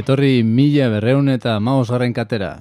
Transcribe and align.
Etorri 0.00 0.40
mila 0.40 0.86
berreun 0.88 1.28
eta 1.28 1.58
maosgarren 1.60 2.14
katera. 2.16 2.54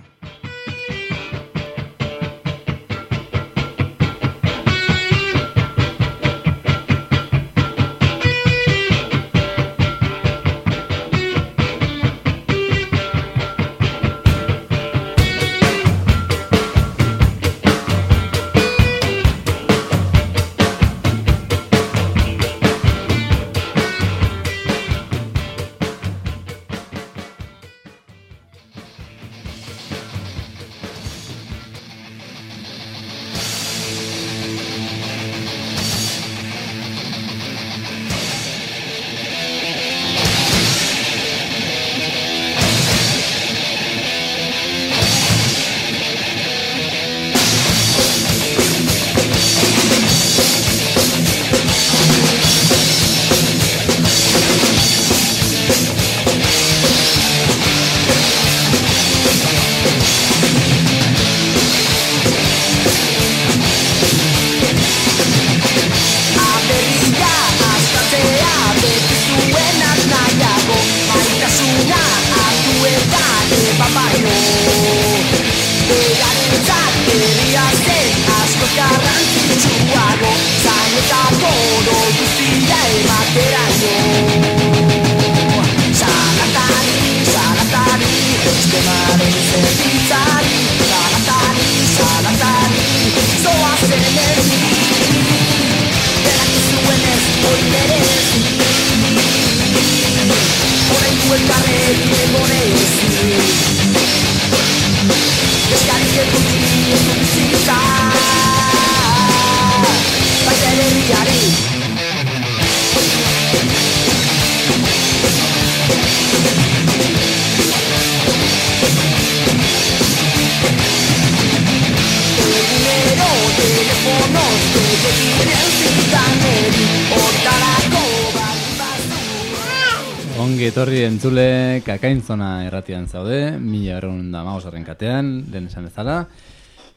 Kakaintzona 132.10 132.66
erratian 132.66 133.06
zaude, 133.06 133.60
mila 133.62 134.00
berreun 134.00 134.32
da 134.34 134.40
maosgarren 134.42 134.82
katean, 134.82 135.28
lehen 135.54 135.68
esan 135.70 135.86
bezala. 135.86 136.24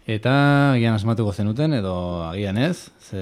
Eta 0.08 0.32
agian 0.72 0.94
asmatuko 0.96 1.34
zenuten, 1.36 1.74
edo 1.76 2.24
agian 2.24 2.56
ez, 2.56 2.88
ze, 3.04 3.20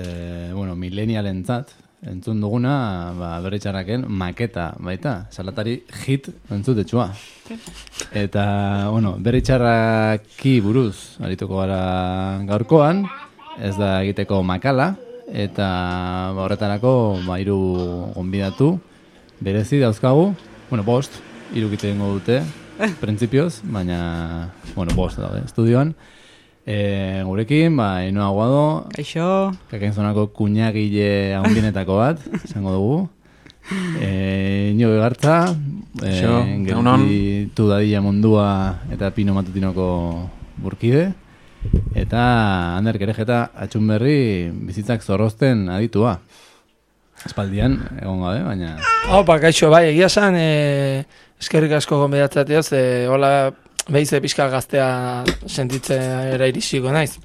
bueno, 0.54 0.76
milenialentzat, 0.78 1.72
entzun 2.06 2.38
duguna, 2.40 2.74
ba, 3.18 3.30
berritxarraken 3.42 4.04
maketa 4.06 4.68
baita, 4.78 5.26
salatari 5.34 5.80
hit 6.04 6.28
entzutetsua. 6.54 7.08
Eta, 8.14 8.44
bueno, 8.92 9.16
berritxarraki 9.18 10.60
buruz, 10.62 11.18
arituko 11.18 11.58
gara 11.64 11.80
gaurkoan, 12.46 13.02
ez 13.58 13.74
da 13.74 13.96
egiteko 14.04 14.44
makala, 14.46 14.92
eta 15.26 15.66
ba, 16.36 16.46
horretarako 16.46 16.94
ba, 17.26 17.40
hiru 17.42 17.58
gonbidatu, 18.14 18.76
berezi 19.42 19.82
dauzkagu, 19.82 20.30
bueno, 20.70 20.86
bost, 20.86 21.18
irukite 21.54 21.90
egingo 21.90 22.12
dute, 22.14 22.40
printzipioz, 23.00 23.60
baina, 23.64 24.50
bueno, 24.74 24.94
bost 24.94 25.18
daude, 25.18 25.42
estudioan. 25.44 25.94
E, 26.66 27.22
gurekin, 27.26 27.76
ba, 27.76 28.04
Enoa 28.06 28.28
Guado, 28.30 28.64
Kaixo, 28.94 29.50
kakainzonako 29.70 30.28
kuñagile 30.36 31.34
handienetako 31.34 31.96
bat, 31.98 32.20
esango 32.44 32.74
dugu. 32.76 32.98
E, 34.00 34.70
Ino 34.74 34.90
Begartza, 34.92 35.56
e, 35.98 36.04
Kaixo, 36.04 36.36
egunon. 36.46 37.06
gertitu 37.08 37.66
dadila 37.70 38.04
mundua 38.04 38.46
eta 38.92 39.10
pino 39.16 39.34
matutinoko 39.34 39.88
burkide. 40.60 41.10
Eta 41.98 42.76
Ander 42.78 42.96
Kerejeta 43.00 43.50
atxun 43.52 43.90
berri 43.90 44.48
bizitzak 44.68 45.02
zorrozten 45.02 45.68
aditua. 45.68 46.20
Espaldian, 47.26 47.74
egon 48.00 48.22
gabe, 48.24 48.44
baina... 48.46 48.76
Opa, 49.12 49.36
kaixo, 49.42 49.68
bai, 49.68 49.90
egia 49.90 50.06
esan, 50.08 50.38
e, 50.40 51.04
eskerrik 51.40 51.72
asko 51.78 51.98
gonbidatzateaz, 52.02 52.68
e, 52.76 52.84
hola, 53.10 53.50
behize 53.88 54.20
pixka 54.20 54.48
gaztea 54.52 55.24
sentitzen 55.46 56.34
era 56.36 56.48
irisiko 56.50 56.92
naiz. 56.94 57.16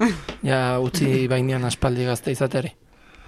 Ja, 0.40 0.78
utzi 0.80 1.26
bainean 1.28 1.66
aspaldi 1.68 2.06
gazte 2.08 2.32
izateri. 2.32 2.70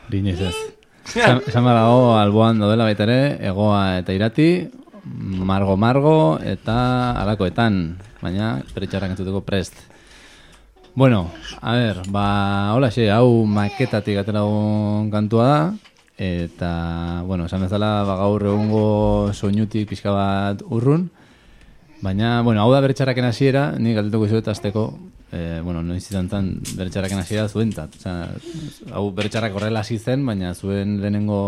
Rinez 0.08 0.38
ez. 0.40 0.54
Esan 1.12 1.66
behar 1.66 1.76
dago 1.76 2.14
alboan 2.16 2.62
daudela 2.62 2.86
baita 2.88 3.04
ere, 3.04 3.18
egoa 3.44 3.98
eta 3.98 4.14
irati, 4.16 4.46
margo-margo 5.04 6.38
eta 6.40 6.76
alakoetan, 7.20 7.78
baina 8.22 8.54
peretxarrak 8.72 9.12
entzuteko 9.12 9.42
prest. 9.44 9.76
Bueno, 10.94 11.30
a 11.60 11.74
ver, 11.76 12.02
ba, 12.08 12.72
hola 12.72 12.88
xe, 12.92 13.10
hau 13.12 13.44
maketatik 13.48 14.18
atera 14.20 14.44
dugun 14.44 15.10
kantua 15.12 15.48
da, 15.48 15.91
eta, 16.18 17.22
bueno, 17.26 17.46
esan 17.46 17.62
bezala, 17.64 18.02
ba, 18.04 18.16
gaur 18.20 18.44
egungo 18.46 19.32
soinutik 19.32 19.88
pixka 19.90 20.12
bat 20.14 20.62
urrun, 20.68 21.08
baina, 22.02 22.42
bueno, 22.42 22.62
hau 22.62 22.72
da 22.72 22.82
beretxarraken 22.84 23.28
hasiera, 23.28 23.70
nik 23.78 23.96
galdetuko 23.96 24.28
izuet 24.28 24.48
azteko, 24.52 24.86
eh, 25.32 25.60
bueno, 25.64 25.82
noiz 25.82 26.02
izan 26.04 26.28
zen 26.28 26.50
beretxarraken 26.76 27.22
hasiera 27.22 27.48
zuentzat. 27.48 27.96
Osea, 28.00 28.28
hau 28.92 29.06
beretxarrak 29.16 29.56
horrela 29.56 29.80
hasi 29.80 29.98
zen, 29.98 30.26
baina 30.26 30.52
zuen 30.54 31.00
lehenengo 31.00 31.40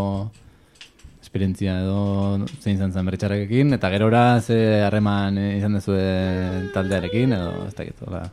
esperientzia 1.25 1.81
edo 1.83 2.47
zein 2.61 2.77
izan 2.77 2.93
zen 2.93 3.11
beretxarrakekin, 3.11 3.75
eta 3.77 3.91
gerora 3.91 4.41
ze 4.41 4.59
harreman 4.87 5.39
eh, 5.39 5.53
izan 5.59 5.79
dezue 5.81 6.01
taldearekin, 6.75 7.37
edo 7.37 7.69
ez 7.69 7.75
dakit, 7.75 8.03
hola, 8.07 8.25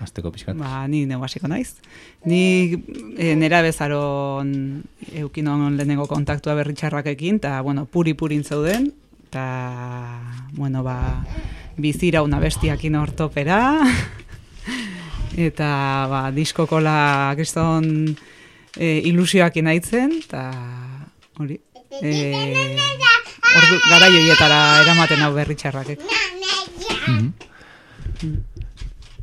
azteko 0.00 0.30
pixkat. 0.32 0.56
ba, 0.56 0.86
ni 0.88 1.04
neu 1.06 1.22
hasiko 1.24 1.48
naiz. 1.48 1.74
Ni 2.24 2.78
e, 3.18 3.34
nera 3.36 3.62
bezaron 3.62 4.82
eukinon 5.12 5.76
lehenengo 5.76 6.06
kontaktua 6.06 6.54
berritxarrakekin, 6.58 7.40
eta, 7.42 7.60
bueno, 7.62 7.86
puri-purin 7.86 8.44
zeuden, 8.44 8.92
eta, 9.28 10.20
bueno, 10.52 10.82
ba, 10.82 11.24
bizira 11.76 12.22
una 12.22 12.38
bestiakin 12.38 12.96
ortopera, 12.96 13.78
eta, 15.48 15.70
ba, 16.10 16.22
diskokola 16.34 17.34
kriston 17.36 18.16
e, 18.76 19.00
ilusioak 19.10 19.56
inaitzen, 19.58 20.14
eta, 20.22 20.44
hori, 21.38 21.58
e, 22.02 22.12
ordu, 23.56 23.82
gara 23.88 24.10
joietara 24.14 24.62
eramaten 24.84 25.26
hau 25.26 25.34
berritxarrakek. 25.34 26.02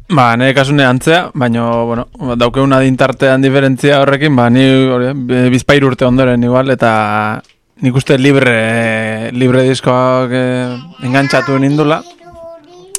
Ba, 0.07 0.35
nire 0.37 0.53
kasune 0.53 0.83
antzea, 0.85 1.31
baina, 1.33 1.63
bueno, 1.81 2.35
daukeuna 2.37 2.77
dintartean 2.83 3.41
diferentzia 3.41 4.03
horrekin, 4.03 4.35
ba, 4.37 4.51
ni 4.53 4.61
hori, 4.93 5.07
bizpair 5.49 5.85
urte 5.87 6.05
ondoren 6.05 6.43
igual, 6.45 6.69
eta 6.69 6.91
nik 7.81 7.97
uste 7.97 8.19
libre, 8.21 9.31
libre 9.33 9.63
diskoak 9.65 10.35
eh, 10.37 10.75
engantzatu 11.09 11.57
nindula. 11.57 12.03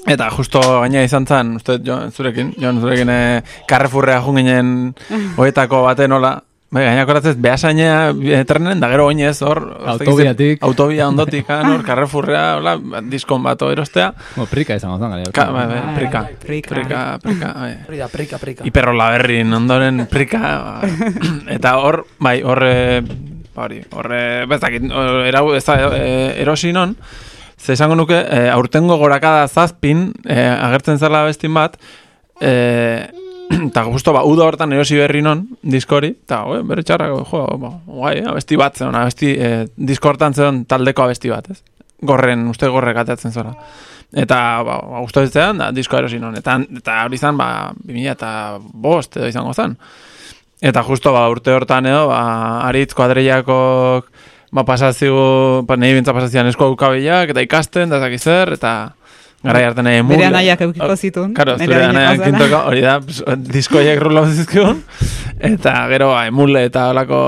Eta 0.06 0.28
justo 0.34 0.60
gaina 0.80 1.04
izan 1.06 1.26
zen, 1.26 1.54
uste, 1.60 1.78
jo, 1.86 2.00
zurekin, 2.10 2.52
jo, 2.58 2.74
zurekin 2.82 3.14
eh, 3.14 3.40
karrefurrea 3.70 4.18
junginen 4.26 4.74
hoetako 5.38 5.84
baten 5.86 6.18
hola, 6.18 6.34
Bai, 6.76 6.82
gainak 6.84 7.08
horatzez, 7.08 7.38
behasainea 7.40 7.92
eh, 8.36 8.42
trenen, 8.44 8.82
da 8.82 8.90
gero 8.92 9.06
oinez, 9.08 9.38
hor... 9.40 9.62
Autobiatik. 9.94 10.58
Autobia 10.66 11.06
ondotik, 11.08 11.48
han, 11.48 11.70
hor, 11.72 11.84
Carrefourrea, 11.86 12.42
hola, 12.58 12.74
diskon 13.08 13.40
bat 13.46 13.64
erostea. 13.64 14.10
Bueno, 14.34 14.44
prika 14.50 14.76
izango 14.76 14.98
zen, 14.98 15.14
gara. 15.14 15.30
Ka, 15.32 15.46
bai, 15.54 15.64
bai, 15.70 15.78
Bai, 15.86 15.94
prika. 15.96 16.22
prika. 16.42 16.74
Prika, 16.74 17.00
prika, 17.22 17.54
bai. 17.56 17.70
Hori 17.88 18.02
da, 18.02 18.10
prika, 18.12 18.42
prika. 18.42 18.68
Iperrola 18.68 19.08
berrin 19.14 19.56
ondoren 19.56 20.04
prika. 20.12 20.42
ba. 20.42 20.92
eta 21.56 21.78
hor, 21.80 22.02
bai, 22.20 22.36
hor, 22.44 22.60
eh, 22.68 23.00
ba 23.56 23.64
hori, 23.70 23.80
hor, 23.96 24.12
eh, 24.12 24.44
bezakit, 24.52 24.92
erau, 25.32 25.46
ez 25.56 25.64
da, 25.64 25.78
erosi 26.44 26.76
non, 26.76 26.92
ze 27.56 27.72
esango 27.72 27.96
nuke, 27.96 28.20
aurtengo 28.52 29.00
gorakada 29.00 29.48
zazpin, 29.48 30.10
agertzen 30.28 31.00
zela 31.00 31.24
bestin 31.24 31.56
bat, 31.56 31.80
eh, 32.44 33.06
eta 33.68 33.84
justo 33.84 34.12
ba, 34.12 34.24
uda 34.26 34.46
hortan 34.46 34.72
erosi 34.74 34.98
berri 34.98 35.22
non, 35.22 35.44
diskori, 35.62 36.12
eta 36.26 36.42
oi, 36.50 36.60
bere 36.66 36.84
txarrak, 36.86 37.14
jo, 37.30 37.42
ba, 37.62 37.72
guai, 37.86 38.18
abesti 38.26 38.58
bat 38.60 38.78
zeon, 38.78 38.96
abesti, 38.98 39.32
eh, 39.38 39.64
disko 39.76 40.10
hortan 40.10 40.34
zeon 40.34 40.64
taldeko 40.68 41.06
abesti 41.06 41.32
bat, 41.32 41.50
ez? 41.54 41.60
Gorren, 42.06 42.44
uste 42.52 42.68
gorrek 42.68 42.98
atatzen 43.00 43.32
zora. 43.32 43.54
Eta, 44.16 44.38
ba, 44.66 44.78
ba 44.82 45.00
guztu 45.04 45.24
zean, 45.26 45.58
da, 45.62 45.70
disko 45.74 45.98
erosi 45.98 46.20
non. 46.22 46.36
Eta, 46.38 46.58
eta 46.80 47.00
hori 47.06 47.18
izan, 47.18 47.38
ba, 47.38 47.72
2000 47.86 48.12
eta 48.12 48.30
bost 48.60 49.16
edo 49.18 49.30
izango 49.30 49.54
zen. 49.54 49.76
Eta 50.60 50.82
justo, 50.86 51.12
ba, 51.12 51.26
urte 51.32 51.54
hortan 51.54 51.88
edo, 51.88 52.06
ba, 52.12 52.20
aritz 52.68 52.92
kuadreiakok, 52.96 54.10
ba, 54.56 54.64
pasazio, 54.68 55.62
ba, 55.66 55.78
nahi 55.80 55.96
bintza 55.96 56.14
pasazian 56.16 56.48
esko 56.50 56.70
aukabilak, 56.72 57.34
eta 57.34 57.44
ikasten, 57.44 57.92
da 57.92 58.00
zer, 58.18 58.54
eta 58.56 58.76
gara 59.46 59.62
jarten 59.68 59.86
nahi 59.86 60.02
Bere 60.08 60.26
anaiak 60.28 60.66
eukiko 60.66 60.96
zitun. 60.96 61.32
Karo, 61.36 61.56
zure 61.58 61.80
anaiak 61.84 62.18
zena. 62.18 62.26
kintoko, 62.26 62.60
hori 62.70 62.82
da, 62.84 62.98
diskoiek 63.54 64.02
rula 64.02 64.26
zizkion, 64.32 64.82
eta 65.52 65.78
gero, 65.92 66.12
ba, 66.14 66.26
emule 66.30 66.66
eta 66.68 66.90
holako 66.92 67.20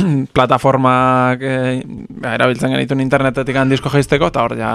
plataformak 0.36 1.42
eh, 1.42 1.80
ba, 2.22 2.34
erabiltzen 2.38 2.74
genituen 2.76 3.02
internetetik 3.04 3.58
disko 3.70 3.92
jaisteko, 3.92 4.30
eta 4.30 4.44
hor 4.46 4.56
ja 4.58 4.74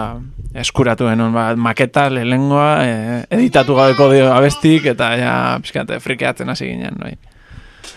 eskuratu 0.55 1.09
genuen, 1.09 1.33
ba, 1.35 1.47
maketa, 1.55 2.09
lehengoa, 2.13 2.67
eh, 2.83 3.21
editatu 3.39 3.77
gabeko 3.77 4.11
dio 4.11 4.27
abestik, 4.33 4.91
eta 4.95 5.13
ja, 5.19 5.37
pixkate, 5.63 5.99
frikeatzen 6.03 6.51
hasi 6.51 6.69
ginen, 6.73 6.99
bai. 7.01 7.15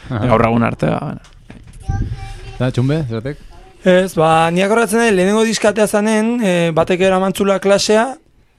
Gaur 0.08 0.46
egun 0.46 0.64
arte, 0.64 0.94
ba, 0.94 1.00
bueno. 1.10 1.36
Da, 2.58 2.72
txumbe, 2.74 3.02
zeratek? 3.08 3.44
Ez, 3.86 4.14
ba, 4.18 4.50
niak 4.50 4.72
horretzen 4.74 5.04
lehenengo 5.14 5.44
diskatea 5.46 5.86
zanen, 5.86 6.38
e, 6.42 6.54
batek 6.74 7.04
eramantzula 7.06 7.60
klasea, 7.62 8.08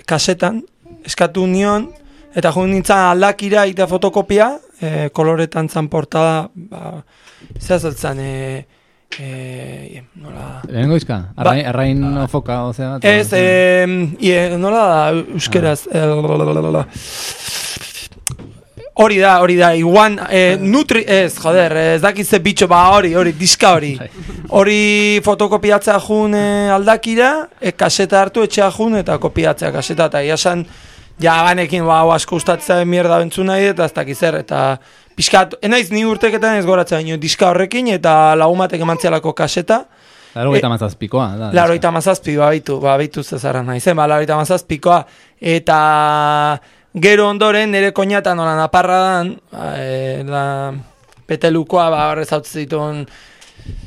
kasetan, 0.05 0.61
eskatu 1.05 1.45
nion, 1.47 1.89
eta 2.35 2.51
jo 2.55 2.65
nintzen 2.67 2.97
aldakira 3.13 3.65
eta 3.69 3.87
fotokopia, 3.89 4.51
e, 4.81 5.09
koloretan 5.13 5.69
zan 5.69 5.87
portada, 5.89 6.49
ba, 6.53 7.01
zehazaltzen, 7.59 8.19
e, 8.19 8.65
e, 9.19 10.03
nola... 10.21 10.61
Lehenengo 10.69 10.99
izka? 10.99 11.21
Arrain, 11.35 11.65
arrain 11.71 12.03
foka, 12.31 12.61
ozea? 12.69 12.97
Ba- 12.99 13.09
Ez, 13.09 13.31
e, 13.33 13.87
ie, 14.21 14.57
nola 14.57 14.85
da, 14.93 15.01
euskeraz, 15.35 15.87
e, 15.91 16.05
lalalala. 16.05 16.85
Hori 18.99 19.15
da, 19.21 19.37
hori 19.39 19.55
da, 19.55 19.69
iguan, 19.79 20.17
e, 20.27 20.57
nutri, 20.59 21.05
ez, 21.07 21.37
joder, 21.39 21.71
ez 21.95 22.01
dakitze 22.03 22.41
bitxo, 22.43 22.67
ba, 22.67 22.81
hori, 22.97 23.13
hori, 23.15 23.31
diska 23.31 23.71
hori. 23.77 23.93
Hori 24.59 25.21
fotokopiatzea 25.23 25.95
jun 26.03 26.35
e, 26.35 26.41
aldakira, 26.75 27.29
e, 27.61 27.71
kaseta 27.79 28.19
hartu 28.19 28.43
etxea 28.43 28.67
jun 28.75 28.97
eta 28.99 29.15
kopiatzea 29.23 29.71
kaseta, 29.71 30.09
eta 30.11 30.23
iasan, 30.27 30.65
ja, 31.15 31.37
banekin, 31.47 31.85
ba, 31.87 32.01
asko 32.17 32.41
ustatzea 32.41 32.83
mierda 32.83 33.21
bentzu 33.21 33.45
nahi, 33.47 33.69
eta 33.71 33.87
ez 33.87 33.95
dakiz 33.95 34.17
zer, 34.19 34.41
eta 34.43 34.63
pixkat, 35.15 35.55
enaiz 35.63 35.87
ni 35.95 36.03
urteketan 36.03 36.59
ez 36.59 36.67
goratzea, 36.67 36.99
baino, 36.99 37.15
diska 37.23 37.53
horrekin, 37.53 37.87
eta 37.95 38.35
lagumatek 38.35 38.83
emantzialako 38.83 39.31
kaseta, 39.37 39.85
Laro 40.35 40.51
gaita 40.53 40.69
mazazpikoa, 40.69 41.27
da. 41.39 41.47
Laroita 41.57 41.89
mazazpi, 41.91 42.35
babitu, 42.37 42.75
babitu 42.83 43.23
zezarra 43.23 43.63
nahi 43.65 43.79
zen, 43.81 43.95
ba, 43.97 44.05
laroita 44.11 44.35
mazazpikoa, 44.37 44.99
eta 45.41 45.79
gero 46.93 47.27
ondoren 47.29 47.71
nire 47.71 47.91
koñata 47.93 48.35
nola 48.35 48.55
naparra 48.55 48.99
dan, 48.99 49.35
ba, 49.51 49.73
e, 49.77 50.23
la, 50.25 50.73
petelukoa, 51.29 51.89
ba, 51.89 52.07
horrez 52.11 52.31
hau 52.33 52.41
zituen, 52.43 53.05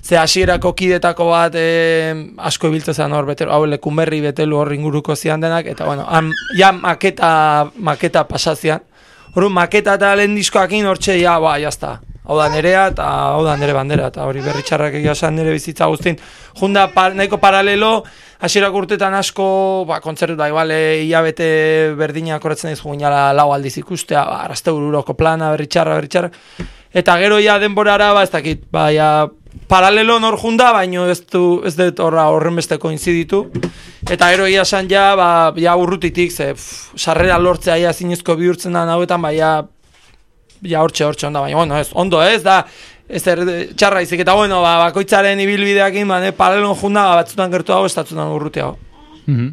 ze 0.02 0.18
hasierako 0.18 0.74
kidetako 0.78 1.26
bat 1.30 1.56
e, 1.58 2.14
asko 2.38 2.70
ibiltzen 2.70 2.94
zen 2.94 3.12
hor, 3.12 3.26
betelu, 3.26 3.50
hau 3.50 3.66
lekunberri 3.66 4.20
betelu 4.22 4.56
hor 4.56 4.72
inguruko 4.74 5.16
zian 5.16 5.42
denak, 5.42 5.66
eta 5.66 5.88
bueno, 5.88 6.06
han, 6.08 6.30
ja 6.58 6.72
maketa, 6.72 7.70
maketa 7.76 8.26
pasazian, 8.28 8.88
Hor, 9.32 9.46
maketa 9.48 9.94
eta 9.96 10.10
lehen 10.12 10.34
diskoakin 10.36 10.84
hortxe, 10.90 11.14
ja, 11.16 11.38
ba, 11.40 11.54
jazta. 11.56 12.02
Hau 12.22 12.36
da 12.38 12.46
nerea 12.52 12.84
eta 12.92 13.04
hau 13.34 13.42
da 13.42 13.56
nere 13.58 13.74
bandera 13.74 14.06
eta 14.12 14.26
hori 14.30 14.42
berri 14.44 14.62
txarrak 14.62 14.94
egia 15.00 15.14
esan 15.16 15.34
nere 15.34 15.50
bizitza 15.50 15.88
guztin. 15.90 16.18
Junda 16.60 16.86
par, 16.94 17.16
nahiko 17.18 17.40
paralelo, 17.42 18.04
hasierak 18.46 18.76
urtetan 18.78 19.16
asko, 19.18 19.46
ba, 19.88 19.98
kontzertu 20.04 20.36
da, 20.38 20.46
igual, 20.52 20.70
e, 20.70 21.02
hilabete 21.02 21.48
berdinak 21.98 22.44
horretzen 22.44 22.70
ez 22.70 22.78
guinala 22.82 23.32
lau 23.34 23.50
aldiz 23.54 23.74
ikustea, 23.82 24.22
ba, 24.28 24.38
arazte 24.46 24.70
ururoko 24.70 25.18
plana, 25.18 25.50
berri 25.56 25.66
txarra, 25.66 25.98
berri 25.98 26.12
txarra. 26.14 26.30
Eta 27.02 27.18
gero 27.18 27.40
ja 27.42 27.58
denborara, 27.58 28.12
ba, 28.14 28.22
ez 28.22 28.30
dakit, 28.30 28.68
ba, 28.70 28.86
ja, 28.94 29.10
paralelo 29.66 30.20
nor 30.22 30.38
junda, 30.38 30.70
baino 30.76 31.08
ez 31.10 31.20
du, 31.26 31.60
ez 31.66 31.74
dut 31.74 32.00
horra 32.06 32.28
horren 32.30 32.58
beste 32.60 32.78
koinziditu. 32.78 33.48
Eta 34.10 34.30
gero 34.30 34.46
ia 34.46 34.62
esan 34.62 34.86
ja, 34.90 35.12
ba, 35.18 35.28
ja 35.58 35.74
urrutitik, 35.74 36.30
ze, 36.30 36.52
pff, 36.54 36.94
sarrera 36.94 37.42
lortzea 37.42 37.80
ja 37.82 37.92
zinezko 37.92 38.38
bihurtzen 38.38 38.78
da 38.78 38.86
hauetan, 38.94 39.22
ba, 39.26 39.34
ja, 39.34 39.56
ja 40.62 40.82
hortxe 40.82 41.04
hortxe 41.04 41.26
onda, 41.26 41.40
baina, 41.40 41.56
bueno, 41.56 41.78
ez, 41.78 41.90
ondo 41.94 42.22
ez, 42.22 42.42
da, 42.42 42.60
ez 43.08 43.22
er, 43.26 43.42
txarra 43.76 44.02
izik, 44.02 44.20
eta 44.24 44.34
bueno, 44.38 44.60
ba, 44.62 44.76
bakoitzaren 44.86 45.40
ibilbideakin, 45.40 46.06
ba, 46.08 46.20
ne, 46.22 46.32
paralelon 46.36 46.76
junda, 46.78 47.08
ba, 47.10 47.22
batzutan 47.22 47.50
gertu 47.52 47.74
dago, 47.74 47.86
estatzutan 47.90 48.30
urrutiago. 48.32 48.76
Mhm. 49.26 49.50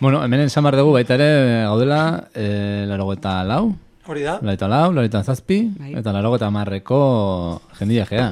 Bueno, 0.00 0.22
hemen 0.22 0.44
esan 0.46 0.62
behar 0.62 0.76
dugu 0.78 0.92
baita 0.94 1.16
ere 1.18 1.64
gaudela, 1.66 2.28
e, 2.34 2.84
laro 2.86 3.10
eta 3.12 3.42
lau, 3.44 3.72
Hori 4.06 4.22
da? 4.22 4.38
laro 4.40 4.54
eta 4.54 4.68
lau, 4.70 4.92
laro 4.92 5.06
eta 5.08 5.24
zazpi, 5.24 5.58
Bai. 5.78 5.92
eta 5.98 6.12
laro 6.14 6.36
eta 6.36 6.50
marreko 6.54 7.00
jendia 7.80 8.06
gea. 8.06 8.28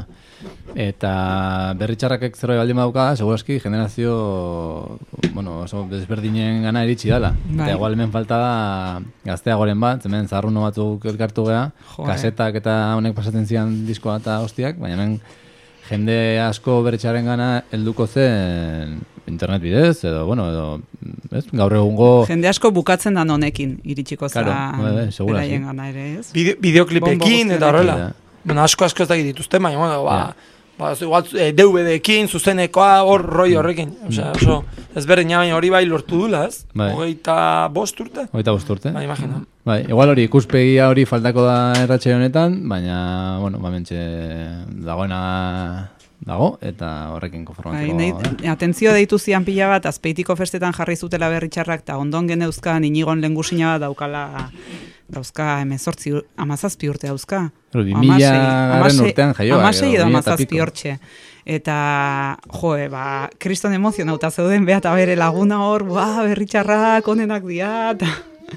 Eta 0.77 1.73
berri 1.81 1.97
txarrakek 1.97 2.35
zerbait 2.37 2.59
baldin 2.61 2.77
badauka, 2.77 3.07
segurazki 3.17 3.57
generazio, 3.63 4.99
bueno, 5.33 5.63
oso 5.65 5.87
desberdinen 5.89 6.67
gana 6.67 6.85
iritsi 6.85 7.09
dala. 7.09 7.33
Bai. 7.47 7.63
Eta 7.65 7.79
igual 7.79 7.97
hemen 7.97 8.13
falta 8.13 8.37
da 8.43 9.01
gazteagoren 9.25 9.81
bat, 9.81 10.05
hemen 10.05 10.29
zarruno 10.29 10.67
batzuk 10.67 11.09
elkartu 11.09 11.47
gea, 11.49 11.71
Jo, 11.95 12.05
kasetak 12.05 12.61
eta 12.61 12.77
honek 12.99 13.17
pasatzen 13.17 13.49
zian 13.49 13.75
diskoa 13.89 14.19
eta 14.21 14.43
hostiak, 14.45 14.77
baina 14.83 14.99
hemen 14.99 15.19
jende 15.89 16.19
asko 16.43 16.83
berritxaren 16.85 17.25
gana 17.25 17.51
helduko 17.73 18.07
zen 18.07 18.99
internet 19.27 19.63
bidez, 19.63 20.05
edo, 20.05 20.27
bueno, 20.27 20.51
edo, 20.51 20.67
ez, 21.33 21.45
gaur 21.51 21.73
egungo... 21.75 22.11
Jende 22.29 22.51
asko 22.51 22.71
bukatzen 22.75 23.17
dan 23.19 23.31
honekin 23.35 23.79
iritsiko 23.83 24.29
Claro, 24.31 24.53
zan 24.53 24.85
bai, 24.85 24.93
bai, 25.01 25.09
segura, 25.11 25.41
beraien 25.41 25.65
sí. 25.65 25.67
gana 25.67 25.89
ere, 25.91 26.07
ez? 26.21 26.29
Bide, 26.37 26.55
bideoklipekin 26.63 27.57
eta 27.57 27.73
horrela. 27.73 27.97
Bueno, 28.47 28.63
asko 28.63 28.87
asko 28.87 29.03
ez 29.03 29.09
dakit 29.11 29.27
dituzte, 29.33 29.59
baina, 29.59 29.79
bueno, 29.79 30.05
ba, 30.07 30.17
Ja. 30.17 30.35
ba, 30.79 30.93
igual, 31.01 31.25
e, 31.35 31.53
DVD-ekin, 31.53 32.29
zuzenekoa, 32.29 33.03
hor, 33.03 33.25
roi 33.27 33.55
horrekin. 33.57 33.91
Osea, 34.09 34.31
oso, 34.37 34.61
ezberdina, 34.95 35.39
baina 35.43 35.57
hori 35.57 35.71
bai 35.71 35.85
lortu 35.87 36.19
dula, 36.21 36.45
ez? 36.47 36.65
Bai. 36.75 36.93
Hogeita 36.95 37.67
bost 37.75 37.99
urte? 38.01 38.29
Hogeita 38.31 38.53
bost 38.55 38.71
urte. 38.71 38.93
Bai, 38.95 39.05
imagina. 39.09 39.43
Bai, 39.67 39.81
igual 39.89 40.11
hori 40.15 40.29
ikuspegia 40.29 40.87
hori 40.93 41.05
faltako 41.05 41.43
da 41.49 41.59
erratxe 41.83 42.15
honetan, 42.15 42.61
baina, 42.69 43.39
bueno, 43.41 43.59
ba 43.59 43.71
mentxe 43.75 43.99
dagoena 44.87 45.91
dago, 46.27 46.57
eta 46.63 47.11
horrekin 47.15 47.45
Bai, 47.45 47.49
konformatzeko. 47.51 47.97
nahi, 47.99 48.13
da. 48.43 48.53
atentzio 48.53 48.93
deitu 48.93 49.19
zian 49.19 49.45
pila 49.45 49.69
bat, 49.69 49.87
azpeitiko 49.87 50.37
festetan 50.37 50.73
jarri 50.73 50.97
zutela 50.97 51.29
berritxarrak, 51.29 51.81
eta 51.85 51.99
ondon 51.99 52.27
geneuzkan 52.29 52.85
inigon 52.85 53.21
lengusina 53.21 53.75
bat 53.75 53.81
daukala, 53.89 54.51
dauzka 55.09 55.61
emezortzi, 55.63 56.13
amazazpi 56.37 56.89
urte 56.91 57.07
dauzka. 57.11 57.51
Mila 57.77 58.31
hamasei- 58.81 59.11
urtean 59.11 59.35
jaioak, 59.37 59.61
Hamasei 59.61 59.95
edo 59.95 60.05
amazazpi 60.09 60.61
hortxe. 60.61 60.99
Eta, 61.47 62.37
joe, 62.61 62.89
ba, 62.91 63.29
kriston 63.39 63.73
emozionauta 63.77 64.31
zeuden 64.33 64.65
beha 64.67 64.79
eta 64.83 64.95
bere 64.99 65.15
laguna 65.17 65.61
hor, 65.63 65.85
ba, 65.87 66.23
berritxarrak 66.27 67.07
onenak 67.09 67.45
dira, 67.47 67.93
eta... 67.95 68.07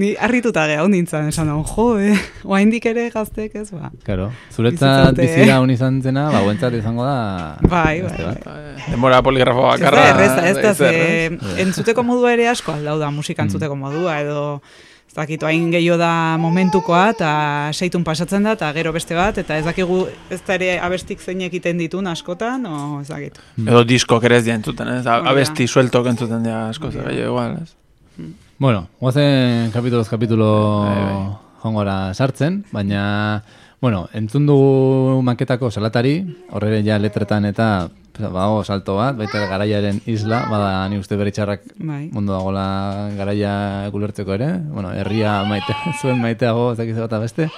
Ni 0.00 0.14
harrituta 0.16 0.62
geha 0.70 0.84
nintzen, 0.88 1.26
esan 1.28 1.48
hon, 1.52 1.64
jo, 1.68 1.86
eh, 2.00 2.16
oaindik 2.48 2.86
ere 2.88 3.08
gaztek 3.12 3.54
ez, 3.60 3.66
ba. 3.74 3.90
Claro, 4.06 4.30
zuretzat 4.54 5.16
bizira 5.18 5.58
hon 5.60 5.70
izan 5.74 5.98
zena, 6.04 6.28
ba, 6.32 6.40
guentzat 6.46 6.72
izango 6.78 7.04
da... 7.04 7.58
Bai, 7.68 8.00
bai, 8.06 8.16
bat. 8.24 8.46
Denbora 8.88 9.20
poligrafo 9.26 9.66
Ez 9.74 9.80
da, 9.80 9.90
bakarra. 9.90 10.24
ez 10.24 10.30
da, 10.32 10.48
ez 10.48 10.56
errez. 10.56 10.76
ze, 10.78 11.62
entzuteko 11.64 12.04
modua 12.08 12.32
ere 12.36 12.48
asko 12.48 12.72
aldau 12.76 12.98
da, 13.02 13.10
musika 13.10 13.44
entzuteko 13.44 13.76
modua, 13.76 14.20
edo, 14.24 14.62
dakit, 15.16 15.42
hain 15.48 15.70
gehiago 15.72 15.96
da 16.00 16.36
momentukoa, 16.40 17.08
eta 17.14 17.30
seitun 17.72 18.04
pasatzen 18.04 18.44
da, 18.46 18.52
eta 18.58 18.70
gero 18.76 18.92
beste 18.94 19.16
bat, 19.16 19.38
eta 19.42 19.56
ez 19.58 19.64
dakigu, 19.66 20.02
ez 20.30 20.40
da 20.46 20.56
ere 20.58 20.76
abestik 20.84 21.20
zein 21.24 21.40
egiten 21.48 21.80
ditun 21.80 22.06
askotan, 22.12 22.66
o 22.68 23.00
ez 23.00 23.08
dakit. 23.08 23.40
Edo 23.64 23.82
diskok 23.88 24.24
ere 24.28 24.40
ez 24.40 24.44
dira 24.46 24.58
entzuten, 24.60 24.92
ez? 24.98 25.04
Abesti 25.06 25.66
sueltok 25.66 26.12
entzuten 26.12 26.44
dira 26.46 26.68
asko, 26.70 26.92
zer 26.92 27.08
gehiago 27.10 27.34
igual, 27.34 27.58
ez? 27.62 28.30
Bueno, 28.58 28.86
guazen 29.00 29.72
kapituloz 29.74 30.08
kapitulo 30.08 30.50
Bai, 30.86 31.00
bai. 31.02 31.22
jongora 31.62 31.96
sartzen, 32.14 32.64
baina, 32.72 33.06
Bueno, 33.80 34.06
entzun 34.16 34.46
dugu 34.48 35.20
maketako 35.22 35.68
salatari, 35.70 36.14
horre 36.56 36.80
ja 36.82 36.96
letretan 36.98 37.44
eta 37.44 37.66
bago 38.18 38.62
salto 38.64 38.96
bat, 38.96 39.16
baita 39.18 39.46
garaiaren 39.50 40.00
isla, 40.06 40.44
bada 40.50 40.86
ni 40.88 40.98
uste 41.00 41.18
beritxarrak 41.18 41.66
Bai. 41.76 42.06
mundu 42.12 42.32
dagoela 42.32 43.10
garaia 43.16 43.90
gulertzeko 43.92 44.34
ere, 44.36 44.52
bueno, 44.72 44.92
herria 44.92 45.42
maite, 45.48 45.76
zuen 46.00 46.20
maiteago, 46.22 46.72
ez 46.72 46.78
dakiz 46.80 46.96
bat 46.96 47.18
beste. 47.20 47.50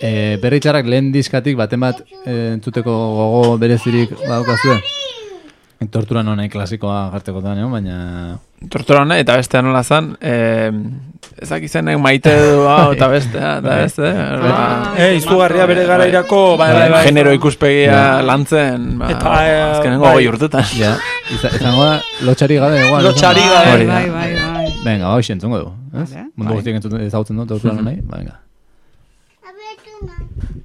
E, 0.00 0.38
beritxarrak 0.42 0.86
lehen 0.86 1.12
diskatik 1.14 1.56
baten 1.58 1.82
bat 1.82 2.02
e, 2.24 2.54
entzuteko 2.54 2.92
gogo 3.20 3.56
berezirik 3.58 4.14
badaukazue. 4.20 4.80
Tortura 5.94 6.24
nonai 6.26 6.48
klasikoa 6.50 7.08
jarteko 7.14 7.42
da, 7.44 7.54
no? 7.54 7.70
baina... 7.70 8.38
Tortura 8.66 9.02
hona, 9.04 9.18
eta 9.22 9.36
beste 9.38 9.60
nola 9.62 9.84
zan, 9.86 10.16
eh, 10.20 10.72
ezak 11.40 11.62
izenek 11.62 11.94
maite 12.02 12.32
du 12.34 12.64
hau, 12.66 12.90
eta 12.96 13.06
beste, 13.12 13.38
eta 13.38 13.76
ez, 13.84 13.92
eh? 14.02 14.10
Ba, 14.42 14.94
Eh, 14.98 15.12
izugarria 15.20 15.66
bere 15.70 15.84
garairako, 15.86 16.56
bai, 16.58 16.72
bai, 16.74 16.88
bai. 16.90 17.04
genero 17.06 17.30
ikuspegia 17.36 18.20
lantzen, 18.26 18.98
ba, 18.98 19.12
Eta, 19.14 19.36
eh, 19.46 19.62
azkenengo 19.76 20.04
bai. 20.08 20.14
goi 20.18 20.26
urtetan. 20.32 20.64
Ja, 20.74 20.96
iza- 21.30 21.54
izango 21.54 21.84
da, 21.86 22.00
lotxari 22.26 22.56
gabe, 22.58 22.82
igual. 22.86 23.04
Lotxari 23.06 23.46
gabe. 23.46 23.86
Bai, 23.86 24.10
bai, 24.10 24.34
bai. 24.34 24.66
Venga, 24.84 25.06
hau 25.14 25.20
entzungo 25.22 25.58
dugu. 25.62 25.72
Ez? 26.02 26.10
Mundu 26.34 26.50
Bai. 26.50 26.54
guztiak 26.58 26.74
entzuten 26.82 27.00
ezagutzen 27.06 27.36
du, 27.38 27.46
tortura 27.46 27.74
nonai? 27.78 27.96
Ba, 28.02 28.16
venga. 28.18 28.40
Josebas 29.40 30.57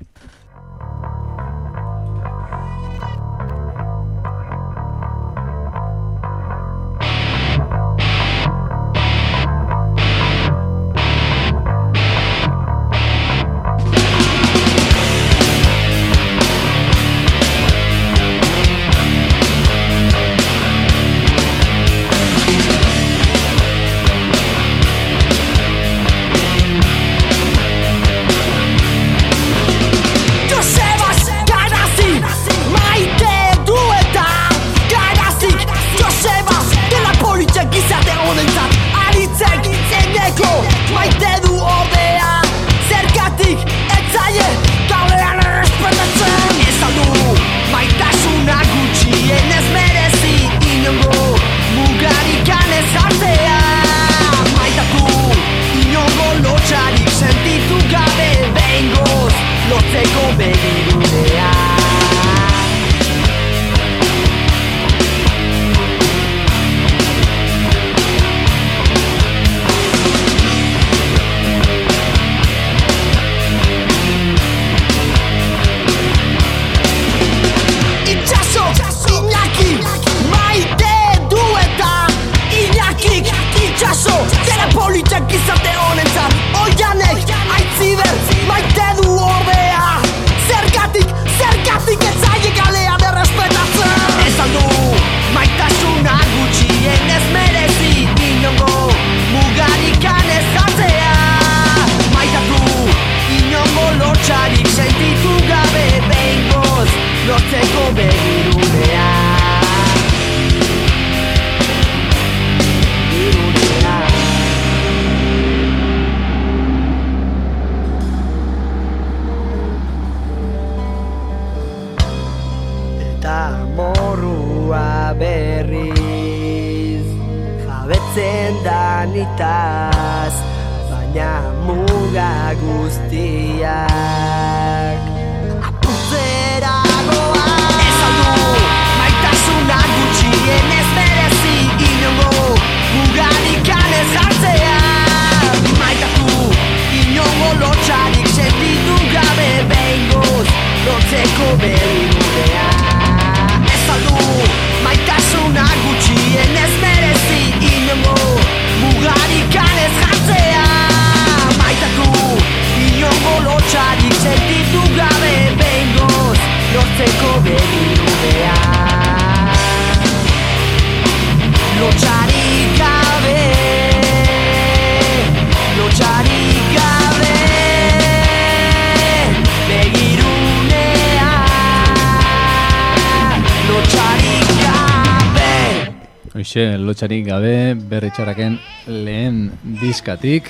Lotxarik 187.04 187.26
gabe, 187.28 187.76
berritxarraken 187.76 188.54
lehen 188.88 189.50
diskatik. 189.82 190.46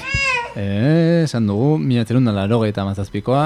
Eh, 0.53 1.23
esan 1.23 1.47
dugu, 1.49 1.79
minatzerun 1.81 2.27
da 2.29 2.33
laro 2.35 2.59
eta 2.67 2.83
mazazpikoa. 2.85 3.45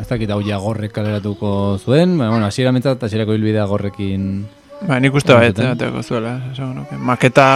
Ez 0.00 0.06
dakit 0.08 0.32
hau 0.32 0.38
jagorrek 0.40 0.94
kaleratuko 0.96 1.76
zuen. 1.84 2.14
Baina, 2.16 2.30
bueno, 2.32 2.46
asiera 2.46 2.72
mentzat, 2.72 3.04
asierako 3.04 3.36
hilbidea 3.36 3.66
gorrekin... 3.68 4.46
Ba, 4.88 4.96
nik 5.04 5.20
uste 5.20 5.36
Entzuten. 5.36 5.74
ateko 5.74 6.00
zuela, 6.00 6.38
esango 6.54 6.78
nuke. 6.78 6.96
Maketa 6.96 7.46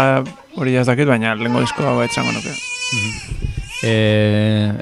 hori 0.60 0.76
ez 0.76 0.84
dakit, 0.84 1.08
baina 1.08 1.32
lengo 1.32 1.64
diskoa 1.64 1.96
bait 2.02 2.12
esango 2.12 2.36
nuke. 2.36 2.52
E, 3.88 3.94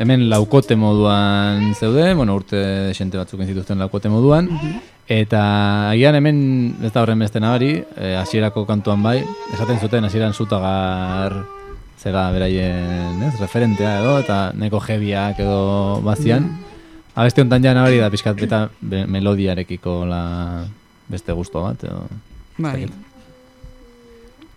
hemen 0.02 0.26
laukote 0.34 0.74
moduan 0.74 1.76
zeude, 1.78 2.10
bueno, 2.18 2.34
urte 2.42 2.90
xente 2.98 3.22
batzuk 3.22 3.46
zituzten 3.46 3.78
laukote 3.78 4.10
moduan, 4.10 4.50
eta 5.08 5.90
agian 5.90 6.14
hemen 6.14 6.38
ez 6.82 6.92
da 6.94 7.02
horren 7.02 7.18
beste 7.20 7.40
nabari, 7.42 7.72
e, 7.96 8.14
hasierako 8.16 8.64
kantuan 8.66 9.02
bai, 9.02 9.18
esaten 9.54 9.80
zuten 9.82 10.04
hasieran 10.04 10.32
zutagar 10.32 11.34
zera 12.02 12.30
beraien, 12.34 13.20
ez, 13.22 13.34
referentea 13.40 14.00
edo, 14.00 14.16
eta 14.22 14.52
neko 14.58 14.80
jebiak 14.82 15.38
edo 15.42 16.00
bazian. 16.02 16.48
Abeste 17.14 17.42
honetan 17.42 17.62
ja 17.62 17.74
nabari 17.76 17.98
da 18.00 18.08
pixkat 18.10 18.38
beta 18.40 18.68
be- 18.80 19.04
melodiarekiko 19.06 20.04
la 20.08 20.22
beste 21.12 21.32
gusto 21.36 21.62
bat, 21.62 21.84
edo... 21.84 22.06
Bai. 22.58 22.86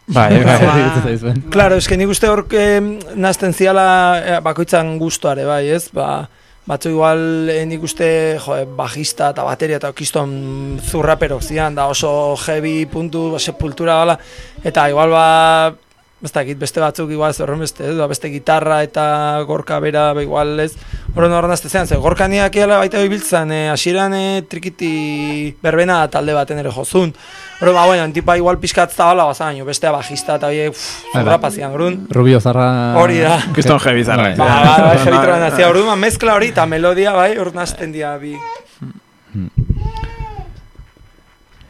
Bai, 0.07 0.29
bai. 0.43 0.57
Ba. 0.65 1.01
Zaizuen. 1.03 1.41
Claro, 1.51 1.77
eske 1.81 1.97
nik 1.97 2.09
uste 2.13 2.29
hor 2.29 2.43
eh, 2.53 2.77
nazten 3.17 3.53
ziala 3.57 3.85
eh, 4.21 4.39
bakoitzan 4.45 4.97
gustoare 5.01 5.45
bai, 5.49 5.63
ez? 5.73 5.87
Ba, 5.93 6.27
batzu 6.65 6.89
igual 6.89 7.19
nik 7.69 7.83
uste 7.85 8.09
jo, 8.41 8.57
bajista 8.77 9.29
eta 9.33 9.45
bateria 9.45 9.77
eta 9.77 9.91
kiston 9.93 10.79
zurrapero 10.81 11.39
zian, 11.41 11.75
da 11.77 11.87
oso 11.91 12.35
heavy 12.35 12.85
puntu, 12.89 13.37
sepultura 13.39 13.99
gala, 14.01 14.17
eta 14.63 14.89
igual 14.89 15.13
ba, 15.13 15.27
ez 16.25 16.33
dakit, 16.33 16.57
beste 16.59 16.81
batzuk 16.81 17.11
igual 17.13 17.31
ez 17.33 17.39
horren 17.43 17.61
beste, 17.61 17.85
edo 17.91 18.07
beste 18.09 18.29
gitarra 18.33 18.81
eta 18.85 19.05
gorka 19.47 19.79
bera, 19.83 20.07
ba, 20.17 20.23
igual 20.25 20.59
ez, 20.63 20.71
horren 21.13 21.33
horren 21.37 21.53
azte 21.53 21.69
zean, 21.69 21.87
ze 21.87 21.97
gorka 22.01 22.27
niak 22.31 22.55
eala 22.57 22.79
baita 22.81 23.01
bibiltzen, 23.03 23.51
e, 23.51 23.59
hasieran 23.71 24.15
e, 24.17 24.25
trikiti 24.49 25.55
berbena 25.63 26.01
talde 26.11 26.35
baten 26.35 26.59
ere 26.61 26.73
jozun. 26.73 27.13
Horren, 27.61 27.77
ba, 27.77 27.85
bueno, 27.87 28.07
tipa 28.13 28.35
igual 28.37 28.59
pixkat 28.59 28.91
zabala 28.91 29.29
baza, 29.29 29.51
baino 29.51 29.65
bestea 29.65 29.93
bajista 29.95 30.39
eta 30.41 30.51
horiek, 30.51 30.75
zorra 31.13 31.35
bai. 31.35 31.39
pazian, 31.47 31.77
orduan. 31.77 32.01
Rubio 32.11 32.41
zarra... 32.41 32.67
Hori 32.99 33.21
da. 33.23 33.37
Kriston 33.55 33.79
jebi 33.79 34.03
zara. 34.03 34.31
Bai. 34.31 34.35
Ba, 34.41 34.49
ba, 34.49 34.75
ba, 34.89 34.97
jebitroan 35.03 35.45
nazia, 35.47 35.69
orduan, 35.69 35.93
ba, 35.93 35.99
mezkla 36.07 36.35
hori 36.35 36.51
eta 36.55 36.67
melodia, 36.69 37.15
bai, 37.15 37.31
orduan 37.39 37.63
azten 37.67 37.95
dira 37.95 38.17
bi. 38.19 38.35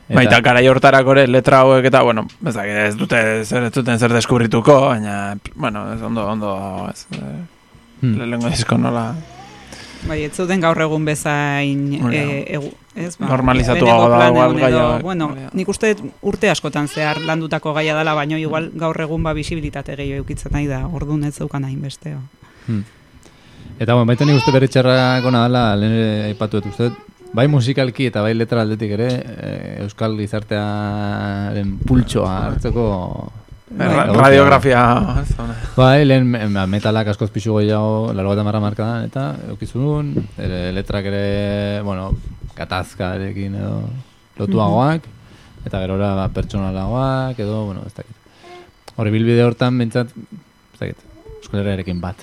Baita 0.10 0.40
garai 0.42 0.68
hortarako 0.70 1.12
ere 1.16 1.28
letra 1.28 1.62
hauek 1.64 1.86
eta, 1.90 2.02
bueno, 2.06 2.28
ez 2.46 2.54
dakit, 2.54 2.76
ez 2.92 2.96
dute 2.96 3.22
zer, 3.46 3.64
ez 3.64 3.72
duten 3.74 3.98
zer 4.00 4.14
deskubrituko, 4.14 4.76
baina, 4.92 5.36
bueno, 5.56 5.94
ez 5.94 6.02
ondo, 6.02 6.28
ondo, 6.30 6.90
ez, 6.94 7.08
eh, 7.12 7.24
Hmm. 8.02 8.18
lehenengo 8.20 8.50
disko 8.50 8.78
nola, 8.78 9.16
Bai, 10.06 10.20
ez 10.28 10.34
zuten 10.38 10.60
gaur 10.62 10.78
egun 10.84 11.06
bezain 11.06 11.96
da. 12.04 12.12
e, 12.14 12.44
egu, 12.54 12.68
ez, 12.94 13.16
ba, 13.18 13.26
Normalizatuago 13.26 14.10
da, 14.10 14.28
igual, 14.28 14.56
gaia- 14.60 15.00
Bueno, 15.02 15.30
gaia. 15.34 15.50
nik 15.54 15.68
uste 15.68 15.96
urte 16.22 16.50
askotan 16.52 16.88
zehar 16.88 17.18
landutako 17.22 17.74
gaia 17.74 17.96
dela, 17.98 18.14
baino 18.14 18.38
igual 18.38 18.70
gaur 18.76 19.00
egun 19.02 19.24
ba 19.24 19.34
bisibilitate 19.34 19.96
gehiago 19.96 20.22
eukitzen 20.22 20.52
nahi 20.54 20.68
da, 20.68 20.86
orduan 20.86 21.24
ez 21.24 21.34
zeukan 21.36 21.64
hain 21.64 21.82
besteo. 21.82 22.20
Hmm. 22.68 22.84
Eta 23.80 23.94
bueno, 23.94 24.06
baita 24.06 24.26
nik 24.26 24.38
uste 24.38 24.52
bere 24.52 24.68
txarrak 24.68 25.26
ona 25.26 25.44
dela, 25.48 25.76
lehen 25.76 26.26
aipatu 26.26 26.62
dut 26.62 26.68
uste, 26.72 26.92
bai 27.36 27.48
musikalki 27.52 28.08
eta 28.10 28.22
bai 28.24 28.34
letra 28.36 28.62
aldetik 28.64 28.94
ere, 28.96 29.10
e, 29.12 29.50
Euskal 29.86 30.16
gizartearen 30.20 31.76
pultsoa 31.88 32.36
hartzeko... 32.50 32.86
Ra- 33.76 34.06
egokia. 34.06 34.22
radiografia. 34.22 34.82
Bai, 35.76 36.06
lehen 36.06 36.28
me- 36.32 36.68
metalak 36.72 37.10
askoz 37.12 37.32
pixu 37.34 37.58
gehiago, 37.58 38.14
laro 38.16 38.36
eta 38.36 38.46
marra 38.46 38.62
markadan, 38.64 39.08
eta 39.10 39.26
eukizun, 39.52 40.14
ere 40.38 40.70
letrak 40.78 41.10
ere, 41.12 41.26
bueno, 41.84 42.12
gatazkarekin 42.56 43.58
edo 43.60 43.82
lotuagoak, 44.40 45.10
eta 45.66 45.82
gerora 45.82 46.14
ba, 46.22 46.30
pertsonalagoak, 46.38 47.42
edo, 47.42 47.66
bueno, 47.66 47.84
ez 47.90 47.94
dakit. 47.98 48.16
Hori 48.96 49.12
bilbide 49.12 49.44
hortan, 49.44 49.82
bentsat, 49.82 50.14
ez 50.16 50.80
dakit, 50.80 51.04
Euskal 51.42 51.64
Herriarekin 51.66 52.00
bat. 52.06 52.22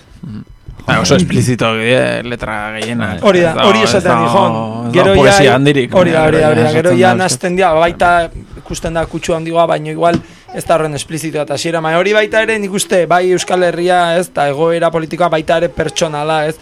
Ba, 0.87 0.99
oso 1.01 1.15
esplizito 1.17 1.69
eh, 1.79 2.23
letra 2.25 2.73
gehienak. 2.79 3.21
Bai. 3.21 3.29
Hori 3.29 3.41
da, 3.41 3.55
dago- 3.55 3.69
hori 3.71 3.83
esaten 3.87 4.11
dago- 4.11 4.27
dijon. 4.27 4.87
ez 4.89 4.93
Gero 4.93 5.15
poesia 5.15 5.55
handirik. 5.55 5.95
hori 5.95 6.11
da, 6.11 6.25
hori 6.27 6.39
da, 6.41 6.49
hori 6.51 6.63
da, 6.63 6.73
gero 6.73 6.91
ja 6.99 7.09
da, 7.09 7.15
nazten 7.15 7.57
dira, 7.57 7.73
baita 7.75 8.31
ikusten 8.59 8.95
da 8.95 9.07
kutsu 9.07 9.35
handigoa, 9.35 9.67
baino 9.67 9.91
igual 9.91 10.19
ez 10.55 10.65
da 10.65 10.75
horren 10.75 10.95
esplizito 10.95 11.41
eta 11.41 11.55
hasiera 11.55 11.81
ma 11.81 11.95
hori 11.97 12.13
baita 12.13 12.43
ere 12.43 12.59
nik 12.59 12.73
uste 12.73 13.07
bai 13.07 13.31
Euskal 13.33 13.63
Herria, 13.63 14.17
ez, 14.19 14.27
eta 14.29 14.49
egoera 14.49 14.91
politikoa 14.91 15.29
baita 15.29 15.57
ere 15.63 15.69
pertsonala, 15.69 16.47
ez. 16.47 16.57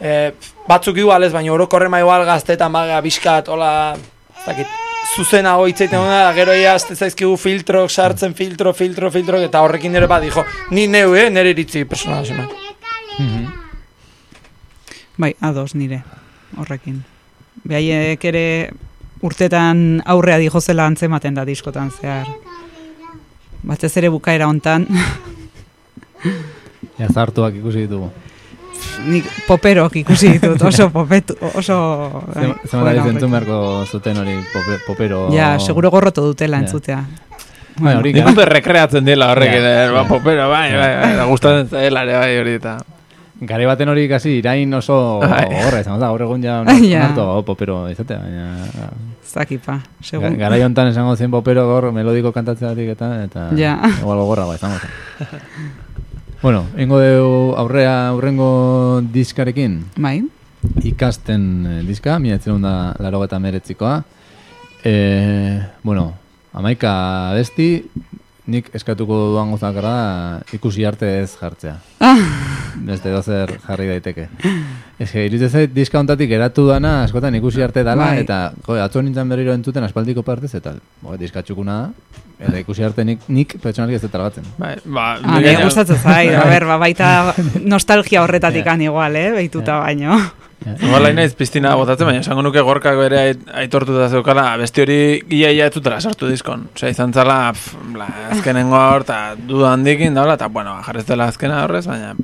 Eh, 0.00 0.32
batzuk 0.68 0.96
igual 0.98 1.22
ez, 1.22 1.32
baina 1.32 1.52
orokorren 1.54 1.90
ma 1.90 2.00
igual 2.00 2.24
gaztetan 2.26 2.72
baga 2.72 3.00
bizkat, 3.00 3.48
hola, 3.48 3.94
ez 4.38 4.44
dakit, 4.46 4.66
zuzenago 5.16 5.66
hitzaiten 5.68 6.02
da, 6.10 6.32
gero 6.34 6.52
ja 6.54 6.74
azte 6.74 6.96
zaizkigu 6.96 7.36
filtro, 7.36 7.86
sartzen 7.88 8.34
filtro, 8.34 8.72
filtro, 8.74 9.10
filtro, 9.10 9.38
eta 9.38 9.62
horrekin 9.62 9.94
ere 9.94 10.06
bat, 10.10 10.22
dijo, 10.22 10.44
ni 10.70 10.86
neu, 10.88 11.14
eh, 11.14 11.30
nire 11.30 11.50
iritzi 11.54 11.84
personala 11.84 12.24
zema. 13.18 13.52
Bai, 15.18 15.34
ados 15.40 15.74
nire, 15.74 16.02
horrekin. 16.58 17.02
Behaiek 17.68 18.24
ere 18.24 18.44
urtetan 19.22 20.02
aurrea 20.04 20.38
dijo 20.38 20.60
zela 20.60 20.86
antzematen 20.86 21.34
da 21.34 21.44
diskotan 21.44 21.90
zehar. 21.90 22.26
Batez 23.62 23.92
ere 23.96 24.08
bukaera 24.10 24.46
hontan, 24.48 24.86
Ja, 26.98 27.06
zartuak 27.08 27.54
ikusi 27.58 27.86
ditugu. 27.86 28.10
nik 29.06 29.24
poperok 29.46 29.94
ikusi 29.96 30.28
ditut, 30.36 30.60
oso 30.62 30.88
popetu, 30.94 31.34
oso... 31.54 31.76
bai, 32.34 32.44
Zema 32.44 32.56
joera 32.70 32.82
da 32.84 32.90
horrekin. 32.90 33.10
entzun 33.14 33.30
beharko 33.30 33.58
zuten 33.90 34.16
hori 34.18 34.34
pope, 34.52 34.78
popero... 34.86 35.20
Ja, 35.34 35.58
seguro 35.58 35.90
gorroto 35.90 36.22
dutela 36.26 36.58
entzutea. 36.58 37.00
Bai, 37.80 37.94
hori, 37.96 38.12
Nik 38.12 38.38
rekreatzen 38.50 39.04
dela 39.04 39.30
horrekin, 39.32 39.62
Ja. 39.62 39.84
eh, 39.86 39.90
ba, 39.94 40.04
popero, 40.06 40.48
bai, 40.50 40.72
bai, 40.76 40.90
bai, 41.16 41.26
gustatzen 41.30 41.68
zaila 41.70 42.02
ere, 42.06 42.16
bai, 42.18 42.38
hori 42.42 42.54
eta. 42.60 42.76
Gare 43.42 43.66
baten 43.66 43.88
hori 43.90 44.04
kasi 44.06 44.36
irain 44.38 44.70
oso 44.78 45.18
Bai. 45.18 45.48
horra 45.66 45.80
izango 45.82 45.98
da, 45.98 46.08
gaur 46.12 46.22
egun 46.28 46.42
ja 46.44 46.60
onartu 46.62 47.22
oh, 47.24 47.40
popero 47.46 47.88
izatea, 47.90 48.20
baina... 48.22 48.90
Zakipa, 49.32 49.78
segun. 50.04 50.36
Garai 50.38 50.60
hontan 50.62 50.90
esango 50.92 51.16
zen 51.16 51.30
popero 51.32 51.64
gaur 51.66 51.88
melodiko 51.96 52.30
kantatzearik 52.36 52.92
eta 52.94 53.08
eta 53.24 53.48
Ja. 53.58 53.78
igual 53.98 54.20
gogorragoa 54.22 54.54
izango 54.60 54.78
zen. 54.78 55.32
bueno, 56.42 56.66
ingo 56.78 57.00
deu 57.02 57.26
aurrea 57.58 58.08
aurrengo 58.12 59.00
diskarekin, 59.14 59.80
Bai, 59.96 60.20
ikasten 60.86 61.44
eh, 61.66 61.82
diska, 61.86 62.18
mila 62.22 62.36
etzerun 62.38 62.62
da 62.62 62.94
laro 63.02 63.24
eta 63.26 63.38
meretzikoa. 63.42 64.02
E, 64.84 64.94
bueno, 65.82 66.12
amaika 66.52 67.32
besti, 67.34 67.68
nik 68.50 68.72
eskatuko 68.74 69.16
duan 69.32 69.52
gozakarra 69.54 69.90
da 69.92 70.54
ikusi 70.56 70.84
arte 70.86 71.08
ez 71.20 71.30
jartzea. 71.38 71.76
Beste 72.82 73.12
dozer 73.12 73.52
jarri 73.62 73.86
daiteke. 73.92 74.26
Ez 74.98 75.10
que, 75.10 75.26
iruditzen 75.28 75.52
zait, 75.52 75.74
diska 75.74 76.00
hontatik 76.00 76.30
eratu 76.34 76.66
dana 76.66 77.02
askotan 77.04 77.34
ikusi 77.38 77.62
arte 77.62 77.84
dala, 77.86 78.10
Bai. 78.12 78.24
eta 78.24 78.40
jo, 78.66 78.78
atzo 78.82 79.02
nintzen 79.02 79.30
berriro 79.30 79.54
entzuten 79.54 79.86
aspaldiko 79.86 80.24
partez, 80.26 80.54
eta 80.58 80.74
bo, 81.02 81.14
diska 81.20 81.44
txukuna 81.46 81.78
da, 81.84 82.18
eta 82.42 82.58
ikusi 82.64 82.86
arte 82.86 83.06
nik, 83.06 83.26
nik 83.30 83.56
pertsonalik 83.62 84.00
ez 84.00 84.02
dut 84.02 84.18
batzen. 84.24 84.46
Bai, 84.58 84.74
ba, 84.84 85.08
ah, 85.22 85.40
gustatzen 85.62 86.00
zait, 86.02 86.34
a 86.34 86.46
ber, 86.52 86.66
ba, 86.66 86.80
baita 86.82 87.10
nostalgia 87.74 88.24
horretatik 88.26 88.66
an 88.66 88.82
igual, 88.88 89.18
eh, 89.20 89.30
behituta 89.38 89.78
baino. 89.84 90.18
Igual 90.62 91.06
hain 91.08 91.16
naiz 91.16 91.34
piztina 91.34 91.74
botatzen, 91.78 92.06
baina 92.06 92.20
esango 92.20 92.42
nuke 92.42 92.60
gorkak 92.62 92.96
bere 92.96 93.18
ait- 93.18 93.48
aitortuta 93.64 94.08
zeukala, 94.12 94.56
beste 94.60 94.82
hori 94.84 94.98
ia 95.30 95.50
ia 95.52 95.66
ez 95.66 95.74
dutela 95.74 96.00
sartu 96.00 96.28
diskon. 96.30 96.68
Osea, 96.76 96.90
izan 96.94 97.12
zala, 97.12 97.52
pff, 97.52 97.74
bla, 97.92 98.06
azkenengo 98.30 98.76
hor, 98.78 99.02
eta 99.06 99.34
duda 99.36 99.72
handikin 99.72 100.14
daula, 100.14 100.34
eta 100.38 100.46
bueno, 100.48 100.76
jarrez 100.86 101.06
dela 101.06 101.26
azkena 101.32 101.64
horrez, 101.64 101.86
baina, 101.86 102.14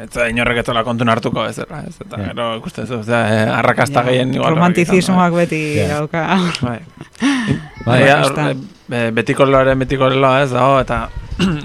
ez 0.00 0.08
da 0.14 0.28
inorrek 0.30 0.58
ez 0.62 0.66
dela 0.66 0.84
kontun 0.86 1.08
hartuko 1.10 1.44
ez, 1.46 1.58
ez, 1.58 1.96
eta 2.04 2.18
Ja. 2.20 2.26
gero 2.28 2.56
ikusten 2.58 2.86
zu, 2.86 2.98
osea, 3.00 3.20
eh, 3.34 3.50
arrakasta 3.58 4.02
gehien 4.06 4.34
igual. 4.34 4.50
da. 4.50 4.54
Romantizismoak 4.54 5.32
beti 5.34 5.76
Ja. 5.76 5.88
dauka. 5.98 6.26
Bai. 6.62 6.78
Bai, 7.86 8.00
Baina, 8.00 8.12
Arrakasta. 8.14 8.44
hor, 8.46 8.56
e, 8.94 9.10
betiko 9.10 9.44
loaren 9.46 9.78
betiko 9.78 10.08
leloa 10.08 10.42
ez 10.42 10.50
dago, 10.50 10.80
eta 10.80 11.08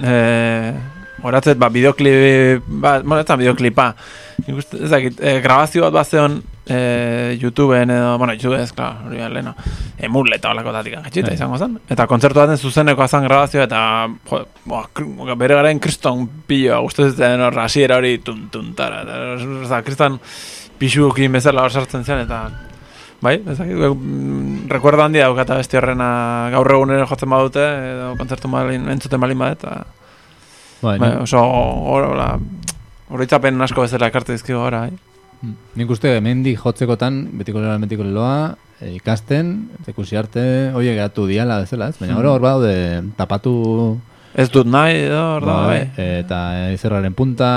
e, 0.04 0.74
horatzet, 1.26 1.58
ba, 1.58 1.70
bideoklip, 1.70 2.64
ba, 2.68 3.00
bueno, 3.02 3.20
ez 3.22 3.26
da 3.28 3.36
bideoklipa, 3.36 3.96
Nik 4.44 4.58
uste, 4.60 4.82
ez 4.84 4.90
dakit, 4.92 5.22
e, 5.24 5.40
grabazio 5.44 5.86
bat 5.86 5.94
bat 5.96 6.10
zeon 6.12 6.42
e, 6.68 7.38
YouTubeen 7.40 7.94
edo, 7.94 8.18
bueno, 8.18 8.34
YouTube 8.34 8.60
ez, 8.60 8.72
klar, 8.76 9.06
hori 9.08 9.22
da 9.22 9.30
leheno, 9.32 9.54
emul 10.08 10.34
eta 10.36 10.52
holako 10.52 10.74
datik 10.76 10.98
jetxita 10.98 11.30
Bai. 11.30 11.38
izango 11.38 11.60
zen. 11.62 11.78
Eta 11.90 12.08
kontzertu 12.12 12.42
baten 12.42 12.60
zuzeneko 12.60 13.06
azan 13.06 13.24
grabazio 13.28 13.64
eta, 13.64 13.80
jo, 14.30 14.44
boa, 14.66 14.84
kr- 14.94 15.36
bere 15.40 15.58
garen 15.62 15.80
kriston 15.80 16.28
hor 17.48 17.60
hasiera 17.64 17.98
hori 18.02 18.18
tun, 18.26 18.48
tun, 18.52 18.74
tara, 18.76 19.04
eta, 19.06 19.82
kriston 19.88 20.20
pixukin 20.80 21.32
bezala 21.32 21.64
hor 21.64 21.72
sartzen 21.72 22.04
zen, 22.04 22.26
eta 22.28 22.46
Bai, 23.26 23.40
ez 23.48 23.58
dakit, 23.58 23.74
mm, 23.74 24.68
recuerdo 24.70 25.02
handi 25.02 25.20
daukata 25.20 25.56
besti 25.58 25.78
horrena 25.80 26.50
gaur 26.54 26.68
egun 26.76 26.92
jotzen 27.08 27.32
badute, 27.32 27.64
edo 27.94 28.10
kontzertu 28.20 28.52
malin, 28.52 28.90
entzuten 28.92 29.22
balin 29.24 29.40
badet, 29.40 29.64
eta 29.64 29.86
bai, 30.84 30.98
bai, 31.00 31.12
oso 31.24 31.40
hori, 31.40 32.12
horitzapen 33.10 33.62
asko 33.62 33.86
bezala 33.86 34.10
ekarte 34.12 34.36
dizkigu 34.36 34.60
gora, 34.60 34.86
bai. 34.88 35.16
Mm. 35.42 35.56
Nik 35.82 35.92
uste 35.94 36.16
hemendik 36.16 36.62
jotzekotan, 36.62 37.22
betiko 37.40 37.62
leloa, 37.62 37.78
betiko 37.84 38.06
leloa, 38.08 38.56
e, 38.80 38.96
ikasten, 38.96 39.54
ikusi 39.88 40.18
arte, 40.18 40.46
oie 40.76 40.94
geratu 40.96 41.28
diala 41.30 41.62
bezala, 41.64 41.92
ez? 41.92 42.00
Baina 42.02 42.18
hor 42.18 42.30
hor 42.32 42.44
badaude 42.44 42.76
tapatu, 43.20 43.56
Ez 44.36 44.50
dut 44.52 44.68
nahi, 44.68 44.98
edo, 45.06 45.20
hor 45.38 45.46
da, 45.48 45.54
bai. 45.64 45.84
eta 45.96 46.38
izerraren 46.74 47.14
punta, 47.16 47.48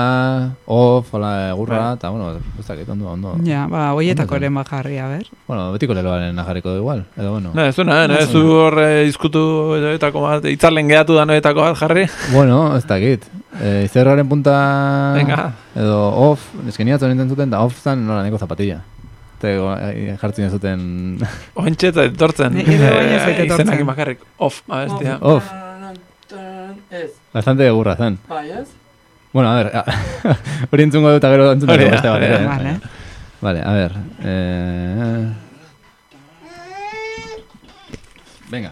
off, 0.63 1.09
hola, 1.11 1.49
egurra, 1.49 1.79
Bai. 1.89 1.97
eta, 1.97 2.11
bueno, 2.13 2.29
ez 2.55 2.63
dakit, 2.69 2.87
ondo, 2.93 3.09
ondo. 3.11 3.33
Ja, 3.43 3.65
ba, 3.67 3.89
hoietako 3.97 4.37
ere 4.37 4.47
bajarri, 4.55 4.95
a 5.03 5.09
ber. 5.11 5.25
Bueno, 5.49 5.73
betiko 5.73 5.97
leloaren 5.97 6.39
jarriko 6.39 6.71
du 6.71 6.79
igual, 6.79 7.03
edo, 7.17 7.33
bueno. 7.33 7.51
Ne, 7.53 7.67
ez 7.67 7.75
du 7.75 7.83
nahi, 7.83 8.07
ez 8.21 8.29
du 8.31 8.45
hor 8.55 8.79
eh, 8.79 9.03
izkutu 9.09 9.43
etako 9.91 10.23
bat, 10.23 10.47
itzalen 10.47 10.87
gehatu 10.87 11.19
da 11.19 11.27
noetako 11.27 11.67
bat 11.67 11.83
jarri. 11.83 12.07
Bueno, 12.31 12.61
ez 12.77 12.85
dakit. 12.87 13.27
E, 13.59 13.83
izerraren 13.89 14.29
punta, 14.29 14.55
Venga. 15.19 15.51
edo 15.75 15.99
off, 16.29 16.47
eske 16.69 16.87
ni 16.87 16.95
atzo 16.95 17.11
nintzen 17.11 17.27
zuten, 17.35 17.51
da 17.51 17.59
off 17.65 17.75
zan 17.83 18.07
nola 18.07 18.23
neko 18.23 18.39
zapatilla. 18.39 18.79
Eta 19.39 19.51
eh, 19.91 20.15
jartzen 20.19 20.47
ez 20.47 20.51
zuten 20.51 20.81
Ointxe 21.59 21.91
eta 21.91 22.03
etortzen. 22.07 22.55
Izenak 22.59 23.83
bakarrik, 23.87 24.23
off, 24.37 24.63
abestia. 24.67 25.17
off, 25.21 25.47
Ez, 26.89 27.11
bastante 27.33 27.67
egurra 27.67 27.95
zen. 27.95 28.17
bai, 28.27 28.49
ez? 28.51 28.67
Bueno, 29.31 29.51
a 29.51 29.55
ver, 29.63 29.83
hori 30.71 30.83
entzungo 30.87 31.11
dut 31.13 31.21
gero 31.29 31.51
entzungo 31.53 31.75
dut 31.77 31.91
beste 31.91 32.09
bat. 32.09 32.23
eh? 32.23 32.45
Vale. 32.47 32.79
Vale, 33.41 33.61
a 33.63 33.73
ver. 33.73 33.93
Eh... 34.25 35.27
Venga. 38.49 38.71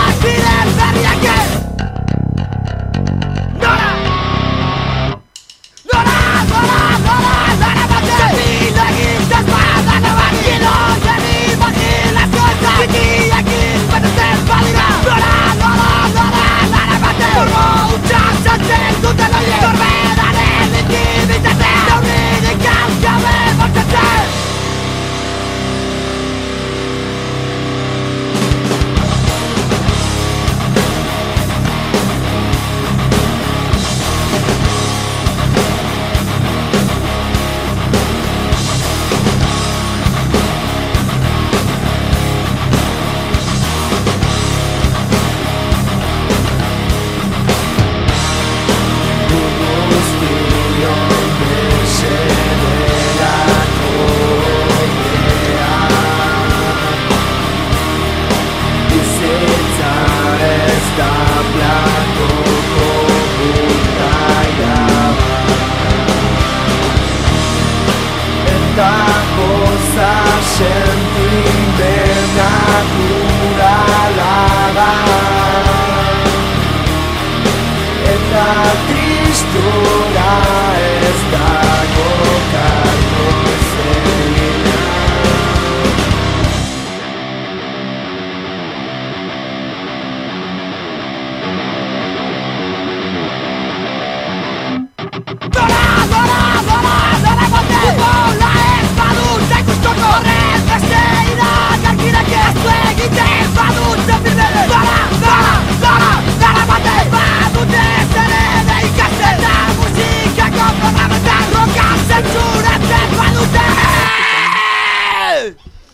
¡Torba! 19.59 19.90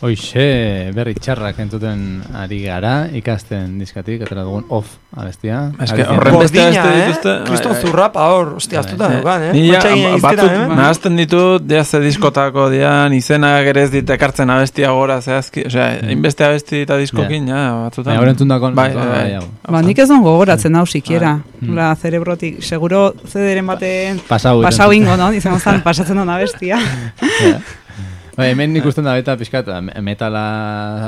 Hoixe, 0.08 0.91
berri 0.96 1.12
txarrak 1.20 1.58
entzuten 1.60 2.22
ari 2.39 2.62
gara, 2.63 2.93
ikasten 3.20 3.74
diskatik, 3.82 4.22
atera 4.24 4.46
dugun 4.46 4.63
off 4.72 4.93
abestia. 5.17 5.65
Ez 5.84 5.91
que 5.91 6.06
Abestia- 6.06 6.13
horren 6.15 6.38
beste 6.39 6.62
beste 6.63 6.84
eh? 6.88 7.02
dituzte. 7.02 7.34
Kriston 7.50 7.74
bai, 7.74 7.82
bai. 7.82 7.89
zurrapa 7.89 8.28
hor, 8.32 8.54
ostia, 8.62 8.80
Bai, 8.80 8.86
astuta 8.86 9.10
Eh, 9.12 9.17
dugan, 9.17 9.43
eh? 9.43 9.52
Ni 9.54 9.65
ja, 9.67 9.74
Matxagin 9.74 10.04
iztera, 10.15 10.22
batzuk 10.28 10.52
eh? 10.52 10.76
nahazten 10.80 11.17
ditut, 11.20 11.65
ja 11.72 11.84
ze 11.84 12.00
diskotako 12.00 12.70
dian, 12.72 13.13
izenak 13.17 13.67
ere 13.74 13.84
ez 13.84 13.91
dit 13.91 14.10
ekartzen 14.15 14.50
abestia 14.50 14.91
gora 14.96 15.20
zehazki, 15.22 15.65
osea, 15.67 15.89
inbeste 16.15 16.46
abesti 16.48 16.84
eta 16.86 16.98
diskokin, 17.02 17.48
ja, 17.52 17.65
batzutan. 17.84 18.13
Baina, 18.13 18.22
hor 18.22 18.32
entzundako 18.32 18.72
bai, 18.72 18.93
bai, 18.96 19.08
bai. 19.12 19.41
Ba, 19.67 19.82
nik 19.82 20.00
ez 20.00 20.08
dongo 20.08 20.32
gogoratzen 20.32 20.76
hau 20.76 20.86
sikiera. 20.86 21.36
Mm. 21.60 21.76
La 21.76 21.89
cerebrotik, 21.96 22.62
seguro 22.63 23.13
zederen 23.28 23.67
baten 23.67 24.22
Pasau. 24.28 24.91
ingo, 24.93 25.17
no? 25.17 25.34
Izan 25.34 25.60
zan, 25.60 25.82
pasatzen 25.84 26.15
dona 26.15 26.38
bestia. 26.38 26.80
Bai, 28.38 28.52
hemen 28.52 28.76
ikusten 28.78 29.04
da 29.08 29.15
beta 29.17 29.34
pixkat, 29.39 29.69
me- 29.82 30.02
metala 30.06 30.43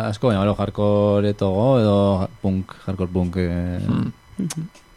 asko, 0.07 0.31
baina 0.31 0.55
hardcore 0.57 1.33
togo, 1.37 1.65
edo 1.79 1.97
punk, 2.41 2.73
hardcore 2.87 3.11
punk 3.13 3.37
eh, 3.37 3.77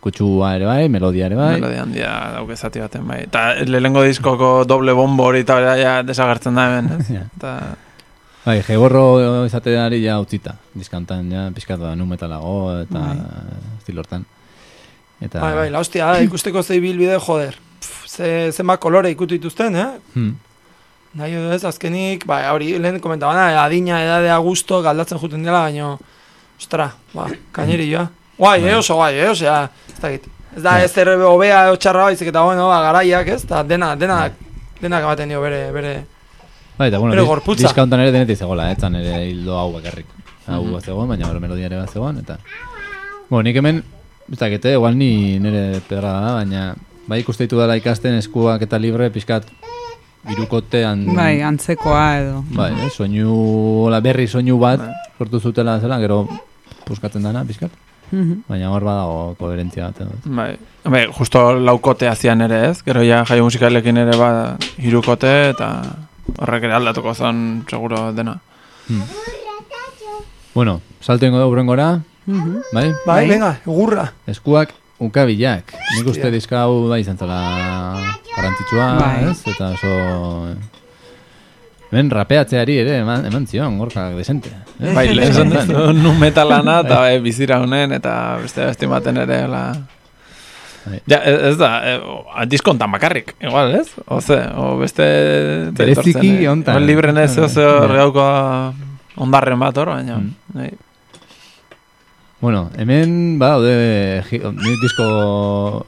kutsua 0.03 0.55
ere 0.57 0.65
bai, 0.67 0.89
melodia 0.89 1.27
ere 1.29 1.37
bai. 1.37 1.53
Melodia 1.61 1.83
handia 1.85 2.13
dauke 2.39 2.57
zati 2.57 2.81
baten, 2.81 3.05
bai. 3.07 3.21
Eta 3.29 3.43
lehengo 3.69 4.03
diskoko 4.07 4.65
doble 4.65 4.95
bombo 4.97 5.29
hori 5.29 5.45
eta 5.45 5.59
ja 5.79 5.97
desagertzen 6.03 6.57
da 6.59 6.69
hemen? 6.71 6.93
Ja. 7.19 7.27
Eta, 7.37 7.55
Bai, 8.43 8.57
jeborro 8.67 9.45
izateari 9.47 10.01
ja 10.03 10.17
utzita. 10.19 10.57
Diskantan 10.75 11.29
ja 11.31 11.45
pixkat 11.55 11.79
da 11.79 11.93
nu 11.95 12.09
metalago 12.11 12.73
eta 12.81 12.99
Bai. 12.99 13.19
estilo 13.79 14.03
hortan. 14.03 14.25
Eta, 15.23 15.39
Bai, 15.39 15.53
bai, 15.55 15.67
la 15.71 15.79
hostia, 15.79 16.09
ikusteko 16.27 16.63
zei 16.67 16.81
bilbide, 16.83 17.21
joder. 17.23 17.55
Pff, 17.79 18.09
ze, 18.11 18.33
zenbat 18.51 18.81
kolore 18.83 19.13
ikutu 19.15 19.37
dituzten, 19.37 19.77
eh? 19.79 19.87
Hmm. 20.17 20.33
Nahi 21.15 21.35
edo 21.37 21.53
ez, 21.53 21.63
azkenik, 21.69 22.25
bai, 22.27 22.47
hori, 22.49 22.71
lehen 22.81 23.01
komentabana, 23.05 23.51
adina, 23.65 23.99
edadea, 24.05 24.39
gusto, 24.41 24.79
galdatzen 24.85 25.19
juten 25.21 25.43
dela, 25.45 25.61
baino, 25.67 25.99
ostra, 26.59 26.87
ba, 27.13 27.27
kaineri 27.53 27.91
joa. 27.91 28.07
Guai, 28.39 28.63
eh, 28.65 28.77
oso 28.79 28.97
guai, 28.97 29.13
eh, 29.21 29.29
osea, 29.29 29.59
ez 29.93 29.99
dakit. 30.01 30.25
Ez 30.57 30.63
da, 30.63 30.79
Ja. 30.79 30.85
ez 30.85 30.97
errebe 30.99 31.25
hobea 31.25 31.67
edo 31.67 31.77
txarra 31.77 32.05
baizik 32.09 32.29
eta, 32.33 32.43
bueno, 32.45 32.67
ba, 32.69 32.81
garaiak, 32.87 33.29
ez, 33.29 33.45
eta 33.45 33.63
dena, 33.63 33.95
dena, 33.97 34.31
denak 34.81 35.03
ematen 35.05 35.29
dio 35.29 35.41
bere, 35.41 35.71
bere, 35.73 35.93
Bai, 36.79 36.89
eta 36.89 36.99
bueno, 36.99 37.13
Bere 37.13 37.27
gorputza. 37.29 37.67
diska 37.69 37.83
honetan 37.83 38.01
ere 38.01 38.13
denetik 38.13 38.39
zegoela, 38.39 38.71
eh, 38.71 38.73
etzan 38.73 38.95
ere 38.97 39.27
hildo 39.29 39.59
hau 39.59 39.73
bakarrik. 39.75 40.07
Hau 40.49 40.63
bat 40.73 40.83
zegoen, 40.85 41.09
baina 41.09 41.29
hor 41.29 41.39
melodia 41.41 41.67
ere 41.67 41.77
bat 41.77 41.91
zegoen, 41.93 42.19
eta... 42.25 42.39
Bueno, 43.29 43.43
nik 43.45 43.57
hemen, 43.57 43.83
ez 44.33 44.39
dakite, 44.39 44.73
igual 44.73 44.97
ni 44.97 45.39
nire 45.39 45.81
pedra 45.89 46.13
da, 46.25 46.33
baina 46.41 46.75
bai 47.07 47.21
ikuste 47.21 47.45
ditu 47.45 47.59
dela 47.61 47.77
ikasten 47.77 48.15
eskuak 48.17 48.63
eta 48.63 48.79
libre, 48.81 49.11
pixkat, 49.11 49.45
birukotean... 50.29 51.07
bai, 51.17 51.41
antzekoa 51.43 52.05
edo. 52.21 52.45
Bai, 52.55 52.71
eh, 52.85 52.91
soinu, 52.91 53.33
hola, 53.87 54.01
berri 54.01 54.27
soinu 54.29 54.59
bat, 54.59 54.81
sortu 55.19 55.41
zutela 55.41 55.79
zela, 55.81 55.99
gero 55.99 56.27
puskatzen 56.87 57.23
dana, 57.23 57.45
pixkat. 57.45 57.71
Mhm. 58.13 58.43
Baina 58.49 58.69
hor 58.71 58.85
badago 58.85 59.35
koherentzia 59.39 59.87
bat. 59.89 60.01
edo. 60.05 60.11
bai, 60.37 60.57
bai, 60.85 61.07
justo 61.17 61.55
laukote 61.59 62.09
hazian 62.09 62.41
ere 62.45 62.69
ez, 62.71 62.83
gero 62.85 63.03
ja 63.03 63.25
jaio 63.25 63.45
musikalekin 63.45 63.97
ere 63.97 64.17
ba 64.21 64.31
hirukote 64.79 65.33
eta 65.55 65.71
horrek 66.39 66.65
ere 66.69 66.75
aldatuko 66.75 67.15
zon 67.15 67.65
seguro 67.71 68.13
dena. 68.13 68.39
Bueno, 70.55 70.81
salto 71.01 71.27
ingo 71.27 71.39
dugu 71.41 71.53
urrengora, 71.57 72.01
Mhm. 72.27 72.57
bai? 72.73 72.85
bai, 72.93 72.93
Bai. 73.07 73.29
venga, 73.29 73.59
egurra. 73.67 74.13
Eskuak 74.27 74.75
ukabilak. 75.09 75.73
Nik 75.97 76.07
uste 76.13 76.31
diska 76.35 76.65
hau 76.67 76.89
bai 76.91 77.01
izan 77.03 77.19
zela 77.19 77.39
garrantzitsua, 78.35 78.87
Bai. 79.01 79.17
ez? 79.31 79.39
Eta 79.53 79.73
oso... 79.75 79.97
Hemen 81.93 82.09
rapeatzeari 82.09 82.79
ere 82.81 82.95
eman, 83.03 83.27
eman 83.29 83.45
zion, 83.47 83.75
gorkak 83.77 84.15
desente. 84.17 84.49
Eh? 84.81 84.93
Bai, 84.97 85.11
lehen 85.13 85.51
nu 86.01 86.15
metalana 86.17 86.79
eta 86.87 87.01
bai, 87.03 87.19
bizira 87.21 87.59
honen 87.61 87.93
eta 87.99 88.39
beste 88.41 88.65
beste 88.71 88.89
baten 88.89 89.19
ere 89.27 89.43
la... 89.53 89.65
Bai. 90.87 91.03
Ja, 91.07 91.19
ez 91.21 91.35
ez 91.51 91.59
da, 91.61 91.69
e, 91.87 91.99
o- 92.01 92.47
diskontan 92.51 92.91
bakarrik, 92.91 93.35
igual, 93.45 93.75
ez? 93.77 93.93
O 94.09 94.21
ze, 94.25 94.39
o 94.57 94.79
beste... 94.81 95.05
Bereziki 95.77 96.33
eh? 96.41 96.49
hontan. 96.51 96.75
Igual 96.81 96.89
Libre 96.89 97.13
nez, 97.13 97.37
Ah, 97.39 97.45
oso 97.45 97.61
ja. 97.61 97.93
gauko 98.01 98.25
ondarren 99.23 99.61
bat 99.61 99.77
hor, 99.79 99.93
baina... 99.93 100.17
Mm. 100.17 100.73
Bueno, 102.43 102.71
hemen 102.77 103.39
badaude 103.39 104.25
ji- 104.29 104.41
ni 104.43 104.73
disko, 104.83 105.05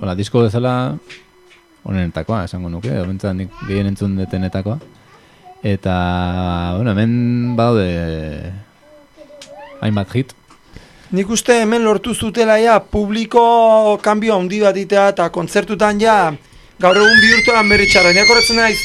hola, 0.01 0.15
disko 0.15 0.45
bezala 0.47 0.95
onenetakoa, 1.85 2.45
esango 2.47 2.69
nuke, 2.71 2.91
bentsat 3.09 3.35
nik 3.35 3.51
gehien 3.67 3.89
entzun 3.91 4.15
detenetakoa. 4.17 4.79
Eta, 5.67 5.97
bueno, 6.77 6.93
hemen 6.95 7.57
badaude 7.59 8.53
hainbat 9.83 10.15
hit. 10.15 10.33
Nik 11.11 11.29
uste 11.31 11.59
hemen 11.63 11.83
lortu 11.85 12.15
zutela 12.15 12.57
ja 12.63 12.79
publiko 12.81 13.99
kanbio 14.03 14.39
handi 14.39 14.61
bat 14.63 14.77
itea 14.79 15.09
eta 15.13 15.29
kontzertutan 15.35 15.99
ja 16.01 16.33
gaur 16.81 16.97
egun 16.97 17.21
bihurtuan 17.21 17.69
berri 17.69 17.87
txarra. 17.91 18.15
Nik 18.15 18.31
horretzen 18.31 18.57
naiz 18.63 18.79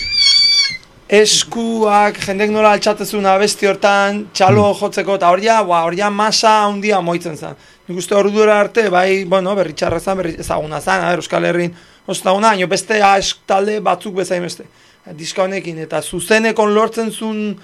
eskuak 1.10 2.20
jendek 2.22 2.52
nola 2.54 2.76
altxatezun 2.76 3.26
abesti 3.26 3.66
hortan 3.66 4.28
txalo 4.30 4.68
jotzeko 4.78 5.16
eta 5.18 5.32
hor 5.34 5.42
ja, 5.42 5.58
ba, 5.66 5.82
hor 5.88 5.96
ja 5.98 6.12
masa 6.14 6.52
handia 6.68 7.00
moitzen 7.02 7.38
zen. 7.38 7.58
Nik 7.88 7.98
uste 7.98 8.14
ordura 8.14 8.60
arte, 8.62 8.86
bai, 8.94 9.26
bueno, 9.26 9.56
berri 9.58 9.74
txarra 9.74 9.98
zen, 10.00 10.20
berri 10.20 10.36
ezaguna 10.38 10.78
zen, 10.80 11.02
ber, 11.08 11.24
Euskal 11.24 11.50
Herrin 11.50 11.74
oso 12.06 12.22
ezaguna, 12.22 12.54
baina 12.54 12.70
beste 12.70 13.02
ask 13.02 13.42
talde 13.50 13.80
batzuk 13.82 14.20
bezain 14.22 14.46
beste. 14.46 14.68
Diska 15.18 15.48
honekin, 15.48 15.80
eta 15.82 16.04
zuzenekon 16.04 16.76
lortzen 16.76 17.10
zuen 17.10 17.58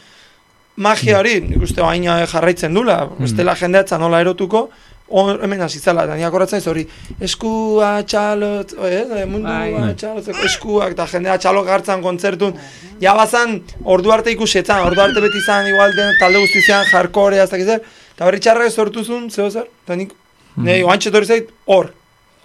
magia 0.81 1.19
hori, 1.19 1.37
nik 1.45 1.61
uste 1.61 1.85
baina 1.85 2.23
jarraitzen 2.25 2.73
dula, 2.73 3.03
bestela 3.19 3.53
jendeatzen 3.59 4.01
nola 4.01 4.23
erotuko, 4.25 4.69
hor 5.07 5.39
hemen 5.43 5.61
hasi 5.61 5.79
zela, 5.79 6.05
eta 6.07 6.15
niak 6.17 6.33
horretzen 6.33 6.57
ez 6.57 6.67
hori, 6.67 6.85
eskua 7.27 7.89
txalot, 8.09 8.73
eh, 8.87 9.25
mundua 9.29 9.59
Bai. 9.69 9.93
txalotzeko 10.01 10.45
eskuak, 10.49 10.95
eta 10.95 11.05
jendea 11.11 11.37
txalok 11.37 11.69
hartzen 11.69 12.01
kontzertun, 12.01 12.55
ja 13.01 13.13
bazan, 13.17 13.59
ordu 13.83 14.11
arte 14.11 14.33
ikusi 14.33 14.59
etzan, 14.63 14.81
ordu 14.87 15.01
arte 15.01 15.21
beti 15.21 15.37
izan, 15.43 15.69
igual 15.69 15.93
den, 15.95 16.13
talde 16.19 16.41
guztizian, 16.41 16.85
jarkorea, 16.89 17.45
ez 17.45 17.53
dakiz 17.53 17.67
zer, 17.67 17.81
eta 18.15 18.25
berri 18.25 18.41
txarra 18.41 18.69
sortu 18.69 19.03
zuen, 19.03 19.29
zeo 19.29 19.49
zer, 19.51 19.69
eta 19.85 19.95
nik, 19.95 20.13
nahi, 20.57 20.81
oantxe 20.83 21.13
torri 21.13 21.29
zait, 21.29 21.53
hor, 21.67 21.93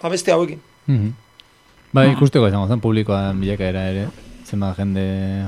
abesti 0.03 0.37
hauekin. 0.37 0.61
Mhm. 0.87 1.13
Bai, 1.93 2.11
ikusteko 2.13 2.47
izango 2.47 2.69
zen 2.69 2.81
publikoan 2.81 3.41
bilakaera 3.41 3.89
ere, 3.91 4.09
zenbat 4.47 4.77
jende 4.79 5.07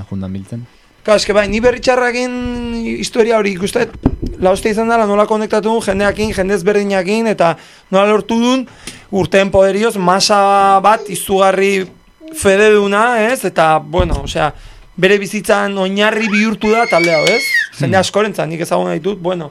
jundan 0.09 0.33
biltzen. 0.33 0.65
Ka, 1.03 1.17
eske 1.19 1.33
bai, 1.35 1.49
ni 1.51 1.59
berritxarrakin 1.59 2.35
historia 2.95 3.35
hori 3.35 3.51
ikustet, 3.57 3.91
la 4.39 4.53
hostia 4.53 4.71
izan 4.71 4.87
dela 4.87 5.03
nola 5.03 5.25
konektatu 5.27 5.67
duen 5.67 5.83
jendeakin, 5.83 6.29
jende 6.31 6.55
ezberdinakin, 6.55 7.27
eta 7.27 7.57
nola 7.91 8.05
lortu 8.07 8.37
duen 8.39 8.63
urteen 9.11 9.51
poderioz 9.51 9.97
masa 9.99 10.79
bat 10.83 11.09
izugarri 11.11 11.83
fededuna, 12.39 13.03
ez? 13.27 13.41
Eta, 13.49 13.81
bueno, 13.83 14.21
osea, 14.23 14.53
bere 14.95 15.17
bizitzan 15.19 15.75
oinarri 15.83 16.29
bihurtu 16.31 16.71
da 16.71 16.85
talde 16.87 17.11
hau, 17.11 17.25
ez? 17.27 17.41
Jende 17.81 17.99
askorentzan, 17.99 18.47
nik 18.53 18.63
ezaguna 18.63 18.95
ditut, 18.95 19.19
bueno. 19.19 19.49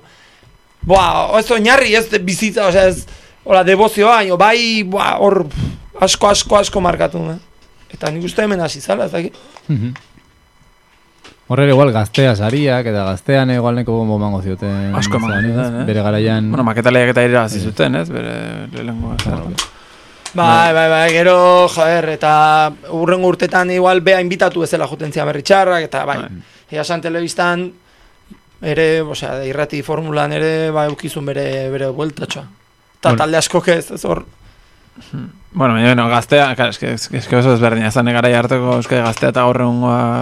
Boa, 0.89 1.37
ez 1.37 1.51
oinarri, 1.53 1.93
ez 1.99 2.07
bizitza, 2.25 2.71
osea, 2.73 2.87
ez, 2.95 3.05
hola, 3.45 3.61
debozioa, 3.69 4.23
bai, 4.41 4.87
boa, 4.89 5.19
hor, 5.21 5.43
asko, 6.01 6.33
asko, 6.33 6.57
asko 6.65 6.81
markatu, 6.81 7.21
eh? 7.35 7.37
Eta 7.93 8.09
nik 8.09 8.25
uste 8.25 8.41
hemen 8.41 8.65
hasi 8.65 8.81
zala, 8.81 9.05
ez 9.05 9.13
dakit. 9.13 9.37
Mhm. 9.69 9.93
Horre 11.53 11.67
igual 11.69 11.91
gaztea 11.93 12.33
sariak 12.33 12.87
eta 12.89 13.03
gaztean 13.05 13.51
igual 13.53 13.77
neko 13.77 13.93
bombo 13.93 14.17
mango 14.17 14.39
zioten. 14.41 14.95
Asko 14.97 15.19
emango 15.19 15.41
zioten, 15.43 15.75
eh? 15.83 15.85
Bere 15.85 16.05
garaian... 16.07 16.49
Bueno, 16.49 16.65
maketaleak 16.65 17.13
eta 17.13 17.25
irabazi 17.27 17.61
zuten, 17.61 17.99
ez? 18.01 18.07
Bere 18.09 18.33
lehenengo 18.73 19.13
Claro. 19.21 19.51
Bai, 20.33 20.73
bai, 20.73 20.87
bai, 20.89 21.11
gero, 21.13 21.69
joder, 21.69 22.09
eta 22.15 22.33
urrengo 22.97 23.29
urtetan 23.29 23.69
igual 23.71 24.01
bea 24.01 24.23
inbitatu 24.25 24.65
ezela 24.65 24.89
jutentzia 24.89 25.27
berri 25.29 25.45
txarrak, 25.45 25.85
eta 25.91 26.07
bai, 26.09 26.19
bai. 26.23 26.85
san 26.89 27.05
telebistan 27.05 27.67
ere, 28.63 29.03
osea, 29.03 29.43
irrati 29.45 29.83
formulan 29.83 30.33
ere, 30.33 30.71
bai, 30.73 30.87
eukizun 30.89 31.29
bere, 31.29 31.69
bere 31.69 31.91
bueltatxoa. 31.93 32.47
Eta 32.97 33.11
Bueno. 33.11 33.19
talde 33.19 33.37
asko 33.37 33.63
ez, 33.67 33.91
ez 33.91 34.05
hor, 34.07 34.25
Bueno, 35.55 35.75
baina, 35.75 35.89
bueno, 35.89 36.09
gaztea, 36.09 36.55
claro, 36.55 36.71
eske, 36.71 36.95
eske, 36.95 37.19
eske 37.19 37.37
oso 37.37 37.53
ezberdina, 37.55 37.91
zan 37.91 38.09
egara 38.09 38.31
harteko 38.39 38.79
eske 38.81 39.01
gaztea 39.05 39.33
eta 39.33 39.45
gaur 39.45 39.61
egungoa, 39.61 40.21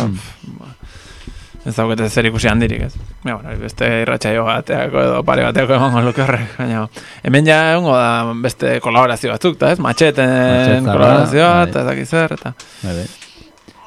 ez 1.66 1.74
daukete 1.76 2.08
zer 2.08 2.28
ikusi 2.30 2.48
handirik, 2.48 2.86
ez. 2.88 2.94
Ja, 3.24 3.36
bueno, 3.36 3.54
beste 3.60 3.88
irratxaio 4.02 4.44
bateako 4.46 5.02
edo 5.02 5.22
pare 5.28 5.44
bateako 5.44 5.76
emango 5.76 6.04
luke 6.06 6.24
horrek, 6.24 6.54
baina 6.58 6.86
hemen 7.26 7.48
ja 7.48 7.58
egongo 7.74 7.96
da 7.96 8.34
beste 8.42 8.78
kolaborazio 8.84 9.32
batzuk, 9.34 9.58
eta 9.60 9.74
ez, 9.74 9.80
matxeten 9.84 10.30
Matxet 10.30 10.86
kolaborazioa, 10.86 11.50
Zarra, 11.50 11.66
eta 11.68 11.82
ez 11.82 11.90
dakit 11.90 12.14
zer, 12.14 12.38
eta... 12.38 12.54
Bai, 12.82 12.94
bai. 13.02 13.08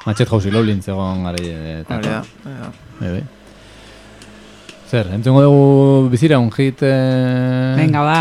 Matxet 0.04 0.28
jauzi 0.28 0.52
loulin 0.52 0.82
zegoen 0.84 1.24
gara 1.24 1.40
eta. 1.40 1.96
Hori 1.96 2.12
da, 2.12 2.20
hori 2.44 2.58
da. 2.60 2.70
Bai, 3.00 3.10
bai. 3.16 3.24
Zer, 4.94 5.08
entzungo 5.10 5.40
dugu 5.42 6.08
bizira 6.12 6.36
un 6.38 6.52
hit... 6.54 6.78
Eh... 6.86 7.74
Venga, 7.74 8.04
ba. 8.06 8.18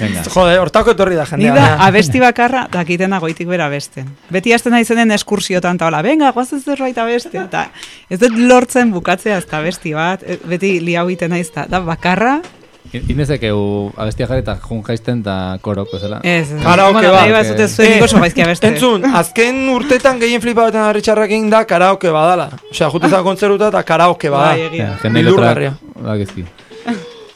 Venga. 0.00 0.24
Jode, 0.34 0.56
hortako 0.58 0.96
etorri 0.96 1.14
da 1.14 1.26
jendea. 1.28 1.52
da 1.54 1.66
abesti 1.86 2.18
bakarra 2.18 2.64
dakitena 2.72 3.20
goitik 3.22 3.46
bera 3.46 3.68
abesten. 3.70 4.08
Beti 4.34 4.50
hasten 4.56 4.74
naizenen 4.74 5.14
eskursiotan 5.14 5.78
eta 5.78 5.86
hola, 5.86 6.00
venga, 6.02 6.32
guazen 6.34 6.58
zerbait 6.58 6.98
abeste. 6.98 7.44
Eta 7.44 7.68
ez 8.10 8.18
dut 8.18 8.34
lortzen 8.34 8.90
bukatzea 8.90 9.38
ez 9.38 9.46
da 9.46 9.60
abesti 9.60 9.94
bat, 9.94 10.26
e, 10.26 10.40
beti 10.50 10.72
liau 10.82 11.06
egiten 11.06 11.30
naiz 11.36 11.52
da. 11.54 11.68
Da 11.70 11.78
bakarra, 11.86 12.40
Inezek 12.90 13.42
eu 13.46 13.92
abestia 13.96 14.26
jarri 14.26 14.40
eta 14.42 14.56
jun 14.64 14.80
jaisten 14.82 15.20
eta 15.20 15.34
koroko 15.62 15.98
zela. 16.00 16.18
ez. 16.24 16.48
Karaoke 16.62 16.92
bueno, 16.98 17.12
bat. 17.12 17.30
bat 17.30 17.46
zute 17.46 17.68
zuen 17.68 17.86
Eh, 17.90 17.94
nik 17.94 18.02
oso 18.08 18.18
gaizki 18.18 18.42
abeste. 18.42 18.66
Entzun, 18.66 19.04
azken 19.14 19.68
urtetan 19.70 20.18
gehien 20.18 20.40
flipa 20.42 20.64
beten 20.66 20.80
harritxarrakin 20.82 21.50
da 21.50 21.64
karaoke 21.64 22.10
badala. 22.10 22.48
Osea, 22.70 22.88
jutezak 22.90 23.22
kontzeruta 23.22 23.68
eta 23.68 23.82
karaoke 23.86 24.30
bada. 24.32 24.56
Bai, 24.56 24.66
egia. 24.70 24.86
Ja, 24.88 24.96
jende 25.04 25.22
Bildurgarria. 25.22 25.74
Ba, 26.00 26.16
gezki. 26.16 26.44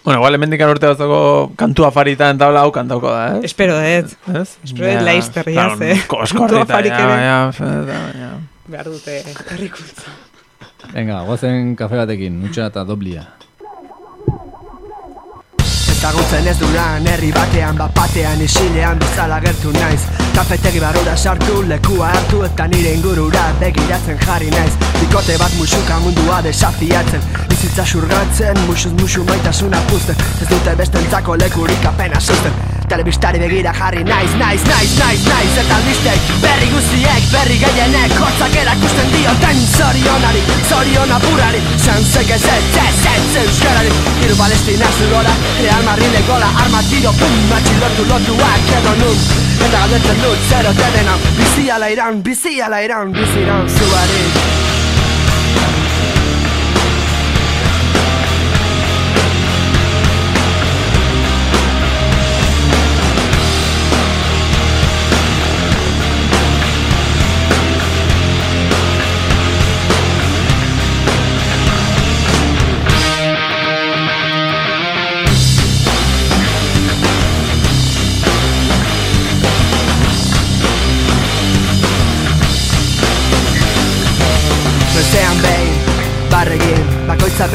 Bueno, 0.04 0.18
igual, 0.18 0.34
hemendik 0.34 0.60
urte 0.66 0.86
batzako 0.90 1.52
kantu 1.56 1.84
afaritan 1.86 2.36
tabla 2.36 2.60
hau 2.66 2.72
kantauko 2.72 3.08
da, 3.10 3.36
eh? 3.36 3.40
Espero 3.44 3.72
dut. 3.78 4.16
Ez? 4.34 4.56
Espero 4.64 4.90
dut 4.92 5.02
Leicester, 5.06 5.48
ja, 5.48 5.68
ze. 5.78 5.94
Koskorrita, 6.12 6.58
Kantu 6.58 6.72
afarik 6.72 6.92
ja, 6.92 7.06
ere. 7.06 8.18
ja. 8.20 8.32
Behar 8.66 8.84
dute 8.90 9.22
herrikuntza. 9.52 10.10
Venga, 10.92 11.22
guazen 11.24 11.74
kafe 11.76 11.96
batekin, 12.02 12.36
nutxa 12.42 12.66
eta 12.72 12.84
doblia. 12.84 13.24
Ezagutzen 16.04 16.46
ez 16.46 16.58
duran 16.60 17.06
herri 17.08 17.30
batean 17.32 17.78
Bapatean 17.80 18.42
isilean 18.44 18.98
bezala 19.00 19.38
gertu 19.40 19.70
naiz. 19.72 20.02
Kafetegi 20.36 20.82
barura 20.82 21.14
sartu 21.16 21.62
lekua 21.64 22.10
hartu 22.12 22.42
Eta 22.44 22.66
nire 22.68 22.92
ingurura 22.98 23.46
begiratzen 23.62 24.20
jarri 24.26 24.50
naiz. 24.52 24.74
Bikote 24.98 25.38
bat 25.40 25.56
musuka 25.56 25.96
mundua 26.04 26.42
desafiatzen 26.44 27.24
Bizitza 27.48 27.86
surgatzen, 27.86 28.60
musuz 28.66 28.92
musu 29.00 29.24
maitasuna 29.24 29.80
puzten. 29.88 30.20
Ez 30.42 30.50
dute 30.52 30.76
bestentzako 30.76 31.38
lekurik 31.40 31.88
apena 31.88 32.20
susten. 32.20 32.52
Telebistari 32.84 33.40
begira 33.40 33.72
jarri 33.72 34.04
naiz, 34.04 34.28
naiz, 34.36 34.60
naiz, 34.68 34.90
naiz, 34.98 35.22
naiz 35.24 35.54
Eta 35.62 35.78
albistek 35.80 36.28
berri 36.44 36.68
guztiek, 36.74 37.30
berri 37.32 37.56
gehienek 37.62 38.12
Hortzak 38.20 38.60
erakusten 38.60 39.08
dioten 39.14 39.64
zorionari, 39.78 40.44
zorion 40.68 41.16
apurari 41.16 41.43
Zantzek 41.84 42.30
ez 42.36 42.42
ez, 42.54 42.64
ez, 42.84 42.98
ez, 43.12 43.36
euskarari 43.42 43.92
Hiru 44.22 44.36
palestina 44.36 44.90
zugora, 44.98 45.34
Real 45.60 45.82
Madrid 45.86 46.18
gola 46.26 46.50
Arma 46.64 46.82
tiro, 46.90 47.14
pum, 47.20 47.38
matxilotu 47.52 48.08
lotuak 48.10 48.74
edo 48.80 48.96
nun 49.04 49.24
Eta 49.60 49.78
galdetzen 49.78 50.20
dut, 50.24 50.44
zero 50.50 50.74
tedena 50.82 51.16
Bizi 51.38 51.70
ala 51.70 51.90
iran, 51.94 52.22
bizi 52.22 52.60
ala 52.60 52.82
iran, 52.82 53.12
bizi 53.12 53.42
iran 53.46 53.68
zuari 53.78 54.63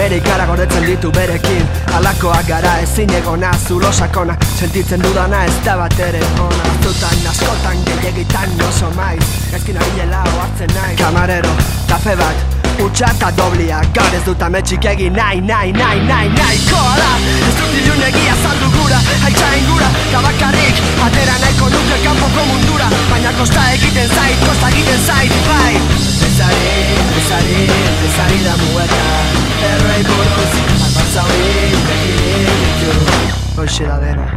bere 0.10 0.22
ikara 0.22 0.46
gordetzen 0.46 0.86
ditu 0.86 1.12
berekin. 1.12 1.66
Alakoak 1.98 2.48
gara 2.48 2.78
ezin 2.82 3.12
egona 3.14 3.52
zulo 3.68 3.92
sakona. 3.94 4.36
Sentitzen 4.60 5.02
dudana 5.02 5.44
ez 5.46 5.58
da 5.66 5.76
bat 5.78 6.00
ere 6.00 6.22
ona. 6.46 6.70
Azutan, 6.72 7.18
askotan, 7.30 7.84
gehiagitan 7.86 8.56
oso 8.68 8.90
maiz. 8.96 9.26
Ezkin 9.54 9.78
abilela 9.78 10.24
oartzen 10.38 10.74
nahi 10.74 10.96
Kamarero, 10.98 11.52
kafe 11.90 12.16
bat, 12.18 12.58
utxa 12.86 13.12
eta 13.16 13.30
doblia. 13.38 13.82
Gaur 13.98 14.16
ez 14.18 14.24
dut 14.26 14.42
ametxik 14.48 14.88
egin 14.94 15.14
nahi, 15.14 15.42
nahi, 15.42 15.74
nahi, 15.78 16.02
nahi, 16.08 16.32
nahi 16.38 16.58
Koa 16.72 16.96
da, 17.02 17.12
ez 17.50 17.54
dut 17.60 17.78
ilun 17.82 18.02
egia 18.08 18.38
saldu 18.42 18.72
gura 18.78 19.02
Haitxa 19.26 19.52
ingura, 19.60 19.92
gabakarrik 20.14 20.82
Atera 21.06 21.38
nahiko 21.44 21.70
nuke 21.76 22.02
kanpoko 22.08 22.48
mundura. 22.50 22.90
Baina 23.12 23.36
kosta 23.38 23.68
egiten 23.76 24.10
zait, 24.18 24.42
kosta 24.48 24.74
egiten 24.74 25.06
zait, 25.06 25.38
bai. 25.52 25.78
Bezari, 26.24 26.76
bezari, 27.14 27.62
bezari 28.02 28.44
da 28.48 28.58
mueta 28.66 29.49
Errei 29.68 30.04
buruz, 30.08 30.54
albatzauri, 30.86 31.72
begirin 31.88 32.64
ditu 32.64 33.62
Hoxe 33.62 33.86
da 33.86 34.00
dena, 34.00 34.28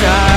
die. 0.00 0.35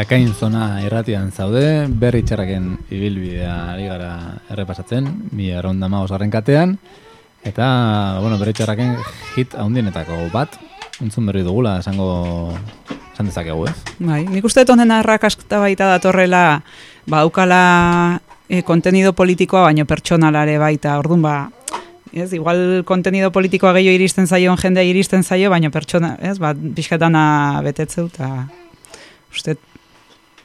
Kakain 0.00 0.30
zona 0.32 0.78
irratian 0.80 1.26
zaude, 1.28 1.84
berri 2.00 2.22
txarraken 2.24 2.70
ibilbidea 2.88 3.52
ari 3.74 3.84
gara 3.84 4.14
errepasatzen, 4.48 5.10
mi 5.36 5.50
erronda 5.52 5.90
maosgarren 5.92 6.30
katean, 6.32 6.72
eta, 7.44 7.66
bueno, 8.22 8.38
berri 8.40 8.54
txarraken 8.56 8.94
hit 9.36 9.58
haundienetako 9.60 10.16
bat, 10.32 10.56
entzun 11.04 11.28
berri 11.28 11.44
dugula, 11.44 11.74
esango, 11.84 12.08
esan 13.10 13.28
dezakegu, 13.28 13.68
ez? 13.68 13.76
Bai, 13.98 14.22
nik 14.24 14.48
uste 14.48 14.64
dut 14.64 14.72
honen 14.72 14.94
arrakasta 14.96 15.60
baita 15.60 15.90
datorrela, 15.92 16.44
ba, 17.04 17.20
aukala 17.20 17.62
e, 18.48 18.62
kontenido 18.64 19.12
politikoa, 19.12 19.66
baino 19.68 19.84
pertsonalare 19.84 20.56
baita, 20.64 20.96
orduan 21.02 21.26
ba, 21.26 21.38
ez, 22.14 22.30
igual 22.32 22.86
kontenido 22.88 23.34
politikoa 23.36 23.76
gehiago 23.76 24.00
iristen 24.00 24.24
zaio, 24.24 24.56
jendea 24.64 24.94
iristen 24.94 25.28
zaio, 25.28 25.52
baino 25.52 25.68
pertsona, 25.68 26.14
ez, 26.24 26.38
ba, 26.40 26.54
pixkatana 26.56 27.26
betetzeu, 27.68 28.08
eta 28.08 28.46
uste, 29.28 29.60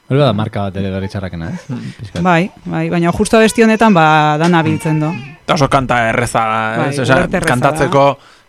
Hori 0.08 0.20
da 0.22 0.32
marka 0.32 0.68
bat 0.68 0.76
ere 0.78 0.90
berri 0.94 1.08
txarrakena, 1.10 1.48
ez? 1.50 1.64
Pixkat. 1.98 2.22
bai, 2.22 2.48
bai, 2.64 2.84
baina 2.92 3.10
justo 3.12 3.40
besti 3.42 3.64
honetan, 3.64 3.94
ba, 3.94 4.36
dana 4.38 4.60
biltzen 4.62 5.00
do. 5.02 5.08
Eta 5.42 5.54
oso 5.58 5.66
kanta 5.70 5.98
erreza, 6.12 6.44
Bai, 6.78 6.88
ez? 6.92 6.98
Ulerterreza 7.02 7.48
kantatzeko 7.50 8.04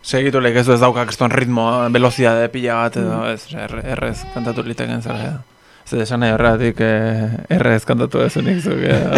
segitu 0.08 0.40
lek 0.40 0.56
ez 0.62 0.66
du 0.68 0.74
ez 0.76 0.80
daukak 0.80 1.10
eston 1.10 1.32
ritmo, 1.34 1.66
velozia 1.92 2.36
de 2.38 2.48
pila 2.54 2.76
bat 2.84 2.98
edo, 3.02 3.24
ez, 3.32 3.42
erre- 3.58 3.84
errez 3.96 4.20
kantatu 4.36 4.64
liteken 4.64 5.02
zer. 5.02 5.24
Ez 5.88 5.98
esan 6.04 6.20
nahi 6.22 6.34
horretik 6.36 6.80
eh, 6.84 7.28
errez 7.58 7.82
kantatu 7.90 8.22
ez 8.22 8.36
unik 8.38 8.62
zuk 8.62 8.82
edo. 8.84 9.12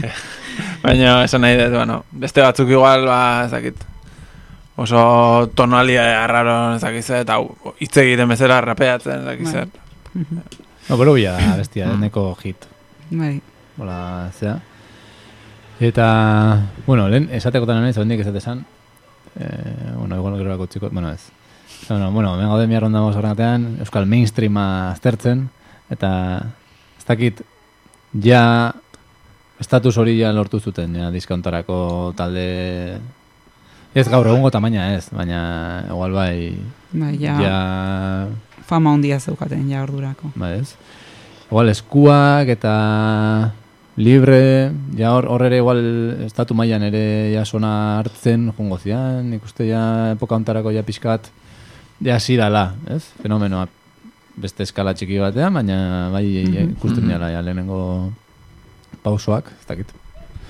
Baina 0.84 1.18
esan 1.26 1.44
nahi 1.44 1.58
dut, 1.60 1.74
bueno, 1.76 2.00
beste 2.10 2.40
batzuk 2.44 2.68
igual, 2.72 3.04
ba, 3.08 3.20
ez 3.44 3.50
dakit, 3.52 3.84
oso 4.80 5.50
tonalia 5.54 6.06
arraro 6.24 6.56
ez 6.76 6.80
dakit 6.82 7.04
zer, 7.04 7.22
eta 7.26 7.36
hitz 7.82 7.92
egiten 8.00 8.32
bezala 8.32 8.60
rapeatzen 8.64 9.20
ez 9.20 9.28
dakit 9.28 9.52
Bai. 9.52 10.59
No, 10.90 10.98
pero 10.98 11.12
bila 11.14 11.38
da, 11.38 11.54
bestia, 11.54 11.86
neko 12.02 12.34
hit. 12.42 12.66
Bai, 13.10 13.40
Hola, 13.78 14.30
zea. 14.34 14.58
Eta, 15.78 16.66
bueno, 16.84 17.06
lehen 17.08 17.28
esatekotan 17.32 17.78
naiz, 17.80 17.94
hondik 17.96 18.20
esate 18.20 18.42
esan, 18.42 18.64
eh, 19.38 19.92
bueno, 19.94 20.18
igual 20.18 20.34
gero 20.36 20.50
bako 20.50 20.66
txiko, 20.66 20.90
bueno, 20.90 21.12
ez. 21.14 21.30
Bueno, 21.88 22.10
bueno, 22.10 22.34
hemen 22.34 22.50
gaude 22.50 22.66
miarron 22.66 22.92
dago 22.92 23.12
zorrenatean, 23.14 23.78
Euskal 23.86 24.10
Mainstreama 24.10 24.90
aztertzen, 24.90 25.46
eta 25.94 26.10
ez 26.98 27.06
dakit, 27.06 27.40
ja, 28.26 28.42
estatus 29.62 29.96
hori 29.96 30.18
ja 30.18 30.34
lortu 30.34 30.58
zuten, 30.58 30.98
ja, 30.98 31.14
diskontarako 31.14 31.78
talde, 32.18 32.98
ez 33.94 34.08
gaur 34.10 34.26
egungo 34.26 34.50
tamaina 34.50 34.90
ez, 34.98 35.06
baina 35.14 35.40
igual 35.86 36.18
bai, 36.18 36.36
bai, 36.92 37.14
ja 37.22 38.26
fama 38.70 38.92
handia 38.94 39.18
zeukaten, 39.20 39.66
ja, 39.70 39.82
ordurako. 39.82 40.30
Ba 40.38 40.52
ez. 40.54 40.76
Igual 41.50 41.68
eskuak 41.72 42.48
eta 42.54 42.72
libre, 44.00 44.70
ja 44.96 45.10
hor, 45.16 45.26
hor 45.28 45.42
ere 45.48 45.58
igual 45.60 45.80
estatu 46.24 46.54
mailan 46.56 46.86
ere 46.86 47.02
ja 47.34 47.42
sona 47.44 47.98
hartzen 47.98 48.46
jongo 48.56 48.78
zian, 48.78 49.26
nik 49.32 49.44
uste 49.44 49.66
ja 49.68 49.82
epoka 50.14 50.38
hontarako 50.38 50.70
ja 50.72 50.84
pixkat 50.86 51.26
ja 52.00 52.14
hasi 52.16 52.38
dala, 52.38 52.70
ez? 52.88 53.02
Fenomenoa 53.20 53.66
beste 54.40 54.62
eskala 54.64 54.94
txiki 54.96 55.18
batean, 55.20 55.52
baina 55.58 56.08
bai 56.14 56.24
ikusten 56.70 57.02
Mhm. 57.04 57.10
dela 57.12 57.28
ja 57.34 57.42
lehenengo 57.42 58.12
pausoak, 59.02 59.50
ez 59.60 59.66
dakit. 59.68 59.90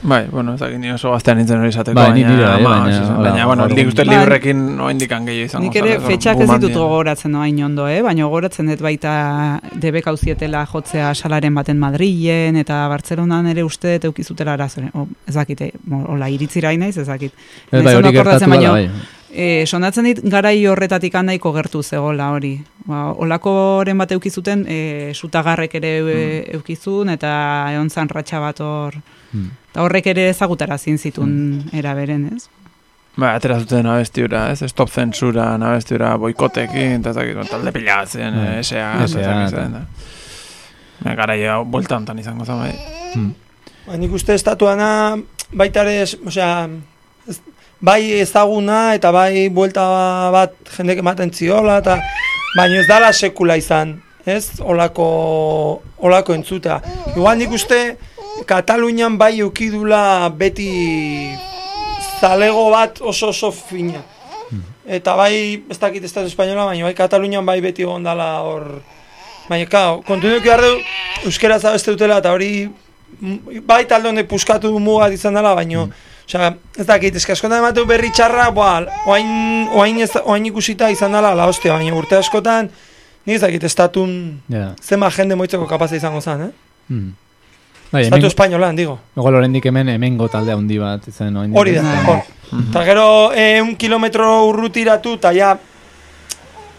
Bai, 0.02 0.28
bueno, 0.30 0.54
ez 0.54 0.60
dakit 0.60 0.78
ni 0.80 0.88
oso 0.90 1.10
gaztean 1.12 1.36
nintzen 1.36 1.58
hori 1.60 1.68
izateko, 1.68 1.94
Bai, 1.94 2.06
baina, 2.12 2.30
nire 2.30 2.44
bai, 2.46 2.60
ama, 2.62 2.70
baina, 2.70 3.00
hola, 3.04 3.18
baina, 3.30 3.46
bueno, 3.46 3.66
nik 3.68 3.88
uste 3.90 4.02
egun- 4.02 4.14
librekin 4.22 4.62
no 4.78 4.88
indikan 4.90 5.26
gehiago 5.26 5.44
izango. 5.50 5.64
Nik 5.66 5.76
ere 5.76 5.98
fetxak 6.00 6.40
ez 6.40 6.48
ditut 6.48 6.64
dira. 6.70 6.78
gogoratzen 6.80 7.32
noain 7.32 7.62
ondo, 7.64 7.86
eh? 7.86 8.00
baina 8.02 8.24
gogoratzen 8.24 8.66
dut 8.72 8.80
baita 8.80 9.60
debek 9.74 10.06
auzietela 10.06 10.64
jotzea 10.72 11.12
salaren 11.14 11.54
baten 11.54 11.78
Madrilen, 11.78 12.56
eta 12.56 12.88
Bartzelonan 12.88 13.46
ere 13.52 13.62
uste 13.62 13.98
dut 13.98 14.04
eukizutela 14.10 14.54
arazoren. 14.56 14.90
Ez 15.28 15.34
dakite, 15.34 15.72
hola, 15.90 16.30
iritzira 16.30 16.72
naiz, 16.76 16.96
ez 16.96 17.06
dakit. 17.06 17.32
Bai, 17.70 17.94
hori 17.94 18.12
gertatu 18.16 18.40
da, 18.40 18.46
baino, 18.56 18.72
bai. 18.72 18.88
E, 19.32 19.64
sonatzen 19.66 20.04
dit, 20.08 20.18
garai 20.26 20.66
horretatik 20.66 21.14
handaiko 21.14 21.52
gertu 21.54 21.82
zegoela 21.86 22.30
hori. 22.34 22.56
Ba, 22.88 23.12
olakoren 23.14 23.98
bat 23.98 24.10
eukizuten, 24.16 24.64
e, 24.68 25.12
sutagarrek 25.14 25.74
ere 25.78 25.92
e, 26.00 26.22
eukizun, 26.56 27.08
eta 27.14 27.30
egon 27.72 27.90
zan 27.90 28.08
ratxa 28.10 28.40
bat 28.42 28.58
hor. 28.60 28.96
Eta 29.70 29.84
horrek 29.84 30.06
ere 30.10 30.28
ezagutara 30.32 30.78
zitun 30.78 31.62
era 31.72 31.94
beren, 31.94 32.26
ez? 32.34 32.48
Ba, 33.16 33.34
atera 33.36 33.58
zuten 33.60 33.86
abestiura, 33.86 34.50
ez? 34.50 34.64
Stop 34.70 34.90
zensura, 34.90 35.54
abestiura 35.54 36.16
boikotekin, 36.16 36.98
eta 37.00 37.12
bueno, 37.12 37.44
talde 37.44 37.72
pila 37.72 38.06
zen, 38.06 38.34
Bai. 38.34 38.58
eh, 38.58 38.62
SEA, 38.64 38.88
SEA, 38.96 39.04
ez 39.04 39.12
dakit 39.14 39.52
eta- 39.52 39.62
zen, 39.62 39.72
da. 39.72 39.84
Ba, 41.04 41.14
Gara 41.14 41.36
ja, 41.36 41.58
buelta 41.62 41.96
hontan 41.96 42.18
izango 42.18 42.44
zen, 42.44 42.58
bai. 42.58 42.74
Hmm. 43.14 43.30
Ba, 43.86 43.96
nik 43.96 44.12
uste 44.12 44.34
estatuana 44.34 45.16
baita 45.52 45.82
ere, 45.82 46.02
es- 46.02 46.18
osea, 46.26 46.68
bai 47.80 48.20
ezaguna 48.20 48.94
eta 48.94 49.10
bai 49.12 49.48
buelta 49.48 49.84
bat 50.32 50.54
jendek 50.76 51.00
ematen 51.00 51.32
ziola, 51.32 51.80
eta 51.80 51.98
baino 52.56 52.80
ez 52.80 52.86
dala 52.88 53.12
sekula 53.12 53.56
izan, 53.56 53.96
ez? 54.26 54.60
Olako, 54.60 55.80
olako 55.98 56.36
entzuta. 56.36 56.80
Igual 57.16 57.40
nik 57.40 57.52
uste 57.56 57.80
Katalunian 58.46 59.18
bai 59.20 59.40
eukidula 59.40 60.30
beti 60.32 60.70
zalego 62.20 62.70
bat 62.72 63.00
oso 63.00 63.32
oso 63.34 63.50
fina. 63.52 64.00
Eta 64.90 65.14
bai, 65.16 65.62
ez 65.70 65.78
dakit 65.78 66.04
estatu 66.04 66.26
espainola, 66.26 66.66
baina 66.72 66.88
bai 66.88 66.94
Katalunian 66.96 67.46
bai 67.46 67.60
beti 67.60 67.86
egon 67.86 68.04
dala 68.04 68.40
hor... 68.44 68.80
Baina, 69.50 69.66
kao, 69.66 69.98
kontinua 70.06 70.38
behar 70.44 70.60
du, 70.62 70.76
euskera 71.26 71.58
zabeste 71.58 71.90
dutela, 71.90 72.20
eta 72.22 72.30
hori 72.30 72.68
mm, 72.68 73.62
bai 73.66 73.82
talde 73.90 74.10
honek 74.12 74.28
puskatu 74.30 74.70
mugat 74.78 75.14
izan 75.16 75.34
dela, 75.34 75.56
baino, 75.58 75.88
osea, 76.30 76.52
ez 76.78 76.86
dakit, 76.86 77.16
eska 77.18 77.34
askotan 77.34 77.58
ematu 77.58 77.84
berri 77.90 78.10
txarra, 78.14 78.48
boa, 78.54 78.76
oain, 79.10 79.66
oain, 79.74 79.98
ez, 80.00 80.10
oain 80.24 80.46
ikusita 80.46 80.88
izan 80.94 81.12
dela, 81.12 81.34
la 81.34 81.46
hostia, 81.50 81.74
baina 81.74 81.94
urte 81.98 82.16
askotan, 82.16 82.70
ni 83.26 83.34
ez 83.34 83.40
dakit, 83.42 83.64
estatun 83.66 84.12
Ja. 84.48 84.70
zema 84.82 85.10
jende 85.10 85.34
moitzeko 85.36 85.66
kapaza 85.66 85.96
izango 85.98 86.20
zen, 86.22 86.42
eh? 86.48 86.52
Hmm. 86.88 87.10
Bai, 87.90 88.04
Estatu 88.04 88.20
hemen, 88.20 88.30
espainolan, 88.30 88.76
digo. 88.78 88.98
igual 89.16 89.34
oraindik 89.34 89.64
hemen 89.66 89.88
hemengo 89.88 90.28
talde 90.30 90.52
handi 90.54 90.78
bat 90.78 91.02
zen 91.10 91.36
oraindik. 91.36 91.58
Hori 91.58 91.72
da, 91.74 91.82
hor. 92.06 92.22
Eta 92.70 92.84
gero, 92.86 93.32
eh, 93.34 93.60
un 93.62 93.74
kilometro 93.76 94.46
urrutiratu, 94.46 95.14
eta 95.18 95.32
ja, 95.34 95.56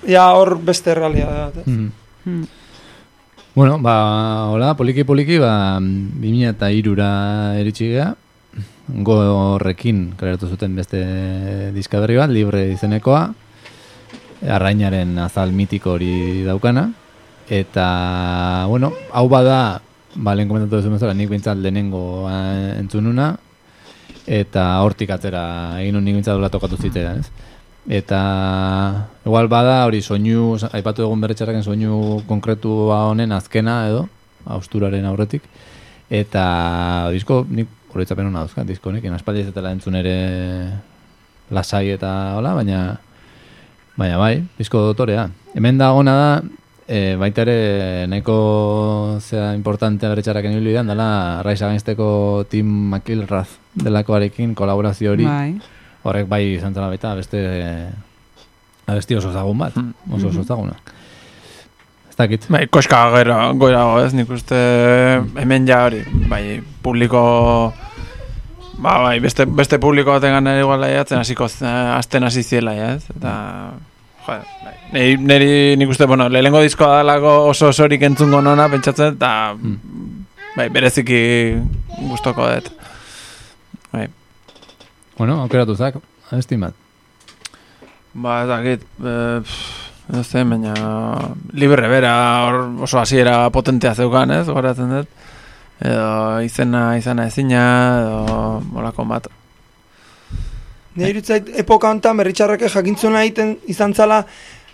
ja 0.08 0.30
hor 0.34 0.56
beste 0.58 0.96
realia 0.96 1.26
da. 1.28 1.48
eh? 1.60 1.64
Hmm. 1.66 1.92
Hmm. 2.24 2.48
Bueno, 3.54 3.78
ba, 3.84 4.48
hola, 4.48 4.74
poliki 4.80 5.04
poliki, 5.04 5.38
ba, 5.38 5.80
2003ra 5.82 7.60
eritsi 7.60 7.90
gea, 7.92 8.14
go 9.04 9.18
horrekin 9.56 10.14
kaleratu 10.20 10.50
zuten 10.50 10.76
beste 10.76 11.02
diska 11.76 12.02
berri 12.04 12.18
bat, 12.20 12.30
libre 12.30 12.66
izenekoa, 12.74 13.22
arrainaren 14.50 15.18
azal 15.22 15.54
mitiko 15.56 15.96
hori 15.96 16.44
daukana, 16.48 16.90
eta, 17.50 18.66
bueno, 18.68 18.92
hau 19.12 19.28
bada, 19.30 19.82
ba, 20.16 20.36
lehen 20.36 20.50
komentatu 20.50 20.80
duzu 20.80 20.92
bezala, 20.96 21.16
nik 21.16 21.30
bintzat 21.32 21.60
lehenengo 21.62 22.28
eh, 22.32 22.80
entzununa, 22.80 23.32
eta 24.28 24.66
hortik 24.84 25.12
atzera 25.14 25.44
egin 25.82 26.00
nik 26.04 26.20
bintzat 26.20 26.38
dola 26.38 26.52
tokatu 26.54 26.80
zitea, 26.80 27.16
ez? 27.22 27.50
Eta 27.90 28.22
igual 29.26 29.48
bada 29.50 29.82
hori 29.88 30.04
soinu, 30.06 30.54
aipatu 30.70 31.02
egun 31.02 31.22
berretxarraken 31.24 31.64
soinu 31.66 32.22
konkretua 32.30 33.08
honen 33.10 33.32
azkena 33.34 33.88
edo, 33.90 34.06
austuraren 34.46 35.06
aurretik. 35.10 35.48
Eta 36.12 36.44
disko, 37.14 37.42
nik 37.50 37.70
horretzapen 37.94 38.28
hona 38.30 38.40
dauzka, 38.46 38.64
disko 38.68 38.90
honekin, 38.90 39.14
aspaldi 39.14 39.42
ez 39.46 39.54
dela 39.54 39.72
entzun 39.76 39.96
ere 40.00 40.16
lasai 41.52 41.90
eta 41.98 42.36
hola, 42.38 42.54
baina 42.56 42.82
baina 43.98 44.18
bai, 44.18 44.44
disko 44.58 44.80
dotorea. 44.88 45.28
Hemen 45.54 45.78
da 45.78 45.92
gona 45.92 46.14
da, 46.16 46.30
e, 46.88 47.16
baita 47.20 47.44
ere 47.44 48.08
nahiko 48.08 49.18
zea 49.20 49.52
importantea 49.58 50.10
berretxarraken 50.14 50.56
hil 50.56 50.64
bidean, 50.72 50.88
dela 50.88 51.42
Rise 51.44 51.66
Againsteko 51.68 52.46
Tim 52.50 52.72
McIlrath 52.94 53.58
delakoarekin 53.76 54.56
kolaborazio 54.56 55.12
hori 55.14 55.28
Bai. 55.28 55.52
horrek 56.04 56.28
bai 56.32 56.42
izan 56.56 56.74
zela 56.74 56.88
baita 56.92 57.14
beste 57.16 57.44
abesti 58.88 59.16
oso 59.16 59.30
ezagun 59.32 59.58
bat, 59.60 59.76
Mm. 59.78 60.14
oso 60.16 60.28
oso 60.32 60.42
ezaguna. 60.42 60.74
Ez 62.12 62.18
dakit. 62.20 62.46
Bai, 62.52 62.66
koska 62.68 62.98
gero, 63.16 63.38
goirago 63.60 64.02
ez, 64.04 64.12
nik 64.18 64.30
uste 64.36 64.58
hemen 65.40 65.68
ja 65.70 65.86
hori, 65.88 66.02
bai, 66.30 66.60
publiko, 66.84 67.22
ba, 68.84 68.98
bai, 69.06 69.16
beste, 69.24 69.46
beste 69.48 69.80
publiko 69.80 70.12
baten 70.18 70.36
gana 70.36 70.58
igual 70.60 70.84
aiatzen 70.84 71.22
hasiko 71.22 71.48
z- 71.48 71.64
azten 71.96 72.28
hasi 72.28 72.44
ziela, 72.44 72.74
ez? 72.92 73.06
Eta, 73.16 73.34
joder, 74.28 74.44
bai, 74.66 74.76
niri, 74.92 75.16
niri 75.24 75.52
nik 75.80 75.90
uste, 75.96 76.06
bueno, 76.10 76.28
lehenengo 76.30 76.62
diskoa 76.66 76.98
dalako 77.00 77.32
oso 77.54 77.70
osorik 77.72 78.04
entzungo 78.04 78.42
nona, 78.44 78.68
pentsatzen, 78.74 79.16
eta, 79.16 79.32
bai, 80.58 80.68
bereziki 80.70 81.22
gustoko 82.12 82.50
dut. 82.52 82.72
Bai, 83.94 84.08
Bueno, 85.18 85.36
aukeratu 85.44 85.76
zak, 85.78 85.96
abesti 86.32 86.58
bat. 86.58 86.74
ba, 88.14 88.42
ez 88.44 88.48
dakit, 88.50 88.82
eh, 89.06 89.40
pff, 89.46 89.91
Ez 90.12 90.26
zen, 90.28 90.50
baina 90.50 90.74
libre 91.56 91.88
bera 91.88 92.14
hor 92.46 92.58
oso 92.84 93.00
hasiera 93.00 93.50
potentea 93.50 93.94
zeukan, 93.96 94.32
ez, 94.36 94.48
goratzen 94.50 94.90
dut. 94.92 95.20
Edo 95.82 96.40
izena, 96.46 96.98
izena 97.00 97.28
ezina, 97.32 97.66
edo 98.02 98.24
molako 98.74 99.06
bat. 99.08 99.30
Nire 100.96 101.14
irutzait 101.14 101.48
epoka 101.62 101.90
honetan 101.90 102.20
berritxarrake 102.20 102.68
jakintzuna 102.70 103.22
egiten 103.24 103.56
izan 103.72 103.96
zala 103.96 104.26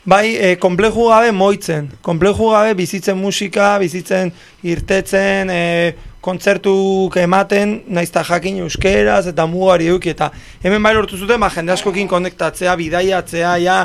bai 0.07 0.33
e, 0.33 0.55
kompleju 0.57 1.09
gabe 1.11 1.33
moitzen, 1.35 1.91
kompleju 2.01 2.49
gabe 2.55 2.73
bizitzen 2.79 3.19
musika, 3.19 3.75
bizitzen 3.83 4.31
irtetzen, 4.65 5.51
e, 5.51 5.93
kontzertuk 6.23 7.19
ematen, 7.21 7.75
naizta 7.93 8.23
jakin 8.25 8.63
euskeraz 8.65 9.27
eta 9.29 9.45
mugari 9.47 9.91
eduki 9.91 10.15
eta 10.15 10.31
hemen 10.63 10.83
bai 10.83 10.95
lortu 10.97 11.19
zuten, 11.19 11.39
ba, 11.43 11.51
jende 11.53 11.75
askokin 11.75 12.09
konektatzea, 12.09 12.73
bidaiatzea, 12.79 13.53
ja, 13.63 13.77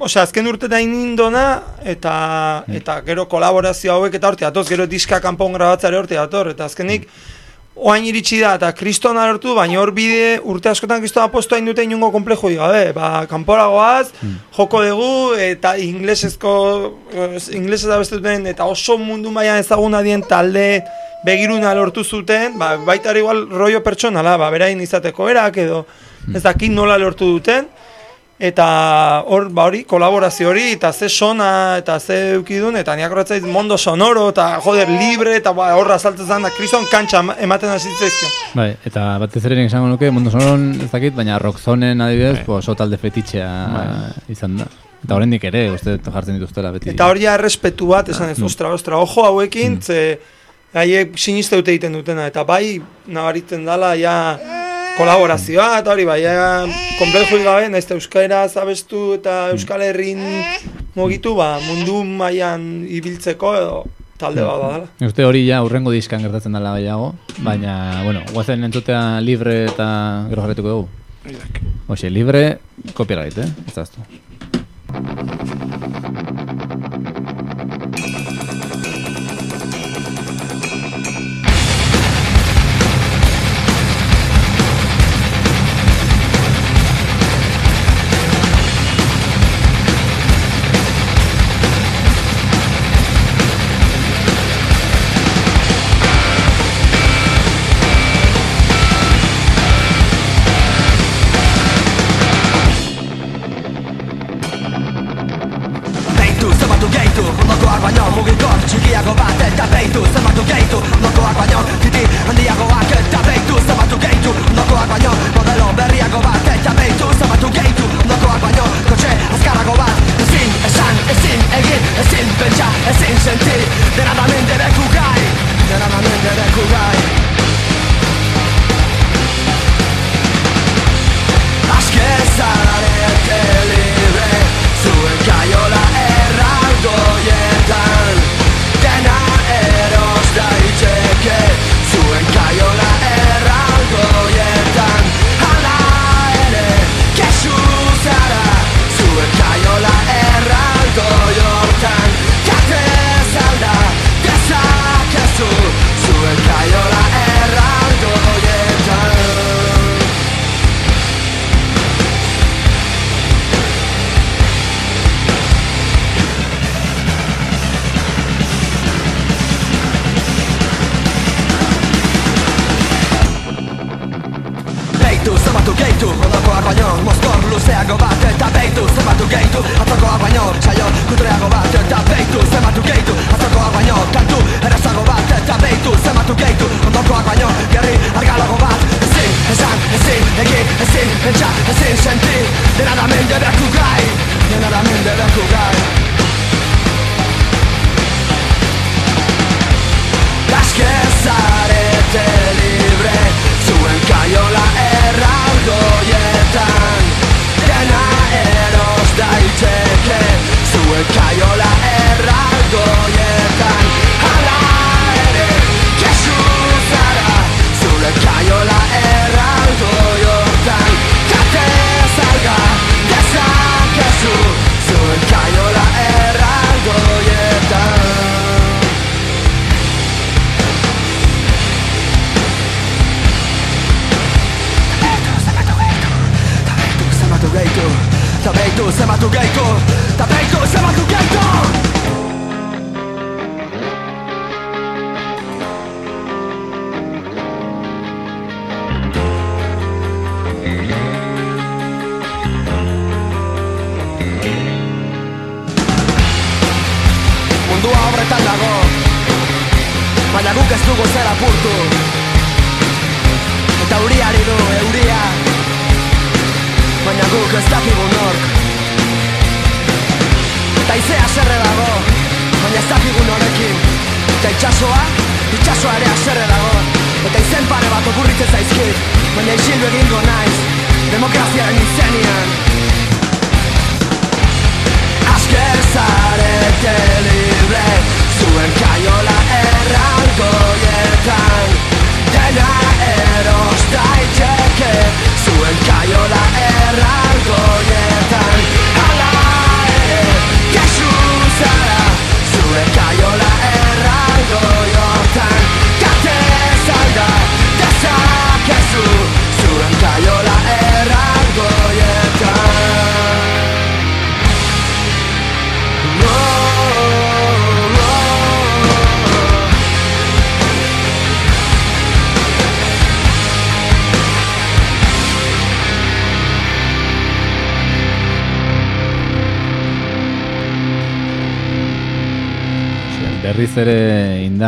Osea, 0.00 0.22
azken 0.24 0.46
urte 0.48 0.68
da 0.72 0.78
inindona, 0.80 1.60
eta, 1.84 2.12
eta 2.72 2.94
gero 3.04 3.26
kolaborazio 3.28 3.92
hauek 3.92 4.14
eta 4.16 4.30
horti 4.30 4.46
atoz, 4.48 4.64
gero 4.70 4.86
diska 4.88 5.18
kanpon 5.20 5.52
grabatzare 5.52 5.98
horti 5.98 6.16
ator, 6.16 6.48
eta 6.54 6.64
azkenik, 6.70 7.04
oain 7.76 8.06
iritsi 8.08 8.38
da, 8.40 8.54
eta 8.56 8.70
kriston 8.76 9.20
lortu, 9.20 9.52
baina 9.58 9.76
hor 9.82 9.92
bide 9.92 10.38
urte 10.48 10.70
askotan 10.72 11.02
kriston 11.04 11.26
aposto 11.26 11.54
hain 11.54 11.68
dute 11.68 11.84
inungo 11.84 12.08
komplejo 12.14 12.48
gabe, 12.56 12.94
ba, 12.96 13.26
kanpora 13.28 13.66
goaz, 13.68 14.06
joko 14.56 14.80
dugu, 14.86 15.10
eta 15.36 15.74
inglesezko, 15.76 16.54
inglesez 17.52 17.92
abestu 17.92 18.22
duten, 18.22 18.48
eta 18.48 18.64
oso 18.72 18.96
mundu 18.96 19.28
mailan 19.36 19.60
ezaguna 19.60 20.00
dien 20.00 20.24
talde 20.24 20.80
begiruna 21.28 21.74
lortu 21.76 22.04
zuten, 22.04 22.56
ba, 22.56 22.78
baita 22.88 23.12
igual 23.12 23.44
rollo 23.52 23.84
pertsonala, 23.84 24.38
ba, 24.40 24.48
berain 24.48 24.80
izateko 24.80 25.28
erak 25.28 25.60
edo, 25.60 25.84
ez 26.32 26.40
dakit 26.40 26.72
nola 26.72 26.96
lortu 26.96 27.34
duten, 27.36 27.68
eta 28.40 28.66
hor 29.28 29.50
ba 29.52 29.66
hori 29.68 29.82
kolaborazio 29.84 30.48
hori 30.48 30.70
eta 30.72 30.92
ze 30.92 31.10
sona 31.12 31.76
eta 31.76 31.98
ze 32.00 32.16
eukidun 32.36 32.76
eta 32.80 32.94
niak 32.96 33.12
horretzait 33.12 33.44
mondo 33.44 33.76
sonoro 33.76 34.30
eta 34.30 34.46
joder 34.64 34.88
libre 34.88 35.36
eta 35.36 35.52
ba, 35.52 35.74
horra 35.76 35.98
saltzen 35.98 36.42
da 36.42 36.50
kriston 36.56 36.86
kantxa 36.90 37.20
ematen 37.38 37.68
hasi. 37.68 37.92
Bai, 38.54 38.70
eta 38.84 39.18
batez 39.20 39.44
ere 39.44 39.64
esango 39.66 39.88
nuke 39.88 40.10
mondo 40.10 40.30
sonoron 40.30 40.72
ez 40.80 40.90
dakit, 40.90 41.14
baina 41.14 41.38
rockzonen 41.38 42.00
adibidez, 42.00 42.46
bai. 42.46 42.56
oso 42.56 42.74
talde 42.74 42.96
fetitxea 42.96 43.50
izan 44.28 44.56
da. 44.56 44.70
Eta 45.04 45.16
oraindik 45.16 45.44
ere, 45.44 45.66
uste 45.74 45.98
jartzen 46.04 46.36
dituztela 46.36 46.72
beti. 46.72 46.90
Eta 46.92 47.08
hori 47.08 47.24
ja 47.24 47.36
respetu 47.40 47.88
bat, 47.92 48.08
esan 48.08 48.32
ez, 48.32 48.38
mm. 48.38 48.48
ostra, 48.48 48.72
ostra, 48.76 48.98
ojo 49.00 49.24
hauekin, 49.24 49.78
mm. 49.78 49.82
ze 49.82 50.80
haiek 50.80 51.16
siniste 51.18 51.56
dute 51.56 51.72
egiten 51.72 51.96
dutena, 51.96 52.26
eta 52.28 52.44
bai, 52.44 52.78
nabaritzen 53.08 53.64
dala, 53.68 53.94
ja, 54.00 54.16
kolaborazioa 54.98 55.78
eta 55.80 55.92
hori 55.94 56.04
bai, 56.08 56.20
konplejo 56.98 57.40
gabe, 57.44 57.68
naiz 57.72 57.86
euskara 57.90 58.42
zabestu 58.48 59.14
eta 59.18 59.50
euskal 59.54 59.82
herrin 59.86 60.20
mugitu, 60.96 61.34
ba, 61.38 61.58
mundu 61.64 62.02
mailan 62.04 62.86
ibiltzeko 62.88 63.54
edo 63.56 63.84
talde 64.20 64.44
bat 64.44 64.60
badala. 64.60 64.86
Uste 65.08 65.24
hori 65.24 65.46
ja 65.46 65.62
urrengo 65.64 65.94
diskan 65.94 66.22
gertatzen 66.26 66.52
dela 66.56 66.74
baiago, 66.76 67.14
baina, 67.46 68.02
bueno, 68.04 68.20
guazen 68.34 68.64
entzutea 68.68 69.20
libre 69.24 69.64
eta 69.70 69.88
gero 70.28 70.44
jarretuko 70.44 70.68
dugu. 70.76 70.88
Hoxe, 71.90 72.10
libre, 72.12 72.58
copyright, 72.94 73.38
eh? 73.38 73.48
Ez 73.68 73.76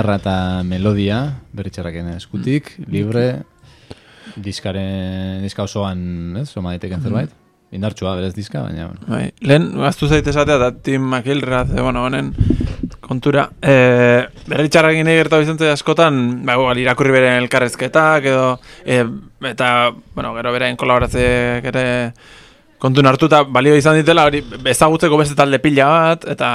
ere 0.02 0.16
indarra 0.18 0.18
eta 0.18 0.62
melodia, 0.66 1.18
berritxarraken 1.54 2.08
eskutik, 2.16 2.72
libre, 2.90 3.42
diskaren, 4.36 5.42
diska 5.42 5.62
osoan, 5.62 6.36
ez, 6.40 6.48
soma 6.50 6.72
daiteken 6.74 7.02
zerbait. 7.02 7.30
Indartsua, 7.72 8.16
berez 8.18 8.34
diska, 8.34 8.62
baina, 8.66 8.88
bueno. 8.88 9.06
Bai, 9.06 9.30
lehen, 9.40 9.70
gaztu 9.78 10.08
zaite 10.08 10.30
esatea, 10.30 10.58
eta 10.58 10.72
Tim 10.82 11.06
McIlrath, 11.06 11.72
bueno, 11.78 12.04
honen 12.04 12.32
kontura. 13.00 13.46
E, 13.62 14.26
berritxarrakin 14.50 15.08
egerta 15.08 15.38
bizantze 15.40 15.70
askotan, 15.70 16.42
ba, 16.44 16.58
igual, 16.58 16.82
irakurri 16.82 17.14
beren 17.14 17.38
elkarrezketak, 17.44 18.26
edo, 18.28 18.58
e, 18.84 19.04
eta, 19.48 19.92
bueno, 20.16 20.34
gero 20.36 20.52
berain 20.52 20.76
kolaboratzeak 20.76 21.70
ere 21.72 21.86
kontun 22.82 23.06
hartuta 23.06 23.44
balio 23.46 23.76
izan 23.78 23.94
ditela, 24.00 24.24
hori 24.26 24.40
ezagutzeko 24.72 25.18
beste 25.20 25.36
talde 25.38 25.60
pila 25.62 25.86
bat, 25.86 26.24
eta 26.32 26.48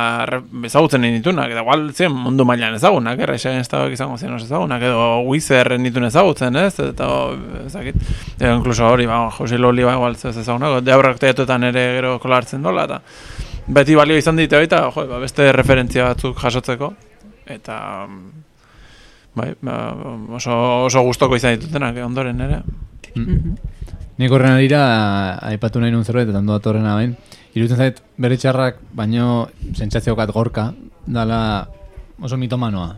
ezagutzen 0.67 0.99
nahi 1.03 1.13
ditunak, 1.15 1.53
eta 1.53 1.63
igual 1.63 1.85
ziren 1.93 2.17
mundu 2.25 2.43
mailan 2.47 2.75
ezagunak, 2.75 3.21
errexen 3.23 3.61
ez 3.61 3.67
izango 3.95 4.17
ziren 4.17 4.35
oso 4.35 4.43
ezagunak, 4.49 4.83
edo 4.89 5.05
Wizard 5.29 5.77
nituen 5.79 6.09
ezagutzen, 6.09 6.57
ez, 6.59 6.73
eta 6.83 7.07
ezakit, 7.63 8.01
edo 8.41 8.57
inkluso 8.57 8.89
hori, 8.89 9.07
ba, 9.07 9.21
Jose 9.37 9.59
Loli, 9.61 9.85
ba, 9.87 9.93
igual 9.95 10.17
ez 10.19 10.33
ezagunak, 10.33 10.81
deaurrak 10.83 11.21
teatuetan 11.23 11.69
ere 11.69 11.85
gero 11.99 12.17
kolartzen 12.23 12.65
dola, 12.65 12.83
eta 12.89 12.99
beti 13.79 13.95
balio 13.95 14.19
izan 14.19 14.43
dite 14.43 14.59
baita, 14.59 14.83
jo, 14.91 15.07
ba, 15.07 15.21
beste 15.23 15.47
referentzia 15.55 16.09
batzuk 16.11 16.43
jasotzeko, 16.43 16.91
eta 17.55 17.79
bai, 19.37 19.53
ba, 19.61 19.79
oso, 20.41 20.59
oso 20.91 21.07
gustoko 21.07 21.39
izan 21.39 21.55
ditutenak, 21.55 21.95
eh, 21.95 22.05
ondoren 22.11 22.47
ere. 22.49 22.61
Nik 24.17 24.31
horren 24.33 24.55
arira, 24.55 24.81
aipatu 25.45 25.77
nahi 25.77 25.93
nun 25.93 26.01
zerbait, 26.01 26.31
eta 26.31 26.39
ondo 26.41 26.55
datorrena 26.55 26.95
bain. 26.97 27.11
Iruditzen 27.53 27.77
zait, 27.77 27.99
berritxarrak, 28.17 28.79
baino 28.97 29.45
sentsaziokat 29.77 30.33
gorka, 30.33 30.71
dala 31.05 31.41
oso 32.25 32.39
mitomanoa. 32.41 32.95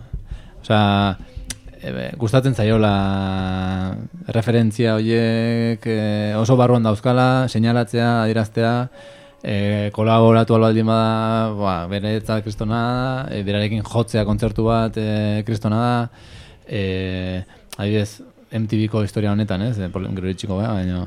Osea, 0.62 0.80
e, 1.82 2.08
gustatzen 2.22 2.56
zaiola 2.56 2.94
referentzia 4.32 4.96
horiek 4.96 5.84
e, 5.92 6.00
oso 6.40 6.56
barruan 6.56 6.88
dauzkala, 6.88 7.28
seinalatzea, 7.52 8.10
adieraztea, 8.24 8.74
e, 9.44 9.92
kolaboratu 9.96 10.56
albaldin 10.56 10.88
bada, 10.88 11.52
ba, 11.60 11.78
bere 11.92 12.16
eta 12.22 12.40
kristona 12.48 12.80
da, 12.80 13.14
e, 13.36 13.44
berarekin 13.44 13.84
jotzea 13.84 14.24
kontzertu 14.24 14.72
bat 14.72 14.96
e, 14.96 15.44
kristona 15.48 15.84
da, 15.84 15.96
e, 16.64 16.84
adibidez, 17.76 18.22
MTVko 18.52 19.04
historia 19.04 19.32
honetan, 19.32 19.62
ez, 19.62 19.78
e, 19.80 19.90
pol- 19.90 20.08
gero 20.16 20.30
itxiko 20.30 20.58
gara, 20.58 20.74
baina 20.74 21.04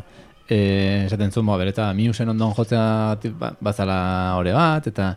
e, 0.48 1.04
esaten 1.06 1.32
zuen, 1.32 1.46
ba, 1.46 1.56
bere 1.58 1.70
eta 1.74 1.88
miusen 1.94 2.28
ondon 2.28 2.54
jotzea 2.54 3.16
ba, 3.38 3.52
bazala 3.60 4.36
ore 4.38 4.52
bat, 4.52 4.86
eta 4.86 5.16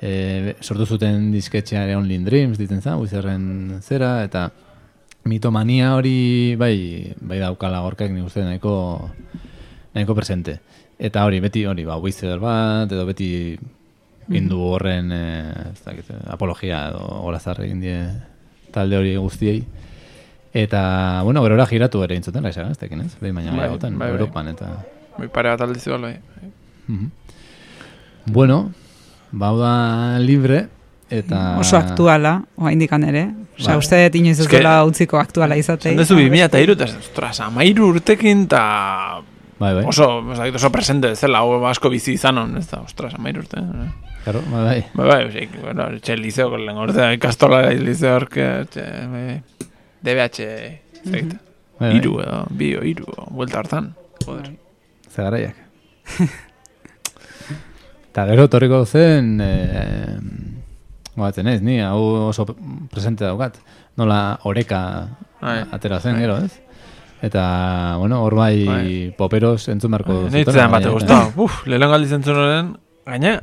e, 0.00 0.54
sortu 0.60 0.86
zuten 0.86 1.30
disketxea 1.32 1.84
ere 1.84 1.96
Only 1.96 2.18
Dreams, 2.24 2.58
ditzen 2.58 2.80
zen, 2.82 2.96
Wizerren 3.02 3.80
zera, 3.82 4.22
eta 4.24 4.48
mitomania 5.28 5.94
hori 5.96 6.54
bai, 6.56 7.12
bai 7.20 7.40
daukala 7.42 7.82
gorkak 7.84 8.10
nik 8.14 8.24
uste 8.30 8.44
nahiko, 8.46 9.10
nahiko 9.94 10.14
presente. 10.16 10.60
Eta 10.98 11.24
hori, 11.26 11.40
beti 11.40 11.64
hori, 11.68 11.84
ba, 11.84 11.98
Wizer 12.02 12.40
bat, 12.42 12.90
edo 12.90 13.04
beti 13.06 13.58
indu 14.34 14.58
horren 14.72 15.12
e, 15.12 15.20
ez 15.72 15.82
dakit, 15.84 16.08
apologia 16.28 16.88
edo 16.90 17.04
golazar 17.24 17.60
egin 17.64 17.80
die 17.80 17.98
talde 18.72 18.98
hori 18.98 19.14
guztiei. 19.16 19.62
Eta, 20.54 21.20
bueno, 21.24 21.42
gerora 21.44 21.66
giratu 21.66 22.02
ere 22.02 22.16
intzuten, 22.16 22.42
laisa 22.42 22.62
gaztekin, 22.64 23.02
ez? 23.04 23.12
Behin 23.20 23.34
baina 23.36 23.50
Bai, 23.52 23.58
gehiagotan, 23.60 23.98
bai, 23.98 24.08
bai. 24.08 24.16
Europan, 24.16 24.48
eta... 24.54 24.70
Bai, 25.18 25.28
pare 25.28 25.50
bat 25.52 25.60
aldiz 25.66 25.86
igual, 25.86 26.02
bai. 26.08 26.16
Mhm. 26.88 27.10
Bueno, 28.32 28.72
bau 29.32 29.58
da 29.60 30.18
libre, 30.18 30.66
eta... 31.10 31.56
Oso 31.60 31.76
aktuala, 31.76 32.42
oa 32.56 32.72
indikan 32.72 33.04
ere. 33.04 33.26
Osea, 33.58 33.74
Bai. 33.74 33.78
uste 33.82 33.98
dut 34.06 34.14
inoiz 34.20 34.38
ez 34.40 34.46
dela 34.48 34.76
utziko 34.86 35.18
aktuala 35.18 35.56
izatei. 35.58 35.92
Zendezu 35.96 36.14
2000 36.14 36.44
eta 36.46 36.60
iru, 36.62 36.76
ostras, 37.00 37.40
amairu 37.42 37.88
urtekin, 37.94 38.44
eta 38.46 38.60
Bai, 39.58 39.72
bai. 39.74 39.84
oso, 39.90 40.06
ez 40.32 40.38
dakit, 40.38 40.54
oso 40.60 40.70
presente 40.70 41.10
zela, 41.16 41.40
hau 41.42 41.64
asko 41.66 41.90
bizi 41.90 42.12
izanon, 42.14 42.56
ez 42.60 42.68
da, 42.70 42.80
ostras, 42.86 43.14
amairu 43.18 43.42
urte. 43.42 43.58
eh. 43.58 43.88
Claro, 44.24 44.42
bai, 44.52 44.62
bai. 44.64 44.84
Bai, 44.94 45.24
bai, 45.32 45.48
bueno, 45.62 45.88
etxe 45.96 46.16
liceo, 46.16 46.56
lehen 46.56 46.76
ortea, 46.78 47.12
ikastola 47.16 47.64
liceo 47.72 48.14
orke, 48.20 48.44
etxe, 48.66 48.84
bai, 49.10 49.40
DBH, 50.02 50.38
dakit, 51.04 51.32
Bai, 51.78 51.88
bai. 51.88 51.96
iru 51.98 52.18
edo, 52.22 52.44
bi 52.50 52.72
o 52.78 52.82
iru, 52.86 53.06
o, 53.16 53.26
buelta 53.34 53.58
hartan, 53.62 53.92
joder. 54.24 54.52
Ze 55.10 55.22
garaiak. 55.22 55.56
Eta 58.10 58.24
gero 58.30 58.48
torriko 58.50 58.84
zen, 58.86 59.40
e, 59.40 59.52
gogatzen 61.16 61.50
ez, 61.50 61.60
ni, 61.62 61.80
hau 61.82 62.28
oso 62.28 62.46
presente 62.92 63.24
daukat. 63.26 63.58
Nola 63.98 64.38
oreka 64.46 64.80
Bai. 65.40 65.62
atera 65.74 66.00
zen 66.00 66.14
Bai. 66.14 66.22
gero, 66.22 66.38
ez? 66.38 66.52
Eta, 67.22 67.96
bueno, 67.98 68.20
hor 68.22 68.36
bai, 68.38 69.12
poperos 69.18 69.66
entzun 69.68 69.90
zutela, 70.44 70.62
zen 70.62 70.70
bate 70.70 70.88
guztau. 70.88 71.32
Uf, 71.36 71.64
lehen 71.66 71.90
galdi 71.90 72.06
zentzun 72.06 72.36
horren, 72.38 72.76
gaina, 73.06 73.40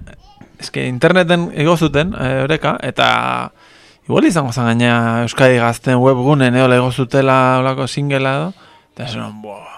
eske 0.60 0.86
interneten 0.88 1.49
ego 1.53 1.76
zuten, 1.76 2.14
e, 2.16 2.43
oreka, 2.45 2.78
eta 2.82 3.51
igual 4.08 4.26
izango 4.26 4.51
zen 4.53 4.66
gaina 4.66 5.22
Euskadi 5.26 5.58
gazten 5.58 5.97
webgunen 6.01 6.56
eola 6.56 6.76
ego 6.78 6.91
zutela 6.91 7.60
olako 7.60 7.88
singela 7.88 8.36
edo, 8.39 8.53
eta 8.93 9.06
esan, 9.10 9.41
boa, 9.41 9.72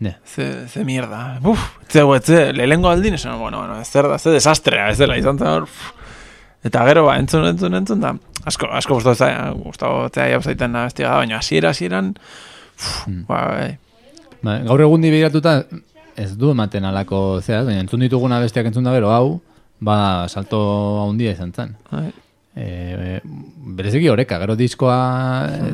Ne. 0.00 0.14
ze, 0.24 0.66
ze 0.68 0.82
mierda. 0.84 1.38
Uf, 1.44 1.60
etze, 1.84 2.00
etze, 2.16 2.52
lehengo 2.56 2.88
aldin, 2.88 3.14
esan, 3.18 3.38
bueno, 3.38 3.58
bueno, 3.58 3.80
ez 3.82 3.88
zer 3.92 4.08
da, 4.08 4.16
ze 4.18 4.30
desastrea, 4.32 4.88
ez 4.88 4.96
dela, 4.96 5.18
izan 5.20 5.36
zen 5.38 5.46
hor. 5.48 5.66
Eta 6.64 6.86
gero, 6.88 7.04
ba, 7.04 7.18
entzun, 7.20 7.44
entzun, 7.50 7.74
entzun, 7.76 8.00
da, 8.00 8.14
asko, 8.48 8.70
asko 8.72 8.96
gustatu 8.96 9.20
zaia, 9.26 9.50
gustatu 9.52 10.08
zaia 10.14 10.38
jau 10.38 10.40
zaiten 10.42 10.72
da, 10.72 10.86
baina 11.18 11.36
hasiera 11.38 11.70
hasieran, 11.74 12.14
Mm. 13.06 13.26
ba, 13.28 13.38
bai, 13.52 13.78
Ba, 14.40 14.54
gaur 14.64 14.80
egun 14.80 15.02
begiratuta 15.04 15.66
ez 16.16 16.30
du 16.38 16.50
ematen 16.54 16.84
alako 16.88 17.42
zera, 17.44 17.60
baina 17.66 17.82
entzun 17.84 18.00
dituguna 18.00 18.38
bestiak 18.40 18.70
entzun 18.70 18.84
da 18.88 18.94
gero 18.94 19.10
hau, 19.12 19.40
ba, 19.80 20.26
salto 20.32 20.60
handia 21.04 21.32
izan 21.32 21.52
zen. 21.52 21.76
bai. 21.92 22.06
E, 22.56 23.20
bereziki 23.78 24.08
oreka, 24.10 24.38
gero 24.42 24.56
diskoa 24.58 24.96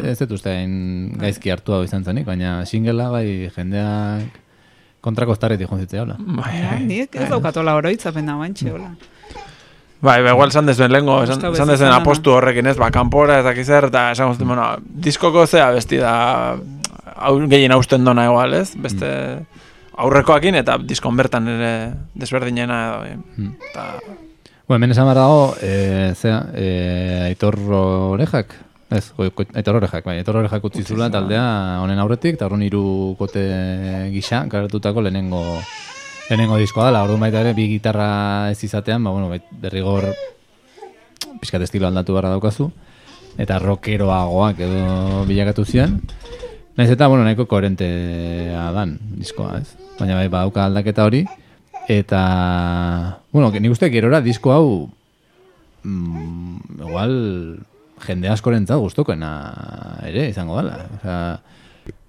ez 0.04 0.18
dut 0.20 0.34
uste 0.36 0.52
hain 0.52 1.14
gaizki 1.18 1.50
hartu 1.50 1.72
hau 1.72 1.82
izan 1.86 2.04
zenik, 2.04 2.26
baina 2.28 2.58
singela 2.68 3.08
bai 3.10 3.48
jendeak 3.54 4.42
kontrako 5.00 5.32
estarretik 5.36 5.70
jonzitzea, 5.70 6.02
hola. 6.02 6.16
Bai, 6.18 6.52
Ja, 6.60 6.70
bai. 6.74 6.80
Nik 6.84 7.14
ez 7.16 7.28
daukatola 7.30 7.76
oroitzapen 7.78 8.26
da 8.26 8.34
bantxe, 8.36 8.70
hola. 8.74 8.90
Bai, 10.02 10.18
ba, 10.22 10.34
igual 10.34 10.50
esan 10.52 10.66
dezuen 10.68 10.92
lehengo, 10.92 11.22
esan, 11.24 11.40
dezuen 11.40 11.70
bezala, 11.72 11.96
apostu 12.02 12.34
horrekin 12.36 12.66
ez, 12.68 12.76
ba, 12.76 12.90
kanpora 12.92 13.38
ez 13.40 13.44
dakiz 13.46 13.64
zer, 13.66 13.86
eta 13.88 14.10
esan 14.12 14.28
guztien, 14.28 14.48
bueno, 14.52 14.66
diskoko 15.06 15.46
zea 15.46 15.70
besti 15.72 15.96
da, 16.02 16.12
hau, 17.16 17.32
gehien 17.48 17.72
hausten 17.72 18.04
dona 18.04 18.26
igual, 18.28 18.52
ez? 18.60 18.74
Beste 18.76 19.08
aurrekoakin 19.96 20.58
eta 20.60 20.76
diskon 20.84 21.16
bertan 21.16 21.48
ere 21.48 21.72
desberdinena 22.14 22.80
edo, 22.90 23.04
eh, 23.06 23.16
Mm. 23.38 23.52
eta, 23.70 23.86
Bueno, 24.68 24.78
hemen 24.78 24.90
esan 24.90 25.04
behar 25.06 25.18
dago, 25.18 25.54
e, 25.62 26.12
zera, 26.18 26.48
e, 26.52 27.20
Aitor 27.28 27.54
Orejak, 27.70 28.50
ez, 28.90 29.12
Aitor 29.54 29.76
Orejak, 29.76 30.02
bai, 30.02 30.16
Aitor 30.18 30.40
Orejak 30.40 30.64
utzi 30.66 30.82
zula 30.82 31.06
taldea 31.06 31.78
honen 31.84 32.02
aurretik, 32.02 32.34
eta 32.34 32.48
horren 32.48 32.64
hiru 32.66 33.14
kote 33.14 33.44
gisa, 34.10 34.42
garatutako 34.50 35.04
lehenengo 35.06 35.44
lehenengo 36.26 36.58
diskoa 36.58 36.88
dela, 36.88 37.04
orduan 37.06 37.22
baita 37.22 37.44
ere, 37.44 37.54
bi 37.54 37.68
gitarra 37.76 38.50
ez 38.50 38.58
izatean, 38.66 39.06
ba, 39.06 39.14
bueno, 39.14 39.30
bait, 39.30 39.46
derrigor 39.62 40.08
pizkat 41.38 41.62
estilo 41.62 41.86
aldatu 41.86 42.18
barra 42.18 42.34
daukazu, 42.34 42.66
eta 43.38 43.62
rockeroagoak 43.62 44.66
edo 44.66 45.22
bilakatu 45.30 45.62
zian. 45.62 46.00
Naiz 46.74 46.90
eta, 46.90 47.06
bueno, 47.06 47.22
nahiko 47.22 47.46
koherentea 47.46 48.66
dan 48.74 48.98
diskoa, 49.14 49.60
ez? 49.62 49.92
Baina 50.00 50.18
bai, 50.18 50.26
badauka 50.26 50.66
aldaketa 50.66 51.06
hori, 51.06 51.22
eta, 51.88 53.20
bueno, 53.32 53.50
nik 53.54 53.72
uste 53.72 53.90
gerora 53.90 54.20
disko 54.20 54.52
hau, 54.52 54.68
mm, 55.84 56.82
igual, 56.82 57.16
jende 58.06 58.30
askorentzat 58.30 58.80
gustokoena 58.82 59.32
ere 60.06 60.28
izango 60.30 60.58
dela. 60.60 60.78
Osea, 60.98 61.18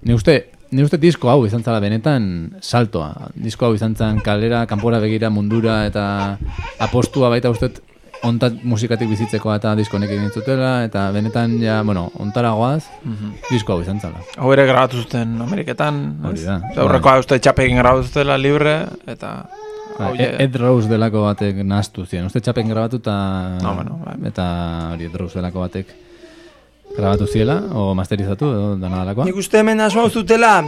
ni 0.04 0.14
uste, 0.14 0.38
ni 0.72 0.84
uste 0.84 1.00
disko 1.02 1.32
hau 1.32 1.46
izan 1.48 1.64
zala 1.64 1.80
benetan 1.84 2.58
saltoa. 2.62 3.30
Disko 3.36 3.68
hau 3.68 3.76
izan 3.78 3.96
zan 3.96 4.22
kalera, 4.24 4.66
kanpora 4.70 5.00
begira 5.04 5.30
mundura 5.30 5.84
eta 5.88 6.38
apostua 6.84 7.32
baita 7.34 7.54
uste 7.54 7.72
ontat 8.26 8.64
musikatik 8.66 9.10
bizitzeko 9.12 9.52
eta 9.54 9.76
diskonek 9.78 10.10
egin 10.16 10.32
zutela 10.34 10.72
eta 10.88 11.06
benetan 11.14 11.54
ja, 11.62 11.84
bueno, 11.86 12.08
ontara 12.20 12.52
goaz, 12.58 12.88
disko 13.52 13.76
hau 13.76 13.84
izan 13.86 14.02
zala. 14.02 14.24
Hau 14.38 14.52
ere 14.56 14.66
grabatu 14.68 15.04
zuten 15.04 15.38
Ameriketan. 15.46 16.02
Hori 16.26 16.44
da. 16.44 16.60
Eta 16.72 16.84
Aurrekoa 16.84 17.20
uste 17.22 17.40
txapekin 17.40 17.80
grabatu 17.84 18.10
zutela 18.10 18.40
libre, 18.42 18.80
eta... 19.08 19.38
Ba, 19.98 20.12
Ed 20.14 20.56
Rose 20.62 20.90
delako 20.90 21.24
batek 21.26 21.64
nahastu 21.66 22.06
ziren. 22.06 22.28
Uste 22.30 22.42
txapen 22.44 22.70
grabatu 22.70 23.00
eta... 23.02 23.16
No, 23.64 23.74
bueno, 23.80 23.98
bai. 24.06 24.18
Eta 24.30 24.46
hori 24.94 25.08
Ed 25.10 25.16
Rose 25.18 25.40
delako 25.40 25.64
batek 25.66 25.96
grabatu 26.96 27.28
ziela, 27.28 27.58
o 27.74 27.94
masterizatu, 27.98 28.52
edo 28.54 28.76
dana 28.82 29.02
dalakoa. 29.02 29.26
Nik 29.28 29.40
uste 29.42 29.60
hemen 29.62 29.82
asmau 29.84 30.08
zutela, 30.10 30.62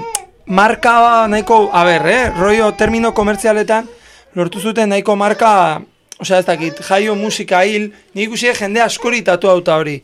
marka 0.50 1.28
nahiko, 1.32 1.70
a 1.74 1.86
ber, 1.88 2.08
eh, 2.10 2.26
rollo 2.38 2.72
termino 2.78 3.14
komertzialetan, 3.14 3.88
lortu 4.36 4.60
zuten 4.60 4.90
nahiko 4.90 5.16
marka, 5.16 5.52
osea 6.20 6.42
ez 6.42 6.46
dakit, 6.46 6.82
jaio 6.90 7.16
musika 7.16 7.62
hil, 7.64 7.90
nik 8.14 8.28
ikusi 8.28 8.52
jende 8.58 8.82
askori 8.84 9.22
tatu 9.26 9.50
auta 9.50 9.78
hori. 9.80 10.00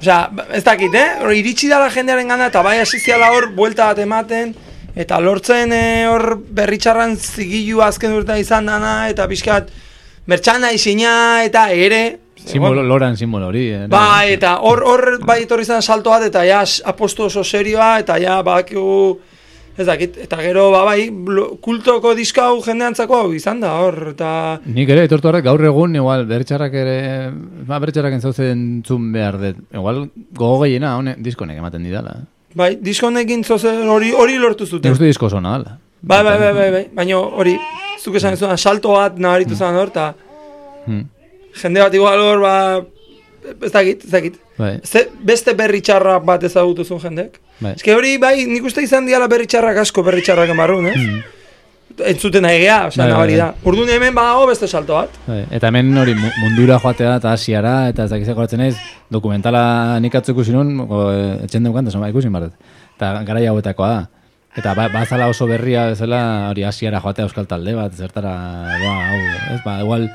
Osea, 0.00 0.20
ez 0.52 0.62
dakit, 0.64 0.94
eh, 0.94 1.08
iritsi 1.40 1.68
dala 1.68 1.90
jendearen 1.90 2.28
gana, 2.28 2.46
eta 2.52 2.62
bai 2.62 2.78
asiziala 2.80 3.32
hor, 3.34 3.50
buelta 3.56 3.90
bat 3.90 3.98
ematen, 3.98 4.54
eta 4.96 5.20
lortzen 5.20 5.72
eh, 5.76 6.06
hor 6.08 6.38
berritxarran 6.56 7.16
zigilu 7.20 7.82
azken 7.84 8.16
urtea 8.16 8.38
izan 8.40 8.66
dana, 8.72 9.08
eta 9.12 9.28
pixkat, 9.28 9.68
mertxana 10.26 10.72
izina, 10.72 11.44
eta 11.44 11.68
ere, 11.70 12.04
Simbolo, 12.46 12.82
loran 12.84 13.16
simbolo 13.16 13.48
hori. 13.48 13.64
ere. 13.74 13.86
Bai, 13.90 14.34
eta 14.36 14.58
hor 14.62 14.82
hor 14.86 15.18
bai 15.26 15.40
etorri 15.42 15.64
zen 15.64 15.82
salto 15.82 16.12
bat 16.12 16.22
eta 16.28 16.44
ja 16.46 16.60
apostu 16.84 17.24
oso 17.26 17.42
serioa 17.42 17.96
eta 17.98 18.20
ja 18.22 18.36
badakigu 18.46 19.18
ez 19.76 19.86
dakit, 19.88 20.14
eta 20.24 20.36
gero 20.44 20.70
ba 20.70 20.84
bai 20.86 21.08
kultoko 21.60 22.14
diska 22.14 22.44
hau 22.52 22.60
jendeantzako 22.62 23.18
hau 23.24 23.32
izan 23.34 23.60
da 23.64 23.72
hor 23.80 24.12
eta 24.12 24.60
Nik 24.64 24.88
ere, 24.94 25.08
etortu 25.08 25.28
horrek 25.32 25.44
gaur 25.48 25.64
egun, 25.64 25.96
igual, 25.98 26.24
bertxarrak 26.28 26.78
ere, 26.84 26.96
ba, 27.66 27.80
bertxarrak 27.82 28.14
entzauzen 28.20 28.62
zun 28.86 29.10
behar 29.12 29.40
dut. 29.42 29.60
Igual, 29.74 30.06
gogo 30.32 30.62
gehiena, 30.62 30.94
hone, 31.00 31.16
diskonek 31.18 31.58
ematen 31.58 31.82
didala. 31.82 32.20
Bai 32.56 32.70
disko 32.80 33.06
honekin 33.10 33.44
zozen 33.44 33.88
hori 33.92 34.12
hori 34.16 34.38
lortu 34.40 34.66
zuten. 34.66 34.92
uste 34.92 35.04
disko 35.04 35.28
zona 35.28 35.58
dala. 35.58 35.78
Bai, 36.02 36.22
bai, 36.24 36.38
bai, 36.38 36.52
bai, 36.54 36.70
bai, 36.72 36.84
baina 36.94 37.18
hori 37.18 37.56
zuk 38.02 38.14
esan 38.20 38.36
zuen 38.36 38.56
salto 38.58 38.92
bat 38.94 39.18
nabaritu 39.18 39.54
zen 39.56 39.74
hor 39.76 39.88
eta 39.92 40.14
Hmm. 40.86 41.02
jende 41.62 41.80
bat 41.82 41.94
igual 41.94 42.20
hor 42.20 42.40
ba 42.40 42.52
ez 43.64 43.72
dakit, 43.72 44.04
ez 44.04 44.10
dakit. 44.10 44.34
Bai, 44.58 44.80
Ze, 44.84 45.08
beste 45.22 45.52
berri 45.54 45.80
txarra 45.80 46.18
bat 46.20 46.42
ezagutu 46.42 46.84
zuen 46.84 47.00
jendek. 47.00 47.40
bai. 47.60 47.72
Eske 47.74 47.94
hori 47.94 48.18
bai, 48.18 48.44
nik 48.46 48.64
uste 48.64 48.82
izan 48.82 49.06
diala 49.06 49.26
berri 49.28 49.46
txarrak 49.46 49.76
asko 49.82 50.02
berri 50.02 50.22
txarrak 50.22 50.48
emarrun, 50.50 50.86
eh? 50.86 50.94
Entzuten 52.04 52.42
nahi 52.44 52.58
geha, 52.60 52.86
osea, 52.88 53.04
Bai, 53.04 53.06
bai, 53.06 53.12
nabari 53.14 53.36
da. 53.38 53.44
bai. 53.52 53.64
Urduan 53.70 53.88
hemen 53.94 54.14
badago 54.14 54.46
beste 54.50 54.68
salto 54.68 54.94
bat. 54.94 55.10
Bai, 55.26 55.46
Eta 55.50 55.68
hemen 55.68 55.96
hori 55.96 56.14
mu- 56.14 56.32
mundura 56.42 56.78
joatea 56.82 57.16
eta 57.16 57.32
asiara, 57.32 57.88
eta 57.88 58.04
ez 58.04 58.10
dakizeko 58.10 58.40
hartzen 58.44 58.58
naiz, 58.60 58.76
dokumentala 59.10 59.98
nik 60.00 60.14
atzo 60.14 60.32
ikusi 60.32 60.52
nun, 60.52 60.80
o, 60.84 61.10
e, 61.12 61.22
etxen 61.46 61.64
deukan, 61.64 61.86
eta 61.88 62.08
ikusi 62.12 62.28
barret. 62.28 62.52
Eta 62.96 63.22
gara 63.24 63.40
hauetakoa 63.48 63.88
da. 63.88 64.06
Eta 64.56 64.74
ba, 64.74 64.88
bazala 64.88 65.28
oso 65.28 65.46
berria 65.46 65.86
bezala 65.90 66.48
hori 66.50 66.64
asiara 66.64 67.00
joatea 67.00 67.24
euskal 67.28 67.46
talde 67.46 67.74
bat, 67.76 67.92
zertara, 67.92 68.32
ba, 68.80 68.92
hau, 69.08 69.18
ez, 69.54 69.60
ba, 69.64 69.80
igual 69.82 70.08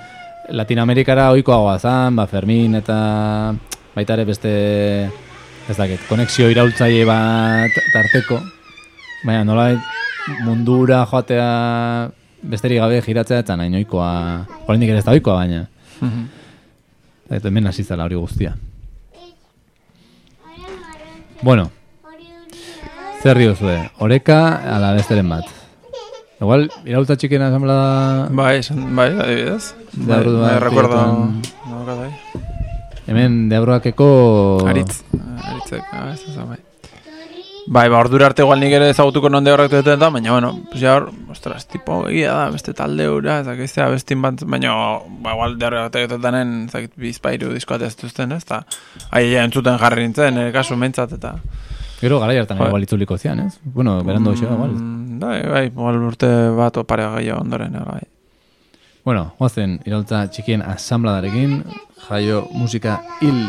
Latinoamerikara 0.50 1.32
ohikoagoa 1.32 1.78
zan, 1.80 2.16
ba, 2.16 2.26
Fermin 2.28 2.76
eta 2.76 3.54
baita 3.96 4.14
ere 4.18 4.26
beste, 4.26 4.52
ez 5.70 5.78
dakit, 5.78 6.02
konexio 6.10 6.50
iraultzaile 6.50 7.06
bat 7.06 7.72
tarteko, 7.94 8.40
baina 9.26 9.44
nola 9.46 9.70
mundura 10.46 11.06
joatea 11.10 12.12
besterik 12.42 12.82
gabe 12.82 13.02
giratzea 13.06 13.42
eta 13.44 13.56
nahi 13.58 13.70
noikoa, 13.74 14.10
oraindik 14.68 14.92
ere 14.94 15.02
ez 15.02 15.06
da 15.06 15.16
ohikoa 15.16 15.42
baina. 15.42 15.66
Eta 17.32 17.48
hemen 17.48 17.70
hasi 17.70 17.84
zela 17.84 18.06
hori 18.06 18.18
guztia. 18.20 18.56
Bueno, 21.42 21.70
zer 23.24 23.38
diozue, 23.38 23.78
oreka 24.00 24.40
ala 24.76 24.94
besteren 24.98 25.30
bat. 25.30 25.50
Igual, 26.42 26.68
iraultza 26.90 27.16
txiken 27.22 27.44
asamblea 27.46 28.30
Bai, 28.34 28.56
esan, 28.64 28.82
bai, 28.98 29.12
adibidez. 29.14 29.76
De 29.94 30.08
Bai, 30.08 30.18
abrua 30.18 30.42
bai, 30.42 30.56
recuerdo... 30.64 31.04
bai. 31.92 32.10
hemen 33.06 33.46
deabroakeko... 33.52 34.10
Aritz, 34.66 35.04
aritzek, 35.14 35.86
ah, 35.94 36.10
ez 36.14 36.36
bai. 36.42 36.60
Bai, 37.72 37.88
ba, 37.88 38.02
ordura 38.04 38.26
arte 38.28 38.44
igual 38.44 38.60
nik 38.60 38.74
ere 38.76 38.90
ezagutuko 38.92 39.30
non 39.32 39.46
de 39.46 39.52
horrek 39.54 39.70
duten 39.72 39.96
eta, 39.96 40.10
baina, 40.12 40.34
bueno, 40.34 40.50
pues 40.68 40.82
ya 40.82 40.98
hor, 40.98 41.06
ostras, 41.32 41.64
tipo, 41.72 42.02
egia 42.10 42.34
da, 42.36 42.50
beste 42.52 42.74
talde 42.76 43.06
hura, 43.08 43.38
ez 43.40 43.46
dakiztea, 43.48 43.86
bestin 43.94 44.20
bat, 44.22 44.44
baina, 44.44 44.74
ba, 45.24 45.32
igual 45.38 45.56
de 45.58 45.70
horrek 45.70 46.10
dutenen, 46.12 46.52
ez 46.66 46.74
dakit, 46.74 46.92
bizpairu 47.00 47.54
diskoat 47.56 47.86
ez 47.88 47.94
duzten, 47.96 48.36
ez 48.36 48.44
da, 48.50 48.66
ahi, 49.08 49.32
ja, 49.32 49.46
entzuten 49.48 49.80
jarri 49.80 50.04
nintzen, 50.04 50.36
nire 50.36 50.52
kasu 50.52 50.76
mentzat, 50.76 51.16
eta... 51.16 51.38
Gero 52.02 52.20
gara 52.20 52.36
jartan 52.36 52.60
Bai. 52.60 52.68
igual 52.74 52.84
itzuliko 52.84 53.16
zian, 53.16 53.40
ez? 53.46 53.60
Bueno, 53.64 54.02
berando 54.04 54.36
mm, 54.36 54.44
igual. 54.44 54.72
Mm, 54.76 55.20
Bai, 55.22 55.42
bai, 55.48 55.66
igual 55.72 56.04
urte 56.12 56.28
bat 56.58 56.76
opare 56.84 57.08
gehiago 57.16 57.40
ondoren, 57.46 57.76
eh, 57.80 57.88
bai. 57.88 58.02
Bueno, 59.06 59.30
guazen, 59.40 59.80
iraultza 59.86 60.26
txikien 60.28 60.62
asambladarekin, 60.62 61.62
jaio 62.10 62.50
musika 62.52 63.00
hil 63.22 63.46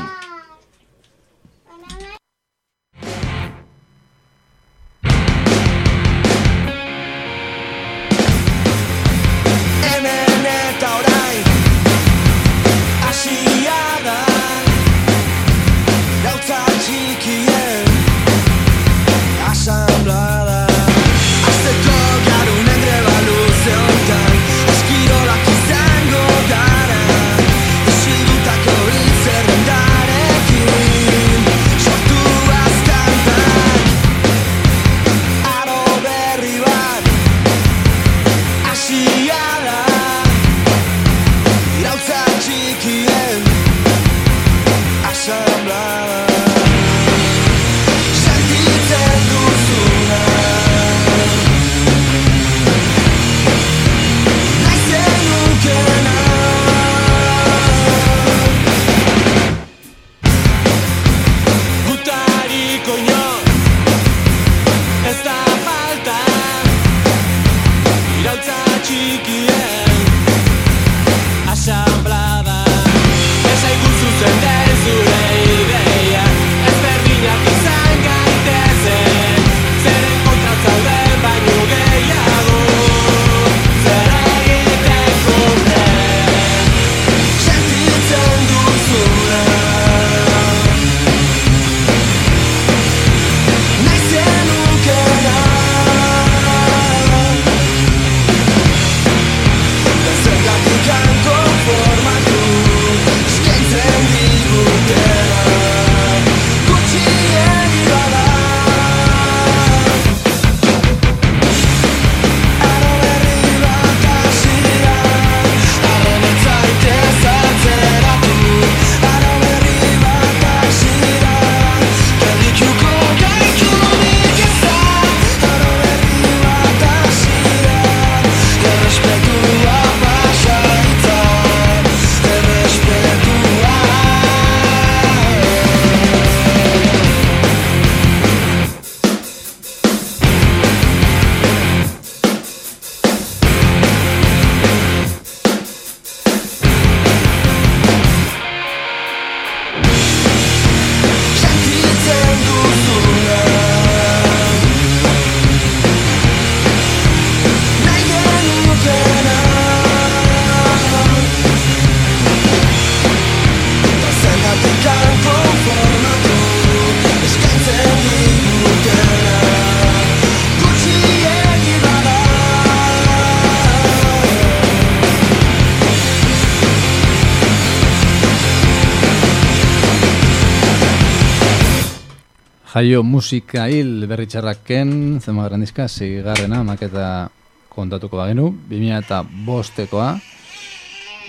Jaio 182.82 183.04
musika 183.06 183.68
hil 183.70 184.08
berritxarraken, 184.10 185.20
zema 185.22 185.44
grandizka, 185.46 185.84
zigarrena, 185.86 186.64
maketa 186.66 187.28
kontatuko 187.70 188.18
bagenu, 188.18 188.48
2000 188.66 188.96
eta 188.96 189.20
bostekoa, 189.46 190.08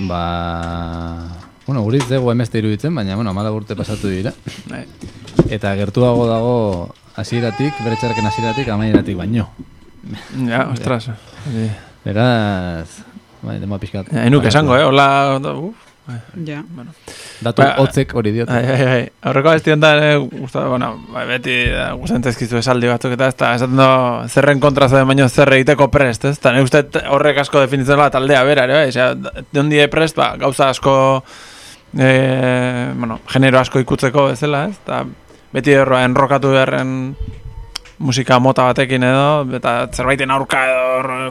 ba, 0.10 0.22
bueno, 1.68 1.84
guriz 1.86 2.08
dugu 2.10 2.32
emeste 2.34 2.58
iruditzen, 2.58 2.98
baina, 2.98 3.14
bueno, 3.20 3.36
amala 3.36 3.52
urte 3.54 3.78
pasatu 3.78 4.10
dira. 4.10 4.34
Bai. 4.66 4.82
Eta 5.46 5.76
gertuago 5.78 6.26
dago 6.32 6.56
hasieratik, 7.22 7.78
berritxarraken 7.86 8.32
hasieratik, 8.32 8.74
amaieratik 8.74 9.22
baino. 9.22 9.52
Ja, 10.50 10.66
ostras. 10.74 11.12
Bai. 11.46 11.70
Beraz, 12.08 13.04
bai, 13.46 13.60
dema 13.62 13.78
pixkat. 13.78 14.10
Hainuk 14.26 14.50
esango, 14.50 14.74
eh? 14.74 14.90
Hola, 14.90 15.38
uf. 15.54 15.86
Ja. 16.50 16.66
Datu 17.44 17.62
Ba- 17.62 17.76
hotzek 17.82 18.14
hori 18.16 18.32
diot. 18.32 18.50
Ai, 18.50 18.64
ai, 18.72 18.86
ai. 18.94 19.02
Aurreko 19.28 19.50
abesti 19.52 19.72
honetan, 19.74 20.00
eh, 20.04 20.18
gusta, 20.40 20.64
bueno, 20.72 20.92
bai, 21.14 21.26
beti 21.28 21.56
da, 21.74 21.90
gustatzen 22.00 22.24
zaizkizu 22.30 22.58
esaldi 22.62 22.88
batzuk 22.88 23.16
eta 23.18 23.28
ez 23.32 23.36
da, 23.40 23.50
esaten 23.58 23.76
do, 23.80 23.88
zerren 24.32 24.62
kontra 24.64 24.88
zauden 24.90 25.08
baino 25.12 25.28
zer 25.30 25.52
egiteko 25.58 25.90
prest, 25.92 26.26
ez? 26.30 26.38
Eta 26.40 26.54
nire 26.56 26.64
uste 26.64 26.84
horrek 27.12 27.42
asko 27.44 27.60
definitzen 27.66 28.00
da 28.00 28.10
taldea 28.14 28.44
bera, 28.48 28.64
ere, 28.70 28.74
bai? 28.80 28.88
Osea, 28.94 29.44
dendi 29.54 29.82
prest, 29.92 30.16
ba, 30.18 30.32
gauza 30.40 30.70
asko, 30.74 30.96
e, 31.98 32.12
bueno, 32.96 33.20
genero 33.34 33.60
asko 33.60 33.80
ikutzeko 33.84 34.28
bezala, 34.32 34.66
ez? 34.70 34.78
Eta 34.84 35.04
beti 35.54 35.76
erroa 35.78 36.04
enrokatu 36.08 36.54
beharren 36.56 37.16
musika 38.04 38.40
mota 38.40 38.66
batekin 38.72 39.04
edo, 39.04 39.28
eta 39.60 39.76
zerbaiten 39.94 40.32
aurka 40.34 40.64
edo, 40.70 41.30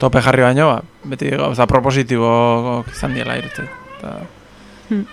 tope 0.00 0.20
jarri 0.24 0.42
baino, 0.46 0.68
ba, 0.74 0.82
beti 1.12 1.30
gauza 1.36 1.66
propositibo 1.68 2.84
izan 2.92 3.14
diela 3.16 3.36
irutzen. 3.40 3.68
Eta, 3.98 4.18
Hmm. 4.90 5.04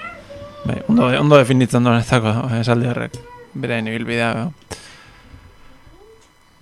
Bai, 0.65 0.81
ondo, 0.87 1.07
ondo 1.19 1.37
definitzen 1.37 1.83
duen 1.83 1.99
ezako 1.99 2.33
esaldi 2.59 2.87
horrek. 2.87 3.17
Berain 3.53 3.87
ibilbidea. 3.87 4.33
ba. 4.33 4.51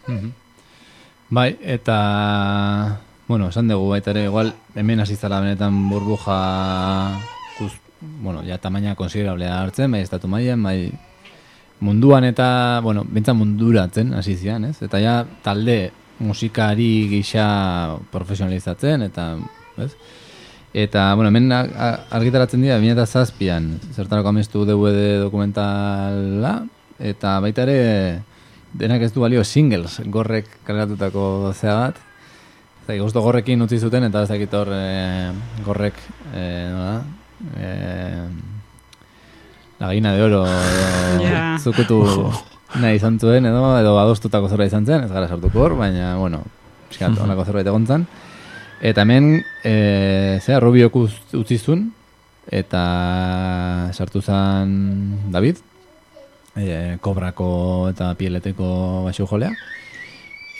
Mhm. 0.07 0.31
Bai, 1.29 1.57
eta... 1.61 2.99
Bueno, 3.27 3.49
esan 3.49 3.67
dugu 3.67 3.89
baita 3.89 4.11
ere, 4.11 4.27
igual, 4.29 4.53
hemen 4.75 4.99
hasi 5.01 5.15
zala 5.15 5.39
benetan 5.41 5.89
burbuja... 5.89 6.37
Kuz, 7.57 7.71
bueno, 8.21 8.43
ja 8.45 8.59
tamaina 8.61 8.93
konsiderablea 8.95 9.61
hartzen, 9.63 9.91
bai, 9.91 10.03
estatu 10.05 10.29
mailan, 10.29 10.61
bai, 10.61 10.91
munduan 11.79 12.27
eta, 12.29 12.81
bueno, 12.83 13.03
bintzan 13.09 13.39
munduratzen 13.39 14.13
hasi 14.13 14.35
zian, 14.37 14.65
ez? 14.69 14.77
Eta 14.85 15.01
ja 15.01 15.15
talde 15.43 15.91
musikari 16.19 17.07
gisa 17.09 17.97
profesionalizatzen, 18.11 19.07
eta, 19.09 19.31
ez? 19.81 19.91
Eta, 20.75 21.13
bueno, 21.15 21.29
hemen 21.31 21.53
argitaratzen 21.55 22.59
dira, 22.65 22.75
2007an, 22.83 23.67
zertarako 23.95 24.33
amestu 24.33 24.65
DVD 24.67 25.21
dokumentala, 25.21 26.65
eta 26.99 27.37
baita 27.39 27.63
ere, 27.63 27.77
denak 28.75 29.05
ez 29.07 29.13
du 29.15 29.23
balio 29.23 29.45
singles, 29.47 30.01
gorrek 30.11 30.49
kaleratutako 30.67 31.53
zea 31.55 31.77
bat. 31.79 32.01
Eta 32.83 32.97
guztu 32.99 33.23
gorrekin 33.23 33.63
utzi 33.63 33.79
zuten, 33.79 34.03
eta 34.09 34.25
ez 34.25 34.29
dakit 34.33 34.51
hor 34.59 34.73
e, 34.75 35.31
gorrek, 35.63 35.95
e, 36.35 36.43
nola, 36.73 36.97
e, 37.55 37.71
la 39.79 39.87
gallina 39.87 40.11
de 40.13 40.27
oro 40.27 40.43
edo 40.43 41.23
Ja. 41.23 41.55
zukutu 41.57 42.01
nahi 42.83 42.99
izan 42.99 43.15
zuen, 43.19 43.47
edo, 43.47 43.63
edo 43.79 43.95
adostutako 44.03 44.51
zerbait 44.51 44.73
izan 44.73 44.85
zen, 44.85 45.07
ez 45.07 45.11
gara 45.11 45.31
sartuko 45.31 45.63
hor, 45.69 45.79
baina, 45.79 46.17
bueno, 46.19 46.43
pixkat, 46.91 47.15
honako 47.23 47.47
zerbait 47.47 47.71
egon 47.71 47.87
zen. 47.87 48.07
Eta 48.81 49.01
hemen, 49.01 49.43
e, 49.63 50.39
zera, 50.43 50.59
Rubiok 50.59 50.95
uz- 50.95 51.33
utzi 51.33 51.57
zuen, 51.57 51.91
eta 52.51 53.91
sartu 53.93 54.21
zen 54.21 55.31
David, 55.31 55.57
e, 56.55 56.97
kobrako 57.01 57.89
eta 57.89 58.13
pieleteko 58.15 59.03
baxu 59.05 59.25
jolea. 59.27 59.51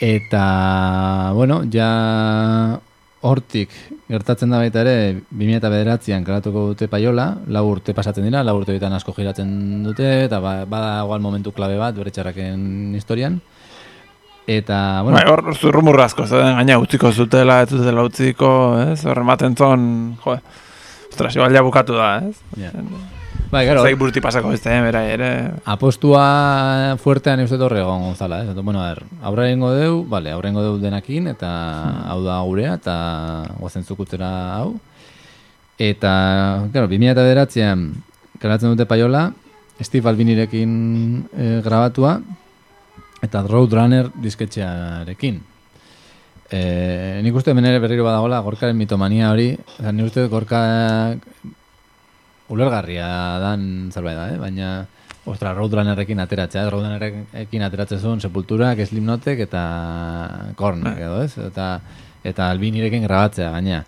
Eta, 0.00 1.32
bueno, 1.34 1.62
ja 1.72 2.80
hortik 3.26 3.70
gertatzen 4.08 4.52
da 4.52 4.60
baita 4.60 4.82
ere 4.84 5.22
2009an 5.32 6.24
karatuko 6.26 6.66
dute 6.72 6.88
paiola, 6.88 7.30
lau 7.48 7.64
urte 7.70 7.94
pasatzen 7.96 8.24
dira, 8.28 8.42
lau 8.44 8.58
urte 8.60 8.76
asko 8.76 9.12
giratzen 9.16 9.82
dute, 9.84 10.24
eta 10.24 10.38
ba, 10.40 10.64
bada 10.64 11.04
igual 11.04 11.20
momentu 11.20 11.52
klabe 11.52 11.76
bat 11.76 11.94
bere 11.94 12.10
historian. 12.94 13.40
Eta, 14.46 15.02
bueno, 15.02 15.18
Bai, 15.18 15.26
hor 15.26 15.56
zurrumurra 15.56 16.04
asko, 16.06 16.24
zeuden 16.26 16.54
gaina 16.54 16.78
utziko 16.78 17.10
zutela, 17.10 17.58
ez 17.64 17.70
zutela 17.74 18.04
utziko, 18.06 18.48
ez? 18.92 19.00
Hor 19.02 19.18
ematen 19.24 19.56
zon, 19.58 19.88
jo, 20.22 20.36
ostras, 21.10 21.34
igual 21.34 21.56
ja 21.56 21.64
bukatu 21.66 21.98
da, 21.98 22.20
ez? 22.22 22.36
ja. 22.60 22.70
bai, 23.50 23.64
claro, 23.66 23.82
Zaik 23.82 23.98
buruti 23.98 24.22
pasako 24.22 24.52
beste, 24.54 24.70
eh, 24.70 24.84
berai, 24.84 25.04
ere. 25.16 25.30
apostua 25.66 26.94
fuertean 27.02 27.42
euste 27.42 27.58
horre 27.58 27.82
egon 27.82 28.06
gonzala, 28.06 28.44
ez? 28.44 28.54
Bueno, 28.54 28.84
a 28.84 28.92
ver, 28.94 29.02
aurre 29.22 29.48
egingo 29.50 29.72
deu, 29.74 30.04
vale, 30.06 30.30
aurre 30.30 30.52
egingo 30.52 30.62
deu 30.62 30.78
denakin, 30.78 31.26
eta 31.34 31.50
hau 32.06 32.22
da 32.22 32.38
gurea, 32.46 32.78
eta 32.78 32.96
guazen 33.58 33.82
zukutera 33.82 34.30
hau. 34.60 34.76
Eta, 35.76 36.14
claro, 36.70 36.86
2000 36.86 37.16
eta 37.16 37.26
beratzean, 37.26 37.86
karatzen 38.38 38.70
dute 38.70 38.86
paiola, 38.86 39.32
Steve 39.82 40.08
Albinirekin 40.08 40.70
e, 41.34 41.60
grabatua, 41.66 42.20
eta 43.22 43.42
Roadrunner 43.46 44.10
disketxearekin. 44.22 45.40
E, 46.46 46.60
nik 47.24 47.34
uste 47.34 47.50
hemen 47.50 47.66
ere 47.66 47.80
berriro 47.82 48.04
badagola 48.06 48.38
gorkaren 48.44 48.76
mitomania 48.78 49.32
hori, 49.32 49.48
oza, 49.78 49.92
nik 49.92 50.06
uste 50.06 50.26
gorka 50.30 50.60
ulergarria 52.52 53.08
dan 53.42 53.90
zerbait 53.90 54.14
da, 54.16 54.28
eh? 54.30 54.38
baina 54.38 54.70
ostra, 55.26 55.50
Roadrunnerrekin 55.56 56.20
ateratzea, 56.22 56.62
eh? 56.62 56.70
Roadrunnerrekin 56.70 57.64
ateratzen 57.66 57.98
zuen 57.98 58.22
Sepulturak, 58.22 58.78
Slipknotek 58.86 59.42
eta 59.48 59.62
Kornak 60.58 61.00
edo, 61.02 61.16
ez? 61.24 61.32
Eta, 61.48 61.80
eta 62.22 62.50
Albinirekin 62.54 63.02
grabatzea, 63.08 63.50
gaina. 63.56 63.80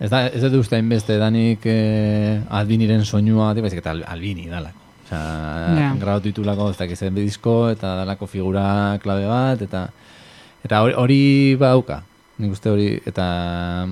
Ez 0.00 0.08
da, 0.12 0.22
ez 0.30 0.40
dut 0.46 0.60
uste 0.62 0.78
hainbeste 0.78 1.18
danik 1.20 1.66
eh, 1.68 2.38
Albiniren 2.60 3.02
soinua, 3.04 3.50
baizik 3.58 3.82
eta 3.82 3.96
Al- 3.96 4.06
Albini 4.14 4.46
dalako. 4.48 4.79
Osea, 5.10 5.80
Ja. 5.80 5.94
grabatu 5.98 6.28
ditulako, 6.30 6.70
ez 6.70 6.76
dakiz 6.78 6.98
zen 6.98 7.14
disko, 7.14 7.68
eta 7.70 7.96
dalako 7.96 8.26
figura 8.26 8.98
klabe 9.02 9.26
bat, 9.26 9.62
eta 9.62 9.88
eta 10.64 10.82
hori, 10.82 10.94
hori 10.94 11.56
badauka. 11.58 12.02
Nik 12.38 12.52
uste 12.52 12.70
hori, 12.70 13.00
eta 13.06 13.88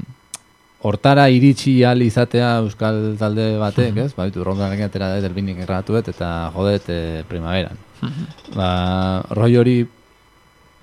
hortara 0.83 1.29
iritsi 1.29 1.83
al 1.85 2.01
izatea 2.03 2.59
euskal 2.63 3.17
talde 3.19 3.59
batek, 3.59 3.97
ez? 4.05 4.13
Ba, 4.15 4.27
bitu, 4.29 4.45
rondarekin 4.47 4.87
atera 4.87 5.09
da, 5.15 5.21
delbinik 5.21 5.59
erratuet, 5.65 6.09
eta 6.09 6.51
jodet 6.55 6.89
e, 6.89 6.99
primaveran. 7.29 7.77
ba, 8.55 8.69
roi 9.35 9.57
hori 9.57 9.77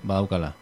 badaukala. 0.04 0.52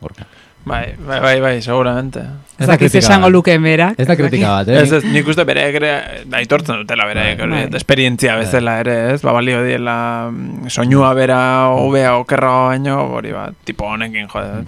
Gorka. 0.00 0.24
Bai, 0.66 0.96
bai, 0.98 1.20
bai, 1.22 1.40
bai, 1.40 1.62
seguramente. 1.62 2.24
Ez 2.58 2.66
dakit 2.66 2.88
kritika 2.90 2.98
esango 2.98 3.28
bat. 3.28 3.32
luke 3.32 3.54
berak. 3.62 4.00
Ez 4.02 4.06
da 4.08 4.16
kritika 4.18 4.48
bat, 4.50 4.68
eh? 4.68 4.80
Ez, 4.82 4.92
ez, 4.96 5.04
nik 5.06 5.28
uste 5.30 5.44
bere 5.46 5.62
ere, 5.70 5.90
aitortzen 6.34 6.80
dutela 6.80 7.06
bere, 7.06 7.36
Bai. 7.38 7.48
Bai. 7.52 7.60
esperientzia 7.78 8.34
bezala 8.40 8.80
ere, 8.82 8.96
ez? 9.12 9.20
Ba, 9.22 9.30
balio 9.36 9.60
diela 9.62 9.94
mm, 10.32 10.66
soinua 10.74 11.12
bera, 11.14 11.38
hobea, 11.70 12.16
okerra 12.18 12.50
baino, 12.72 12.96
hori 13.14 13.30
ba, 13.36 13.44
tipo 13.64 13.86
honekin, 13.86 14.26
jode, 14.32 14.64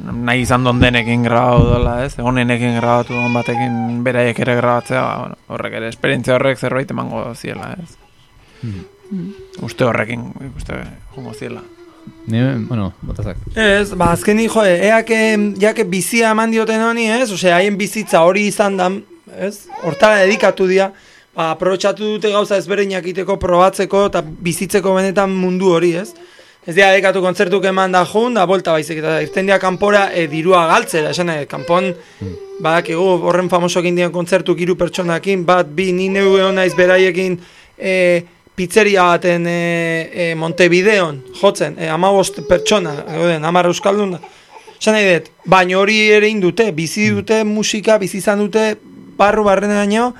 nahi 0.00 0.46
izan 0.46 0.64
don 0.64 0.80
denekin 0.80 1.28
grabatu 1.28 1.68
dola, 1.74 1.98
ez? 2.06 2.16
Honenekin 2.16 2.78
grabatu 2.80 3.12
don 3.12 3.36
batekin 3.36 4.00
beraiek 4.06 4.40
ere 4.46 4.56
grabatzea, 4.62 5.02
ba, 5.02 5.18
bueno, 5.26 5.38
horrek 5.52 5.76
ere, 5.82 5.92
esperientzia 5.92 6.38
horrek 6.38 6.56
zerbait 6.56 6.96
emango 6.96 7.26
ziela, 7.36 7.74
ez? 7.76 8.72
Uste 9.60 9.84
horrekin, 9.84 10.30
uste, 10.56 10.80
jongo 11.12 11.36
ziela. 11.36 11.60
Ni, 12.26 12.38
bueno, 12.68 12.92
botazak. 13.02 13.36
Ez, 13.56 13.94
ba, 13.98 14.12
azkenik, 14.12 14.50
jo, 14.52 14.62
eak, 14.62 15.10
em, 15.10 15.48
jake 15.58 15.84
bizia 15.90 16.30
eman 16.30 16.52
dioten 16.54 16.82
honi, 16.84 17.08
ez? 17.10 17.30
Osea, 17.34 17.56
haien 17.58 17.78
bizitza 17.78 18.22
hori 18.22 18.46
izan 18.46 18.76
da, 18.78 18.90
ez? 19.42 19.66
Hortara 19.82 20.20
dedikatu 20.22 20.68
dira, 20.70 20.92
ba, 21.34 21.50
aprobetxatu 21.56 22.14
dute 22.14 22.30
gauza 22.30 22.60
ezberdinak 22.60 23.08
iteko, 23.10 23.38
probatzeko 23.42 24.06
eta 24.10 24.22
bizitzeko 24.22 24.94
benetan 24.94 25.34
mundu 25.34 25.72
hori, 25.74 25.96
ez? 25.98 26.12
Ez 26.62 26.76
dira 26.76 26.92
dedikatu 26.92 27.24
kontzertuk 27.24 27.64
eman 27.66 27.90
da 27.90 28.04
jun, 28.06 28.38
da 28.38 28.46
bolta 28.46 28.76
baizik, 28.76 29.00
eta 29.02 29.16
irten 29.24 29.48
dira 29.50 29.58
kanpora 29.58 30.04
e, 30.14 30.28
dirua 30.30 30.68
galtzera, 30.70 31.10
esan 31.10 31.26
nahi, 31.26 31.48
kanpon, 31.50 31.90
badakigu 32.62 33.08
horren 33.26 33.50
famosokin 33.50 33.98
dian 33.98 34.14
kontzertuk 34.14 34.62
hiru 34.62 34.78
pertsonakin, 34.78 35.42
bat, 35.48 35.74
bi, 35.74 35.90
ni 35.96 36.06
neu 36.12 36.36
naiz 36.54 36.70
beraiekin, 36.78 37.40
e, 37.74 37.96
pizzeria 38.54 39.06
baten 39.08 39.46
e, 39.48 40.10
e, 40.12 40.34
Montevideon, 40.36 41.22
jotzen, 41.40 41.76
e, 41.78 41.88
amabost 41.88 42.42
pertsona, 42.48 42.94
egoden, 43.14 43.44
amar 43.48 43.68
euskaldun, 43.70 44.18
esan 44.76 44.96
nahi 44.98 45.08
dut, 45.08 45.30
baina 45.48 45.78
hori 45.80 45.98
ere 46.12 46.28
indute, 46.28 46.68
bizi 46.76 47.08
dute 47.14 47.42
musika, 47.48 47.96
bizi 48.02 48.20
izan 48.20 48.42
dute 48.44 48.74
barru 49.16 49.44
barrenaino, 49.46 50.10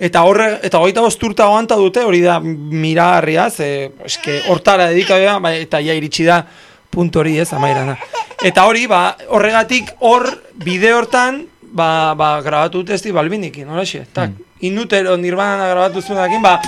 eta 0.00 0.24
horre, 0.28 0.50
eta 0.66 0.80
hogeita 0.80 1.04
bost 1.04 1.22
urte 1.24 1.44
aguanta 1.44 1.78
dute, 1.80 2.04
hori 2.04 2.20
da 2.24 2.38
miragarria, 2.40 3.48
ze, 3.50 3.70
eske, 4.08 4.42
hortara 4.52 4.90
dedikabea, 4.92 5.38
bai, 5.40 5.56
eta 5.64 5.80
ja 5.84 5.96
iritsi 5.96 6.28
da 6.28 6.42
puntu 6.90 7.22
hori 7.22 7.38
ez, 7.38 7.48
amairana. 7.56 7.96
Eta 8.44 8.66
hori, 8.68 8.86
ba, 8.90 9.14
horregatik, 9.32 9.94
hor, 10.04 10.26
bide 10.64 10.92
hortan, 10.96 11.44
ba, 11.62 12.12
ba, 12.18 12.34
grabatu 12.44 12.82
dute 12.82 12.98
Steve 12.98 13.20
Albinikin, 13.22 13.68
hori 13.70 13.88
xe, 13.88 14.04
tak, 14.12 14.36
inutero 14.66 15.16
nirvana 15.16 15.70
grabatu 15.70 16.02
zuenakin, 16.04 16.42
ba, 16.44 16.58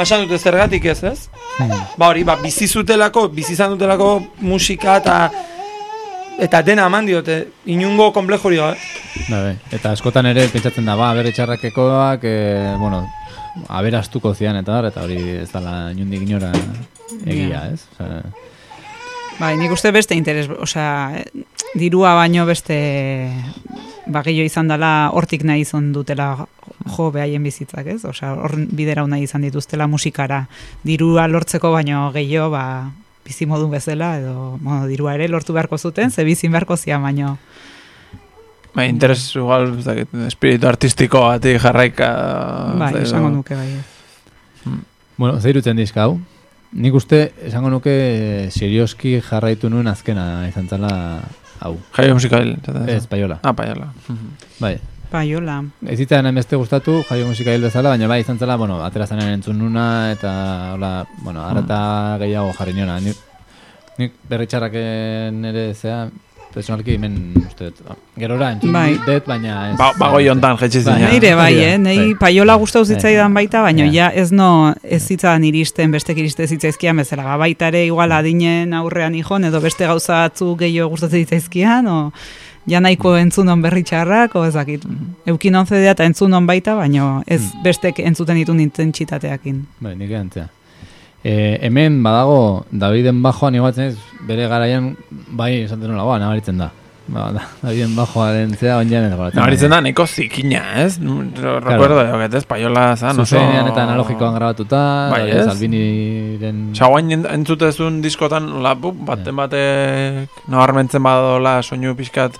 Basan 0.00 0.24
dute 0.24 0.38
zergatik 0.40 0.86
ez, 0.88 1.02
ez? 1.04 1.28
Hmm. 1.58 1.72
Ba 2.00 2.08
hori, 2.08 2.22
ba, 2.24 2.38
bizi 2.40 2.64
zutelako, 2.64 3.26
bizi 3.36 3.52
izan 3.52 3.74
dutelako 3.74 4.14
musika 4.40 4.96
eta 4.96 5.16
eta 6.40 6.62
dena 6.64 6.86
eman 6.88 7.04
diote, 7.04 7.36
inungo 7.68 8.06
komplejori 8.16 8.56
gabe. 8.56 8.78
Bai, 9.26 9.40
bai. 9.42 9.56
Eta 9.76 9.92
askotan 9.92 10.30
ere 10.30 10.46
pentsatzen 10.48 10.88
da, 10.88 10.96
ba, 10.96 11.10
bere 11.18 11.34
txarrakekoak, 11.36 12.24
e, 12.24 12.36
bueno, 12.80 13.02
aberastuko 13.68 14.32
zian 14.32 14.56
eta 14.62 14.78
dar, 14.78 14.88
eta 14.88 15.04
hori 15.04 15.20
ez 15.42 15.50
dala 15.52 15.90
inundik 15.92 16.24
inora 16.24 16.54
egia, 17.26 17.66
ez? 17.74 17.84
Osea, 17.92 18.22
Bai, 19.40 19.54
nik 19.56 19.72
uste 19.72 19.92
beste 19.92 20.16
interes, 20.16 20.48
osea, 20.52 21.20
eh, 21.20 21.44
dirua 21.74 22.14
baino 22.14 22.46
beste 22.46 23.30
bagillo 24.10 24.44
izan 24.44 24.68
dela 24.68 25.10
hortik 25.14 25.44
nahi 25.46 25.62
izan 25.62 25.92
dutela 25.94 26.46
jo 26.96 27.10
behaien 27.14 27.42
bizitzak, 27.44 27.86
ez? 27.86 28.04
Osea, 28.04 28.32
hor 28.34 28.56
bidera 28.56 29.06
nahi 29.06 29.26
izan 29.28 29.44
dituztela 29.46 29.86
musikara. 29.86 30.46
Dirua 30.82 31.28
lortzeko 31.28 31.70
baino 31.72 32.08
gehiago, 32.14 32.50
ba, 32.54 32.64
bizi 33.26 33.46
modu 33.46 33.68
bezala, 33.70 34.16
edo, 34.18 34.56
bueno, 34.60 34.86
dirua 34.90 35.14
ere 35.14 35.28
lortu 35.28 35.54
beharko 35.54 35.78
zuten, 35.78 36.10
ze 36.10 36.24
bizin 36.24 36.52
beharko 36.52 36.76
zian 36.76 37.02
baino. 37.02 37.36
Bai, 38.74 38.88
interes 38.88 39.34
igual, 39.34 39.72
espiritu 40.26 40.68
artistiko 40.68 41.24
bati 41.26 41.56
jarraika. 41.58 42.10
Bai, 42.78 42.92
esango 43.02 43.30
nuke 43.30 43.58
bai. 43.58 43.70
Bueno, 45.16 45.40
zer 45.40 45.56
irutzen 45.56 45.76
dizka 45.76 46.06
hau? 46.06 46.20
Nik 46.72 46.94
uste, 46.94 47.32
esango 47.42 47.70
nuke, 47.70 47.92
serioski 48.54 49.16
jarraitu 49.26 49.68
nuen 49.70 49.90
azkena 49.90 50.46
izan 50.48 50.68
zela 50.70 50.92
hau. 51.60 51.76
Jaio 51.96 52.16
esaten 52.16 52.88
Ez, 52.88 53.06
paiola. 53.06 53.38
Ah, 53.42 53.52
paiola. 53.52 53.92
Bai. 54.62 54.78
Paiola. 55.10 55.56
Ez 55.86 55.98
zitzaidan 55.98 56.30
hainbeste 56.30 56.56
gustatu, 56.56 57.00
jaio 57.08 57.26
musika 57.26 57.50
hil 57.54 57.64
bezala, 57.66 57.90
baina 57.90 58.06
bai 58.06 58.20
izan 58.22 58.38
zela, 58.38 58.54
bueno, 58.56 58.76
atera 58.84 59.08
zanen 59.10 59.32
entzun 59.34 59.58
nuna, 59.58 60.12
eta, 60.12 60.32
hola, 60.76 60.90
bueno, 61.24 61.42
arata 61.42 61.80
gehiago 62.22 62.52
jarri 62.54 62.76
niona. 62.76 63.00
Nik, 63.02 63.18
nik 63.98 64.14
berritxarraken 64.30 65.44
ere 65.50 65.64
zea, 65.74 66.04
personalki 66.54 66.94
hemen 66.96 67.16
uste 67.46 67.70
dut. 67.70 67.80
Gerora 68.18 68.50
entzun 68.54 68.72
Bai. 68.74 68.96
dut, 69.06 69.26
baina 69.26 69.70
ez... 69.70 69.76
Ba, 69.78 69.92
bagoi 69.98 70.26
hontan 70.32 70.56
jetxe 70.60 70.82
Bai. 70.84 70.96
zina. 70.98 71.08
Neire 71.12 71.34
bai, 71.38 71.54
eh? 71.62 71.78
Nei 71.78 71.96
bai. 71.98 72.14
paiola 72.18 72.56
gustau 72.60 72.84
zitzaidan 72.84 73.34
baita, 73.34 73.62
baina 73.62 73.84
Ja. 73.86 73.92
ja 73.92 74.10
ez 74.10 74.32
no 74.32 74.74
ez 74.82 75.02
zitzaidan 75.06 75.44
iristen, 75.44 75.90
bestek 75.94 76.18
iriste 76.18 76.46
zitzaizkian 76.46 76.96
bezala. 76.96 77.24
Ba, 77.24 77.36
baita 77.46 77.68
ere 77.70 77.84
igual 77.86 78.12
adinen 78.12 78.74
aurrean 78.74 79.14
ijon, 79.14 79.44
edo 79.44 79.60
beste 79.60 79.86
gauza 79.86 80.22
batzu 80.26 80.56
gehiago 80.56 80.90
gustatzen 80.90 81.24
zitzaizkian, 81.24 81.86
o 81.86 82.12
ja 82.68 82.80
nahiko 82.80 83.16
entzunon 83.16 83.62
berri 83.62 83.82
txarrak, 83.82 84.34
o 84.36 84.44
ezakit. 84.46 84.84
Eukin 85.26 85.54
on 85.56 85.66
CD 85.66 85.86
eta 85.90 86.04
entzunon 86.04 86.46
baita, 86.46 86.74
baina 86.76 87.22
ez 87.26 87.42
bestek 87.64 87.98
entzuten 88.00 88.36
ditu 88.36 88.52
intentsitateakin. 88.54 89.66
Bai, 89.80 89.94
nik 89.96 90.12
antzea. 90.12 90.48
E, 91.22 91.58
hemen 91.66 92.02
badago 92.02 92.64
Daviden 92.72 93.18
bajoan 93.22 93.54
iguatzen 93.58 93.90
ez, 93.90 93.96
bere 94.28 94.46
garaian 94.48 94.94
bai 95.36 95.62
esaten 95.66 95.90
nola, 95.92 96.04
ba, 96.08 96.18
nabaritzen 96.22 96.56
da. 96.58 96.70
Ba, 97.10 97.26
da, 97.34 97.42
Daviden 97.60 97.92
bajoaren 97.96 98.54
zea 98.56 98.76
onjan 98.78 99.04
eta 99.08 99.16
goratzen. 99.18 99.40
Nabaritzen 99.40 99.70
da, 99.74 99.80
neko 99.84 100.06
zikina, 100.06 100.62
ez? 100.84 100.96
Ro- 101.02 101.58
Recuerdo, 101.60 101.98
claro. 101.98 102.36
ez, 102.38 102.44
paiola 102.48 102.84
zan, 102.96 103.18
oso... 103.18 103.34
Zuzenean 103.36 103.68
eta 103.68 103.82
analogikoan 103.82 104.34
grabatuta, 104.38 104.80
Bai, 105.10 105.24
ez? 105.30 105.46
Guain 106.78 107.10
ent- 107.18 107.28
entzutezun 107.34 108.00
diskotan, 108.04 108.46
la, 108.62 108.72
bu, 108.78 108.92
baten 108.94 109.36
batek 109.36 110.40
nabarmentzen 110.48 111.02
badola 111.02 111.58
soinu 111.62 111.96
pixkat 111.98 112.38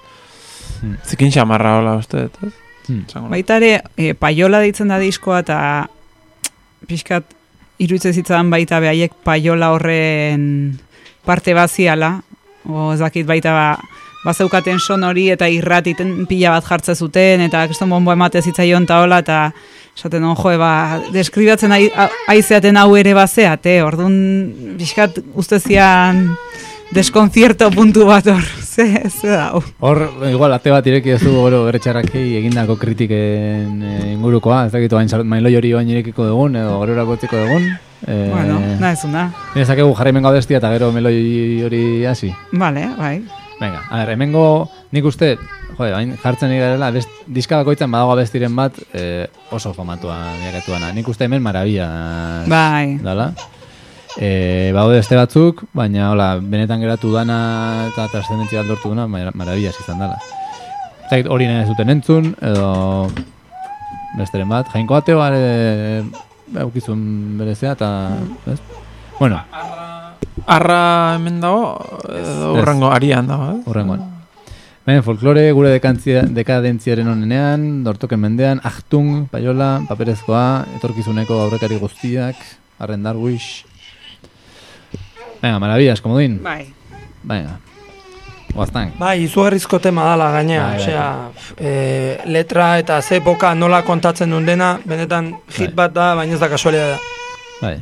Hmm. 0.81 0.95
zikin 1.05 1.28
xamarra 1.28 1.74
hola 1.76 1.91
uste, 2.01 2.22
ez? 2.47 2.53
Hmm. 2.89 3.26
Baita 3.28 3.59
ere, 3.61 3.83
e, 4.01 4.14
paiola 4.16 4.62
deitzen 4.64 4.89
da 4.89 4.97
diskoa 5.03 5.43
eta 5.43 5.57
pixkat 6.89 7.24
iruditzen 7.81 8.14
zitzan 8.14 8.51
baita 8.53 8.81
behaiek 8.83 9.16
paiola 9.24 9.72
horren 9.74 10.45
parte 11.24 11.55
baziala, 11.57 12.18
o 12.68 12.93
ez 12.93 13.01
dakit 13.01 13.26
baita 13.26 13.53
ba, 13.57 13.66
bazeukaten 14.24 14.81
son 14.81 15.05
hori 15.09 15.31
eta 15.33 15.49
irratiten 15.49 16.26
pila 16.28 16.53
bat 16.57 16.66
jartze 16.68 16.95
zuten 16.95 17.41
eta 17.47 17.64
kriston 17.70 17.91
bombo 17.93 18.12
emate 18.12 18.43
zitzaion 18.43 18.85
eta 18.85 19.01
hola 19.01 19.20
eta 19.24 19.39
esaten 19.97 20.24
on 20.24 20.37
joe 20.37 20.59
ba 20.61 21.01
deskribatzen 21.12 21.72
aizeaten 22.28 22.76
hau 22.76 22.95
ere 22.97 23.14
bazeate, 23.16 23.81
ordun 23.83 24.76
pixkat 24.78 25.22
ustezian 25.35 26.26
deskonzierto 26.93 27.70
puntu 27.72 28.07
bat 28.09 28.26
hor, 28.28 28.45
ze, 28.75 28.87
ze 29.11 29.29
da. 29.29 29.51
Hor, 29.81 29.99
igual, 30.31 30.53
ate 30.55 30.71
bat 30.71 30.87
ireki 30.87 31.11
ez 31.16 31.21
dugu 31.23 31.43
gero 31.49 31.64
beretxarrakei 31.66 32.25
egindako 32.39 32.77
kritiken 32.79 33.83
e, 33.83 33.95
ingurukoa, 34.14 34.66
ez 34.68 34.73
dakitu 34.73 34.97
hain 34.99 35.11
mailoi 35.29 35.57
hori 35.59 35.73
bain 35.75 35.89
irekiko 35.91 36.27
dugun, 36.29 36.57
edo 36.61 36.79
gerorako 36.85 37.16
etziko 37.18 37.37
dugun. 37.45 37.66
E, 38.07 38.16
Bueno, 38.33 38.61
nahi 38.81 38.97
zuna. 38.97 39.27
Nezakegu 39.57 39.93
jarri 39.99 40.12
mengo 40.16 40.31
abestia 40.31 40.59
eta 40.62 40.71
gero 40.73 40.93
meloi 40.95 41.62
hori 41.66 41.83
hasi. 42.07 42.31
Vale, 42.53 42.87
bai. 42.99 43.16
Venga, 43.61 43.83
a 43.91 43.99
ver, 44.01 44.14
hemengo 44.14 44.45
nik 44.95 45.05
uste, 45.05 45.35
jode, 45.77 45.91
bain 45.93 46.14
jartzen 46.23 46.49
ari 46.49 46.61
garela, 46.62 46.89
best, 46.95 47.11
diska 47.29 47.59
bakoitzan 47.61 47.91
badago 47.93 48.14
abestiren 48.14 48.55
bat 48.57 48.79
e, 48.95 49.27
oso 49.53 49.75
famatua 49.77 50.16
diaketuana. 50.41 50.95
Nik 50.97 51.09
uste 51.12 51.27
hemen 51.29 51.43
marabia 51.45 51.91
Bai. 52.49 52.97
dala. 53.05 53.33
E, 54.19 54.73
baude 54.75 54.97
beste 54.99 55.15
batzuk, 55.15 55.63
baina 55.77 56.11
hola, 56.11 56.33
benetan 56.43 56.81
geratu 56.83 57.13
dana 57.15 57.87
eta 57.93 58.09
trascendentzia 58.11 58.65
duna, 58.83 59.07
mara- 59.07 59.35
marabillas 59.35 59.79
izan 59.79 60.01
dala. 60.03 60.19
Zait, 61.11 61.27
hori 61.27 61.47
nahi 61.47 61.63
ez 61.63 61.69
duten 61.69 61.91
entzun, 61.91 62.35
edo 62.43 63.11
besteren 64.19 64.49
bat. 64.49 64.67
Jainko 64.73 64.95
bateo 64.99 65.21
are 65.23 66.03
eukizun 66.59 67.39
berezea, 67.39 67.73
eta... 67.79 67.91
Ez? 68.51 68.59
Bueno, 69.19 69.43
Arra 70.47 71.15
hemen 71.17 71.41
dago, 71.41 71.77
edo 72.17 72.55
urrengo 72.59 72.91
arian 72.91 73.27
dago, 73.29 73.51
ez? 73.53 73.61
Horrengoan. 73.69 74.07
Baina 74.87 75.03
folklore 75.05 75.45
gure 75.53 75.71
dekantzia, 75.75 76.23
dekadentziaren 76.35 77.07
onenean, 77.13 77.85
dortoken 77.85 78.19
mendean, 78.19 78.63
ahtung, 78.65 79.27
paiola, 79.31 79.83
paperezkoa, 79.87 80.65
etorkizuneko 80.79 81.37
aurrekari 81.45 81.77
guztiak, 81.79 82.41
arren 82.81 83.05
darwish. 83.05 83.67
Venga, 85.43 85.59
maravillas, 85.59 86.01
komodin. 86.01 86.38
Bai. 86.43 86.66
Venga. 87.22 87.59
Guaztan. 88.55 88.93
Bai, 88.99 89.22
izugarrizko 89.24 89.78
tema 89.78 90.05
dala 90.11 90.30
gainea, 90.34 90.62
Bai, 90.64 90.72
bai. 90.72 90.80
osea, 90.82 91.30
e, 91.57 92.18
letra 92.26 92.78
eta 92.80 93.01
ze 93.03 93.16
epoka 93.20 93.55
nola 93.55 93.82
kontatzen 93.86 94.30
duen 94.30 94.47
dena, 94.47 94.72
benetan 94.84 95.36
hit 95.57 95.68
Bai. 95.70 95.74
bat 95.86 95.93
da, 95.95 96.09
baina 96.18 96.34
ez 96.34 96.41
da 96.41 96.49
kasualia 96.51 96.88
da. 96.88 96.99
Bai. 97.61 97.74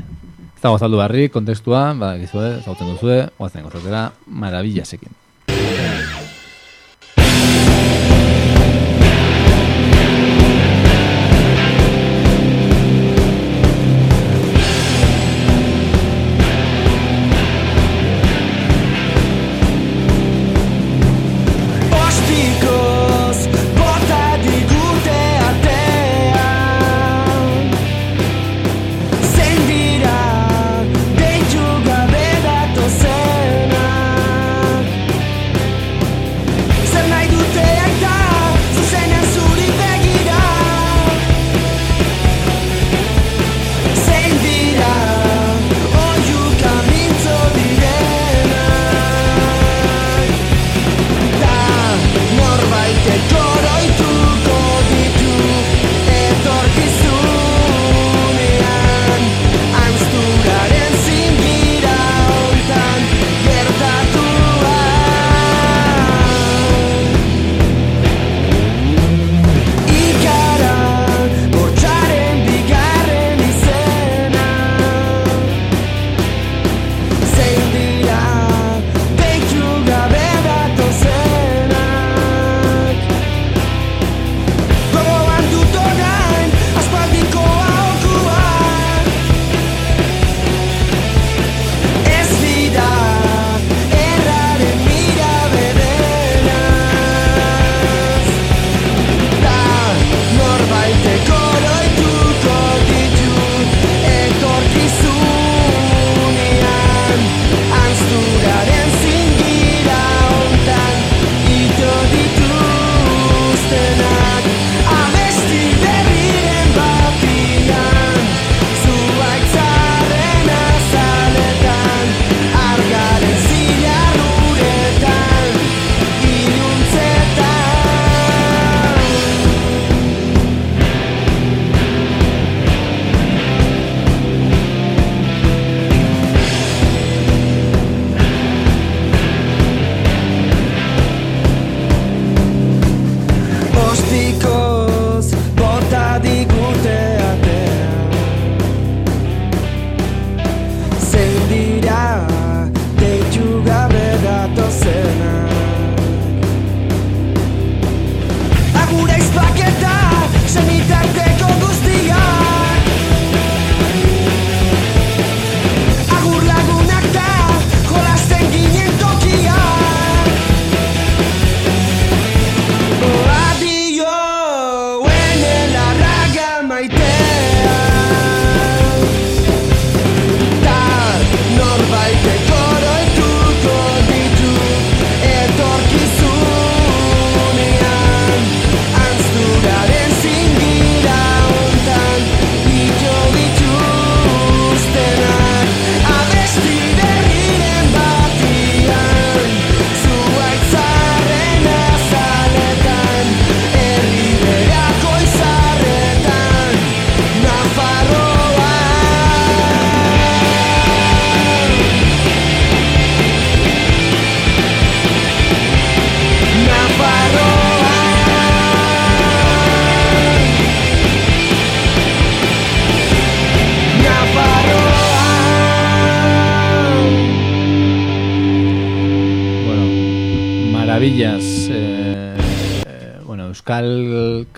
Ez 0.58 0.62
dago 0.62 0.76
azaldu 0.76 0.98
barri, 1.00 1.28
kontekstua, 1.32 1.94
badakizue, 1.94 2.60
zautzen 2.64 2.90
duzue, 2.92 3.28
guazten 3.38 3.64
gozatera, 3.64 4.10
maravillasekin. 4.26 5.08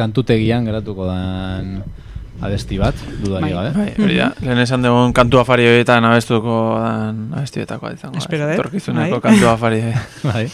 Kantutegian 0.01 0.64
geratuko 0.68 1.07
dan 1.09 1.82
abesti 2.40 2.78
bat, 2.80 2.96
dudari 3.20 3.53
Bai. 3.53 3.53
gabe. 3.53 3.70
Bai, 3.76 3.90
hori 4.01 4.16
da. 4.16 4.30
Lehen 4.40 4.62
esan 4.64 4.84
dugun 4.84 5.12
kantu 5.16 5.42
afari 5.42 5.66
horietan 5.68 6.05
abestuko 6.09 6.55
dan 6.80 7.26
abestietako 7.36 7.92
izango. 7.92 8.16
Espero 8.16 8.48
dut, 8.48 8.62
Torkizuneko 8.64 9.20
bai. 9.20 9.24
kantu 9.28 9.51
afari. 9.53 9.82
Bai. 10.30 10.46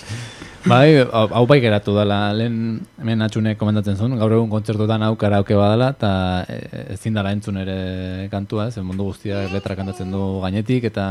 Bai, 0.67 0.99
hau 0.99 1.29
hau 1.31 1.45
bai 1.47 1.61
geratu 1.63 1.93
dela, 1.95 2.33
lehen 2.35 2.81
hemen 2.99 3.23
atxune 3.23 3.53
komentatzen 3.55 3.95
zuen, 3.95 4.17
gaur 4.19 4.33
egun 4.35 4.51
kontzertuetan 4.51 5.05
hau 5.07 5.13
karaoke 5.15 5.55
badala, 5.55 5.93
eta 5.95 6.11
eh, 6.51 6.97
ezin 6.97 7.15
dala 7.15 7.31
entzun 7.31 7.61
ere 7.63 8.27
kantua, 8.33 8.67
ez, 8.67 8.83
mundu 8.83 9.07
guztia 9.07 9.45
letra 9.53 9.77
kantatzen 9.79 10.11
du 10.11 10.25
gainetik, 10.43 10.89
eta 10.91 11.05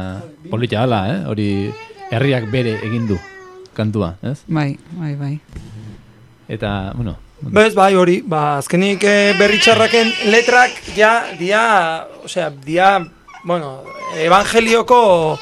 polita 0.51 0.83
dala, 0.83 0.99
eh? 1.13 1.21
hori 1.31 1.47
herriak 2.11 2.51
bere 2.51 2.75
egin 2.83 3.07
du 3.07 3.19
kantua, 3.79 4.17
ez? 4.27 4.41
Bai, 4.51 4.73
bai, 4.99 5.13
bai. 5.15 5.33
Eta, 6.51 6.91
bueno, 6.99 7.15
Bez, 7.46 7.76
bai, 7.76 7.93
hori, 7.93 8.24
ba, 8.26 8.58
azkenik 8.58 9.04
e, 9.06 9.34
berritxarraken 9.38 10.08
letrak, 10.34 10.80
ja, 10.98 11.28
dia, 11.38 12.08
osea, 12.26 12.50
dia, 12.50 12.98
bueno, 13.43 13.84
evangelioko 14.18 15.38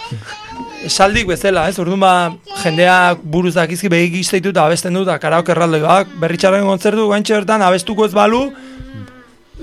saldik 0.92 1.30
bezala, 1.32 1.70
ez? 1.72 1.78
Orduan 1.80 2.02
ba, 2.04 2.12
jendeak 2.60 3.22
buruz 3.24 3.54
dakizki 3.56 3.88
behik 3.88 4.18
izteitu 4.20 4.52
eta 4.52 4.66
abesten 4.68 5.00
du, 5.00 5.06
eta 5.08 5.16
karaoke 5.24 5.56
erraldoak, 5.56 6.12
berritxarraken 6.20 6.68
kontzertu, 6.68 7.06
guantxe 7.08 7.38
bertan, 7.38 7.64
abestuko 7.64 8.10
ez 8.10 8.12
balu, 8.12 8.50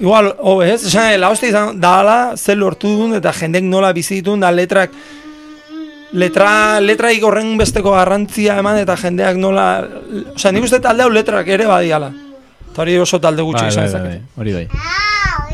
igual, 0.00 0.32
hobe, 0.40 0.70
ez? 0.72 0.86
Esan, 0.88 1.10
la 1.20 1.28
hostia 1.34 1.52
izan 1.52 1.76
dala, 1.82 2.38
zer 2.40 2.56
lortu 2.56 2.88
duen, 2.88 3.18
eta 3.20 3.34
jendek 3.36 3.68
nola 3.68 3.92
bizi 3.92 4.22
da 4.24 4.50
letrak, 4.50 4.96
letra, 6.12 6.80
letraik 6.80 7.22
horren 7.22 7.52
besteko 7.60 7.92
garrantzia 7.92 8.56
eman, 8.64 8.80
eta 8.80 8.96
jendeak 8.96 9.36
nola, 9.36 9.68
osea, 10.38 10.56
nik 10.56 10.64
uste 10.64 10.80
talde 10.80 11.04
hau 11.04 11.12
letrak 11.12 11.46
ere 11.46 11.68
badiala. 11.68 12.29
Eta 12.70 12.82
hori 12.84 12.98
oso 13.02 13.18
talde 13.20 13.42
gutxi 13.42 13.64
bai, 13.64 13.70
izan 13.72 13.82
bai, 13.82 13.90
ezakete. 13.90 14.18
bai, 14.18 14.42
hori 14.42 14.52
bai. 14.54 14.66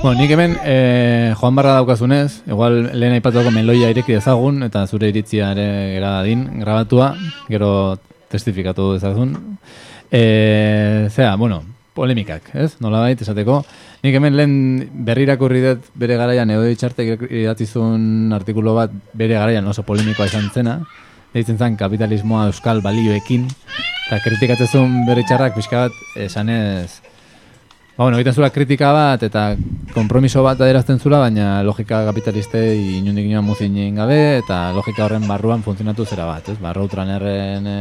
Bueno, 0.03 0.21
nik 0.21 0.31
hemen 0.31 0.57
eh, 0.65 1.35
Joan 1.41 1.57
Barra 1.57 1.73
daukazunez, 1.79 2.43
igual 2.47 2.91
lehen 2.93 3.17
aipatuko 3.17 3.51
meloia 3.51 3.89
ireki 3.91 4.19
dezagun, 4.19 4.61
eta 4.67 4.85
zure 4.87 5.09
iritzia 5.09 5.49
ere 5.57 5.65
gera 5.95 6.11
dadin, 6.19 6.45
grabatua, 6.61 7.15
gero 7.49 7.71
testifikatu 8.29 8.93
dezazun. 8.93 9.33
E, 10.13 11.09
zera, 11.11 11.35
bueno, 11.41 11.63
polemikak, 11.97 12.53
ez? 12.55 12.75
Nola 12.85 13.01
bait, 13.07 13.25
esateko. 13.25 13.63
Nik 14.05 14.21
hemen 14.21 14.37
lehen 14.37 14.55
berrirakurri 15.09 15.65
dut 15.65 15.89
bere 15.97 16.21
garaian, 16.21 16.53
edo 16.53 16.69
ditxartek 16.69 17.25
idatizun 17.31 18.37
artikulu 18.37 18.77
bat 18.77 18.93
bere 19.17 19.41
garaian 19.41 19.67
oso 19.73 19.87
polemikoa 19.89 20.29
izan 20.29 20.53
zena, 20.53 20.77
deitzen 21.37 21.61
zen 21.61 21.77
kapitalismoa 21.77 22.49
euskal 22.51 22.81
balioekin, 22.85 23.45
eta 24.07 24.23
kritikatzen 24.25 24.73
zuen 24.73 25.03
bere 25.09 25.27
txarrak 25.29 25.55
pixka 25.59 25.87
bat 25.87 26.25
esanez, 26.29 27.03
Ba, 27.97 28.05
bueno, 28.05 28.19
egiten 28.19 28.35
zula 28.37 28.51
kritika 28.53 28.91
bat 28.93 29.23
eta 29.25 29.43
konpromiso 29.95 30.43
bat 30.45 30.61
adierazten 30.61 30.99
zula, 31.01 31.17
baina 31.23 31.63
logika 31.65 32.03
kapitalistei 32.05 32.99
inundik 32.99 33.25
inoan 33.25 33.47
muzin 33.47 33.97
gabe, 33.97 34.19
eta 34.43 34.75
logika 34.77 35.07
horren 35.07 35.25
barruan 35.25 35.65
funtzionatu 35.65 36.05
zera 36.05 36.27
bat, 36.29 36.51
ez? 36.53 36.59
Ba, 36.61 36.75
Roadrunnerren 36.77 37.65
e, 37.73 37.79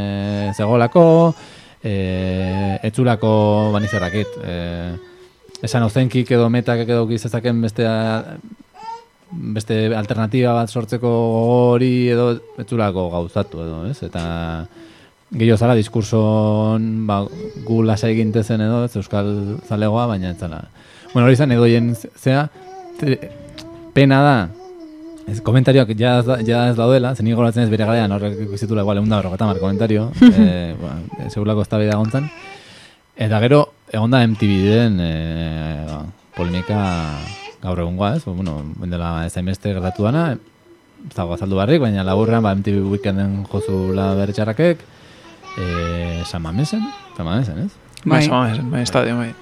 zegolako, 0.56 1.04
e, 1.84 2.80
etzulako 2.88 3.34
banizerrakit, 3.76 4.40
e, 4.40 4.56
esan 5.68 5.84
ozenkik 5.84 6.32
edo 6.32 6.48
metak 6.50 6.88
edo 6.88 7.04
gizazaken 7.12 7.60
beste 7.68 7.84
beste 9.32 9.96
alternatiba 9.96 10.54
bat 10.54 10.70
sortzeko 10.70 11.12
hori 11.74 12.10
edo 12.14 12.32
etzulako 12.62 13.10
gauzatu 13.14 13.64
edo, 13.64 13.80
ez? 13.90 13.98
Eta 14.06 14.24
gehiago 15.32 15.58
zala 15.58 15.76
diskurson 15.78 17.06
ba, 17.08 17.24
gu 17.66 17.82
lasai 17.84 18.14
gintezen 18.18 18.62
edo, 18.62 18.84
ez 18.86 18.96
euskal 18.96 19.32
zalegoa, 19.68 20.06
baina 20.12 20.32
ez 20.32 20.38
zala. 20.40 20.62
Bueno, 21.14 21.26
hori 21.28 21.36
zan 21.36 21.52
edoien 21.56 21.94
zea, 21.96 22.46
te, 23.00 23.18
pena 23.96 24.22
da, 24.24 24.36
ez, 25.28 25.40
komentarioak 25.46 25.96
ja, 26.00 26.18
ja 26.46 26.66
ez 26.70 26.76
daudela, 26.78 27.16
zen 27.16 27.28
nire 27.28 27.40
goratzen 27.40 27.66
ez 27.66 27.72
bere 27.72 27.88
garean 27.88 28.12
horrek 28.16 28.38
ikustitula 28.48 28.86
igual 28.86 29.02
egun 29.02 29.10
da 29.10 29.22
berrogeta 29.22 29.50
mar 29.50 29.62
komentario, 29.64 30.10
e, 30.32 30.76
ba, 30.82 31.00
ez 31.26 31.34
da 31.34 31.98
gontzan. 31.98 32.30
Eta 33.16 33.40
gero, 33.40 33.64
egon 33.92 34.12
da 34.12 34.26
MTV 34.28 34.62
den 34.68 35.00
e, 35.00 35.16
ba, 35.88 36.04
polemika 36.36 36.84
gaur 37.66 37.82
egungoa, 37.84 38.16
ez? 38.18 38.24
Ba, 38.26 38.34
bueno, 38.38 38.60
bendela 38.80 39.26
ez 39.26 39.34
hainbeste 39.38 39.74
gertatu 39.74 40.06
dana, 40.08 40.28
ez 41.06 41.16
dago 41.16 41.36
azaldu 41.36 41.58
barrik, 41.60 41.82
baina 41.84 42.06
laburrean 42.06 42.44
ba, 42.46 42.54
MTV 42.56 42.86
Weekenden 42.92 43.42
jozula 43.52 44.14
berretxarrakek, 44.20 44.86
e, 45.58 46.24
San 46.26 46.46
Mamesen, 46.46 46.86
San 47.18 47.26
Mamesen, 47.26 47.66
ez? 47.66 47.74
Bai, 48.06 48.28
Bai. 48.28 48.30
bai, 48.30 48.70
bai, 48.72 48.82
estadio, 48.86 49.18
bai. 49.18 49.34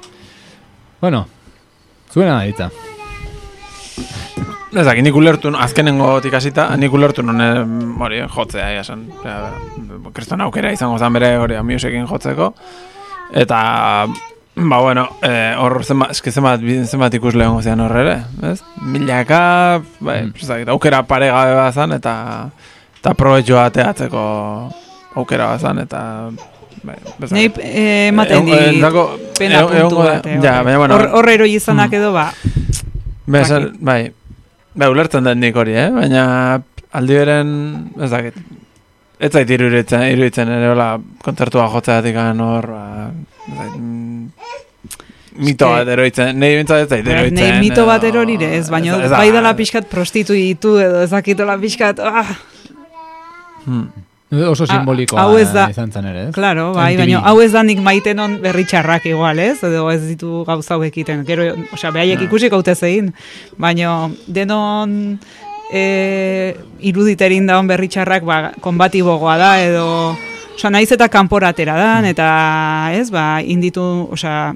Bueno, 1.01 1.25
zuena 2.13 2.39
da 2.39 2.43
ditza. 2.47 2.69
Ez 4.73 4.85
dakit, 4.87 5.03
nik 5.05 5.15
ulertu, 5.15 5.51
azkenengo 5.53 6.15
ikasita, 6.25 6.71
nik 6.81 6.93
ulertu 6.95 7.21
non 7.21 7.41
eh, 7.43 7.59
hori 8.01 8.21
jotzea, 8.25 8.71
esan. 8.79 9.03
Ja, 9.21 9.51
Kriston 10.15 10.41
aukera 10.41 10.71
izango 10.73 10.97
zen 10.97 11.13
bere 11.13 11.35
hori 11.37 11.59
musikin 11.67 12.07
jotzeko. 12.09 12.53
Eta, 13.37 13.59
ba, 14.55 14.79
bueno, 14.81 15.07
eh, 15.21 15.55
hor 15.57 15.83
zenbat, 15.83 16.11
eske 16.11 16.31
zenbat, 16.31 16.61
zenbat 16.85 17.13
ikus 17.17 17.33
lehongo 17.35 17.61
zean 17.65 17.79
hor 17.81 17.95
ere, 17.97 18.19
ez? 18.51 18.59
Milaka, 18.81 19.81
bai, 19.99 20.23
Mm. 20.27 20.33
ez 20.41 20.47
dakit, 20.47 20.67
aukera 20.69 21.03
paregabe 21.03 21.55
bazan, 21.55 21.91
eta, 21.93 22.49
eta 22.99 23.13
probetxoa 23.13 23.65
ateatzeko 23.65 24.23
aukera 25.15 25.47
bazan, 25.55 25.79
eta, 25.79 26.29
bai, 26.83 26.95
ez 27.23 27.31
Nei 27.31 27.45
eh, 27.59 28.11
Egon- 28.11 28.45
dit 28.45 28.53
endako- 28.75 29.09
pena 29.37 29.65
puntu 29.67 29.97
bat. 29.97 30.25
eh, 30.27 30.39
Ja, 30.41 30.61
baina, 30.63 30.77
bueno, 30.77 30.95
Hor 30.95 31.07
hor 31.13 31.29
eroi 31.29 31.55
izanak 31.55 31.93
edo, 31.93 32.11
ba, 32.13 32.31
Dakit. 33.25 33.79
bai, 33.79 34.11
bai, 34.75 34.89
ulertzen 34.89 35.23
den 35.23 35.39
nik 35.39 35.55
hori, 35.55 35.73
eh? 35.75 35.89
Baina 35.89 36.61
aldi 36.91 37.13
beren, 37.15 37.89
ez 38.01 38.09
dakit, 38.11 38.33
ez 39.19 39.31
zait 39.31 39.49
iruditzen, 39.49 40.01
iruditzen 40.11 40.49
ere 40.49 40.69
hola 40.69 40.99
kontzertua 41.23 41.69
jotzeatik 41.71 42.15
hor, 42.15 42.67
ba, 42.67 43.09
mm, 43.09 43.25
mito 45.33 45.65
Eske- 45.65 45.73
bat 45.79 45.87
eroitzen, 45.87 46.39
nahi 46.39 46.55
bintzat 46.59 46.83
ez 46.83 46.89
zait 46.89 47.07
eroitzen. 47.07 47.33
Nei 47.39 47.59
mito 47.59 47.85
bat 47.89 48.03
erorire 48.03 48.51
ez, 48.57 48.69
baina 48.69 48.97
da- 49.01 49.17
bai 49.17 49.31
dela 49.31 49.53
pixkat 49.57 49.87
prostituitu 49.89 50.77
edo 50.79 51.01
ezakitola 51.03 51.57
pixkat, 51.57 51.99
ah, 51.99 52.35
Hmm. 53.65 53.87
Oso 54.49 54.63
Ah, 54.67 54.75
simbolikoa 54.75 55.21
hau 55.21 55.37
ez 55.37 55.53
da- 55.53 55.69
izan 55.69 55.91
zen 55.91 56.05
ere, 56.05 56.21
ez? 56.27 56.33
Claro, 56.33 56.73
bai, 56.73 56.97
baina 56.97 57.19
hau 57.21 57.39
ez 57.39 57.51
da 57.53 57.61
nik 57.63 57.79
maiten 57.79 58.19
on 58.19 58.41
berritxarrak 58.41 59.05
igual, 59.05 59.37
ez? 59.39 59.61
Edo 59.63 59.89
ez 59.91 60.01
ditu 60.07 60.43
gauza 60.43 60.73
hauek 60.73 60.91
egiten. 60.91 61.23
Gero, 61.23 61.43
osea, 61.71 61.91
behaiek 61.91 62.19
Ah. 62.19 62.23
ikusi 62.23 62.49
gaute 62.49 62.73
zein. 62.75 63.13
Baina 63.57 64.09
denon 64.27 65.19
e, 65.71 66.57
iruditerin 66.81 67.45
daun 67.47 67.67
berritxarrak 67.67 68.23
ba, 68.25 68.51
konbatibogoa 68.59 69.37
da, 69.37 69.61
edo... 69.61 70.17
Osea, 70.53 70.69
naiz 70.69 70.91
eta 70.93 71.09
kanporatera 71.09 71.75
dan, 71.77 72.05
eta 72.05 72.27
ez, 72.93 73.09
ba, 73.11 73.41
inditu, 73.41 73.83
osea, 74.13 74.53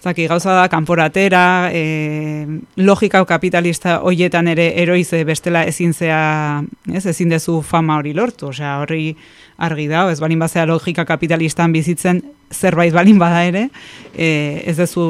Zaki, 0.00 0.24
gauza 0.30 0.54
da, 0.56 0.68
kanporatera, 0.72 1.68
e, 1.76 2.46
logika 2.80 3.20
kapitalista 3.28 3.98
hoietan 4.00 4.48
ere 4.48 4.70
eroize 4.80 5.18
bestela 5.28 5.60
ezin 5.68 5.92
zea, 5.92 6.62
ez, 6.88 7.04
ezin 7.04 7.28
dezu 7.28 7.58
fama 7.60 7.98
hori 8.00 8.14
lortu, 8.16 8.48
osea, 8.48 8.78
horri 8.80 9.10
argi 9.60 9.90
da, 9.90 10.06
ez 10.08 10.16
balin 10.22 10.40
bazea 10.40 10.64
logika 10.64 11.04
kapitalistan 11.04 11.76
bizitzen 11.76 12.22
zerbait 12.48 12.96
balin 12.96 13.20
bada 13.20 13.44
ere, 13.44 13.66
e, 14.16 14.30
ez 14.64 14.78
dezu 14.80 15.04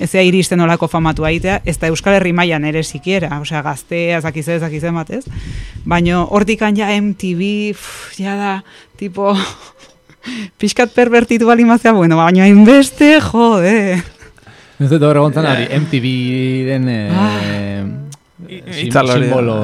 ezea 0.00 0.22
iristen 0.26 0.60
olako 0.64 0.88
famatu 0.88 1.24
aitea, 1.28 1.60
ez 1.68 1.76
da 1.78 1.90
Euskal 1.92 2.16
Herri 2.18 2.32
mailan 2.36 2.64
ere 2.64 2.82
sikiera, 2.82 3.28
osea, 3.40 3.60
gaztea, 3.62 4.18
ezakize, 4.18 4.56
ezakize 4.60 4.90
bat, 4.96 5.10
ez? 5.10 5.24
Baina 5.84 6.22
hortikan 6.24 6.76
ja 6.76 6.88
MTV, 7.00 7.72
pff, 7.76 8.18
ja 8.20 8.36
da, 8.38 8.54
tipo, 9.00 9.34
pixkat 10.60 10.92
pervertitu 10.96 11.46
bazea, 11.46 11.92
bueno, 11.92 12.16
baina 12.16 12.44
hainbeste, 12.44 13.18
jode. 13.20 14.02
Ez 14.80 14.88
dut 14.88 15.02
hor 15.04 15.16
egon 15.16 15.32
zen 15.32 15.44
Ja. 15.44 15.52
hori, 15.52 15.66
MTV 15.80 16.06
den 16.66 16.88
e, 16.88 17.00
Ah. 17.12 17.82
simbolo 18.72 19.56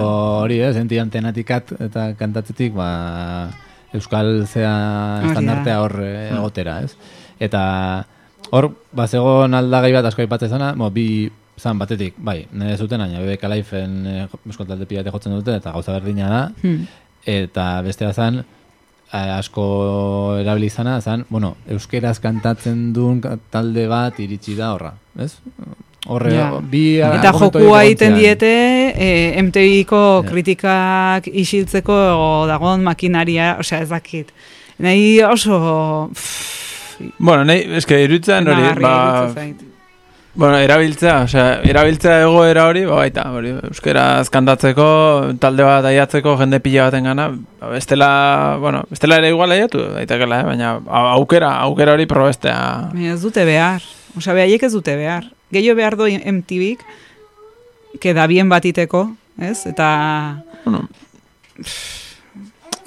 hori, 0.43 0.61
ez? 0.61 0.77
Enti 0.77 0.99
antenatikat 0.99 1.73
eta 1.81 2.11
kantatzetik, 2.19 2.75
ba, 2.75 3.49
Euskal 3.95 4.47
zea 4.47 5.23
estandartea 5.25 5.81
hor 5.81 5.95
eh, 6.03 6.29
egotera, 6.35 6.81
ez? 6.85 6.93
Eta 7.41 8.05
hor, 8.51 8.71
ba, 8.93 9.07
zegoen 9.09 9.55
aldagai 9.55 9.93
bat 9.93 10.05
asko 10.11 10.23
aipatzen 10.23 10.49
zana, 10.51 10.75
mo, 10.79 10.91
bi 10.91 11.31
zan 11.59 11.79
batetik, 11.79 12.15
bai, 12.19 12.47
nire 12.53 12.77
zuten, 12.77 13.01
aina 13.01 13.19
BBK 13.23 13.49
Lifeen 13.49 13.95
e, 14.07 14.27
euskal 14.47 14.67
talde 14.69 14.85
pilate 14.87 15.11
jotzen 15.11 15.33
dute, 15.39 15.55
eta 15.57 15.73
gauza 15.73 15.93
berdina 15.97 16.29
da, 16.29 16.43
Hmm. 16.63 16.87
eta 17.27 17.81
bestea 17.83 18.13
zan, 18.13 18.43
eh, 19.13 19.31
asko 19.39 20.37
erabili 20.41 20.67
izana, 20.67 21.01
zan, 21.01 21.25
bueno, 21.31 21.57
euskeraz 21.71 22.19
kantatzen 22.21 22.93
duen 22.93 23.21
talde 23.51 23.87
bat 23.89 24.19
iritsi 24.21 24.55
da 24.57 24.73
horra, 24.75 24.93
ez? 25.19 25.39
Horre, 26.07 26.35
Ja. 26.35 26.61
bi 26.61 26.99
Eta 27.01 27.33
jokua 27.33 27.83
egiten 27.85 28.15
diete 28.15 28.47
e, 28.95 29.43
MTVko 29.43 30.23
Ja. 30.23 30.31
kritikak 30.31 31.27
isiltzeko 31.27 32.47
dagon 32.47 32.85
makinaria, 32.85 33.57
osea 33.59 33.81
ez 33.81 33.89
dakit. 33.89 34.31
Nahi 34.79 35.23
oso... 35.25 36.11
pff, 36.13 36.66
Bueno, 37.19 37.45
nahi, 37.45 37.65
eske 37.79 38.03
irutzen 38.05 38.49
hori, 38.49 38.69
ba, 38.83 39.33
bueno, 40.37 40.59
erabiltzea, 40.61 41.23
osea, 41.25 41.45
erabiltzea 41.65 42.19
egoera 42.27 42.67
hori, 42.69 42.83
ba, 42.85 42.99
baita, 43.01 43.23
hori, 43.33 43.55
euskera 43.71 44.05
kantatzeko, 44.33 44.89
talde 45.41 45.65
bat 45.65 45.89
aiatzeko, 45.89 46.35
jende 46.41 46.61
pila 46.61 46.91
baten 46.91 47.09
gana, 47.09 47.31
ba, 47.61 47.71
bestela, 47.73 48.11
bueno, 48.61 48.83
bestela 48.91 49.17
ere 49.23 49.31
igual 49.33 49.55
aiatu, 49.57 49.81
daitekela, 49.95 50.43
eh? 50.43 50.49
baina 50.51 50.75
aukera, 51.15 51.55
aukera 51.65 51.97
hori 51.97 52.05
probestea. 52.11 52.59
Baina 52.93 53.15
ez 53.15 53.23
dute 53.25 53.47
behar. 53.49 53.87
Osea, 54.17 54.37
behaiek 54.37 54.69
ez 54.69 54.73
dute 54.73 54.97
behar. 54.97 55.31
Gehiago 55.53 55.81
behar 55.81 55.97
du 55.97 56.11
MTVk, 56.11 56.85
que 58.01 58.13
da 58.13 58.27
bien 58.29 58.53
batiteko, 58.53 59.07
ez? 59.41 59.63
Eta 59.69 59.89
Bueno, 60.67 60.89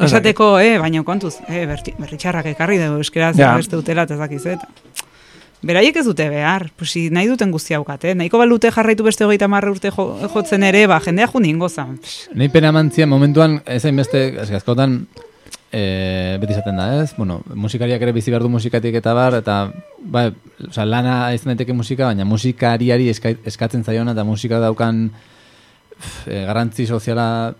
esateko, 0.06 0.60
eh, 0.60 0.78
baina 0.80 1.04
kontuz, 1.04 1.36
eh, 1.48 1.66
berti, 1.66 1.94
berritxarrak 1.98 2.46
ekarri 2.54 2.78
dugu 2.78 2.98
euskeraz 3.04 3.36
Ja. 3.38 3.56
beste 3.56 3.76
dutela 3.76 4.04
eta 4.04 4.14
ez 4.14 4.20
dakiz, 4.20 4.46
eta. 4.46 4.68
Beraiek 5.62 5.98
ez 5.98 6.06
dute 6.06 6.30
behar, 6.30 6.70
pues, 6.78 6.92
si 6.92 7.10
nahi 7.10 7.28
duten 7.28 7.52
guzti 7.52 7.74
haukate, 7.74 8.14
nahiko 8.16 8.38
balute 8.38 8.72
jarraitu 8.72 9.04
beste 9.04 9.26
hogeita 9.26 9.48
marre 9.52 9.70
urte 9.70 9.92
jo, 9.92 10.18
jotzen 10.34 10.64
ere, 10.64 10.86
ba, 10.88 11.02
jendea 11.04 11.28
jo 11.28 11.40
ningo 11.40 11.68
zan. 11.68 11.98
Pff, 11.98 12.30
Nei 12.34 12.48
pena 12.48 12.72
mantzia 12.72 13.06
momentuan, 13.06 13.62
ezain 13.66 13.96
beste, 13.96 14.40
askotan, 14.40 15.06
e, 15.72 16.38
beti 16.40 16.54
izaten 16.54 16.78
da, 16.80 17.04
ez? 17.04 17.12
Bueno, 17.18 17.42
musikariak 17.54 18.02
ere 18.02 18.14
bizi 18.16 18.32
behar 18.32 18.42
du 18.46 18.50
musikatik 18.50 18.96
eta 18.96 19.14
bar, 19.14 19.36
eta, 19.42 19.58
ba, 20.00 20.32
oza, 20.70 20.86
lana 20.86 21.34
izan 21.36 21.52
daiteke 21.54 21.74
musika, 21.74 22.06
baina 22.06 22.24
musikariari 22.26 23.10
eska, 23.10 23.36
eskatzen 23.46 23.84
zaiona 23.84 24.16
eta 24.16 24.24
musika 24.24 24.62
daukan 24.64 25.10
pf, 25.12 26.28
e, 26.28 26.46
garrantzi 26.48 26.88
soziala 26.88 27.54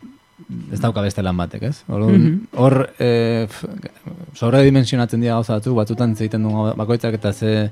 ez 0.74 0.80
dauka 0.82 1.04
beste 1.06 1.24
lan 1.26 1.38
batek, 1.38 1.66
ez? 1.70 1.76
Orduan, 1.92 2.26
Hor, 2.58 2.76
e, 2.98 3.48
sobredimensionatzen 4.38 5.22
dira 5.22 5.38
gauza 5.38 5.58
batzuk, 5.60 5.76
batzutan 5.78 6.16
zeiten 6.16 6.46
du 6.46 6.54
bakoitzak 6.80 7.20
eta 7.20 7.34
ze... 7.34 7.70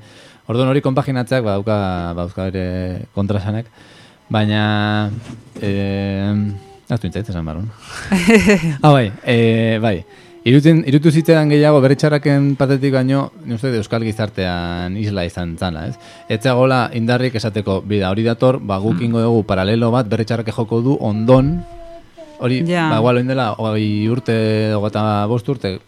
Orduan 0.47 0.69
hori 0.71 0.81
konpaginatzeak 0.83 1.43
badauka, 1.43 1.77
badauka 2.15 2.47
ere 2.53 2.67
kontrasanek, 3.15 3.67
baina... 4.31 5.09
E, 5.59 5.71
ez 6.87 6.99
du 7.01 7.09
intzait, 7.09 7.27
esan 7.27 7.47
barun. 7.47 7.67
ah, 8.85 8.93
bai, 8.93 9.11
e, 9.27 9.37
bai. 9.83 9.97
Irutzen, 10.47 10.85
irutu 10.87 11.11
zitean 11.11 11.49
gehiago 11.51 11.81
berritxarraken 11.83 12.53
patetik 12.55 12.93
baino, 12.95 13.25
ni 13.43 13.57
uste 13.57 13.73
dut 13.73 13.81
euskal 13.81 14.05
gizartean 14.07 14.95
isla 14.95 15.25
izan 15.27 15.57
zana, 15.59 15.89
ez? 15.89 15.97
Etzagola 16.31 16.85
indarrik 16.95 17.35
esateko, 17.35 17.81
bida, 17.83 18.13
hori 18.13 18.23
dator, 18.23 18.61
ba, 18.63 18.77
guk 18.79 19.01
ingo 19.03 19.19
dugu 19.25 19.41
paralelo 19.49 19.91
bat, 19.91 20.07
berritxarrake 20.07 20.55
joko 20.55 20.79
du 20.85 20.95
ondon, 21.03 21.57
hori, 22.39 22.63
Ja. 22.67 22.89
ba, 22.89 22.97
igual 22.97 23.17
oindela, 23.17 23.51
hogei 23.57 24.07
urte, 24.09 24.73
hogeta 24.75 25.25
bost 25.27 25.47
urte, 25.49 25.79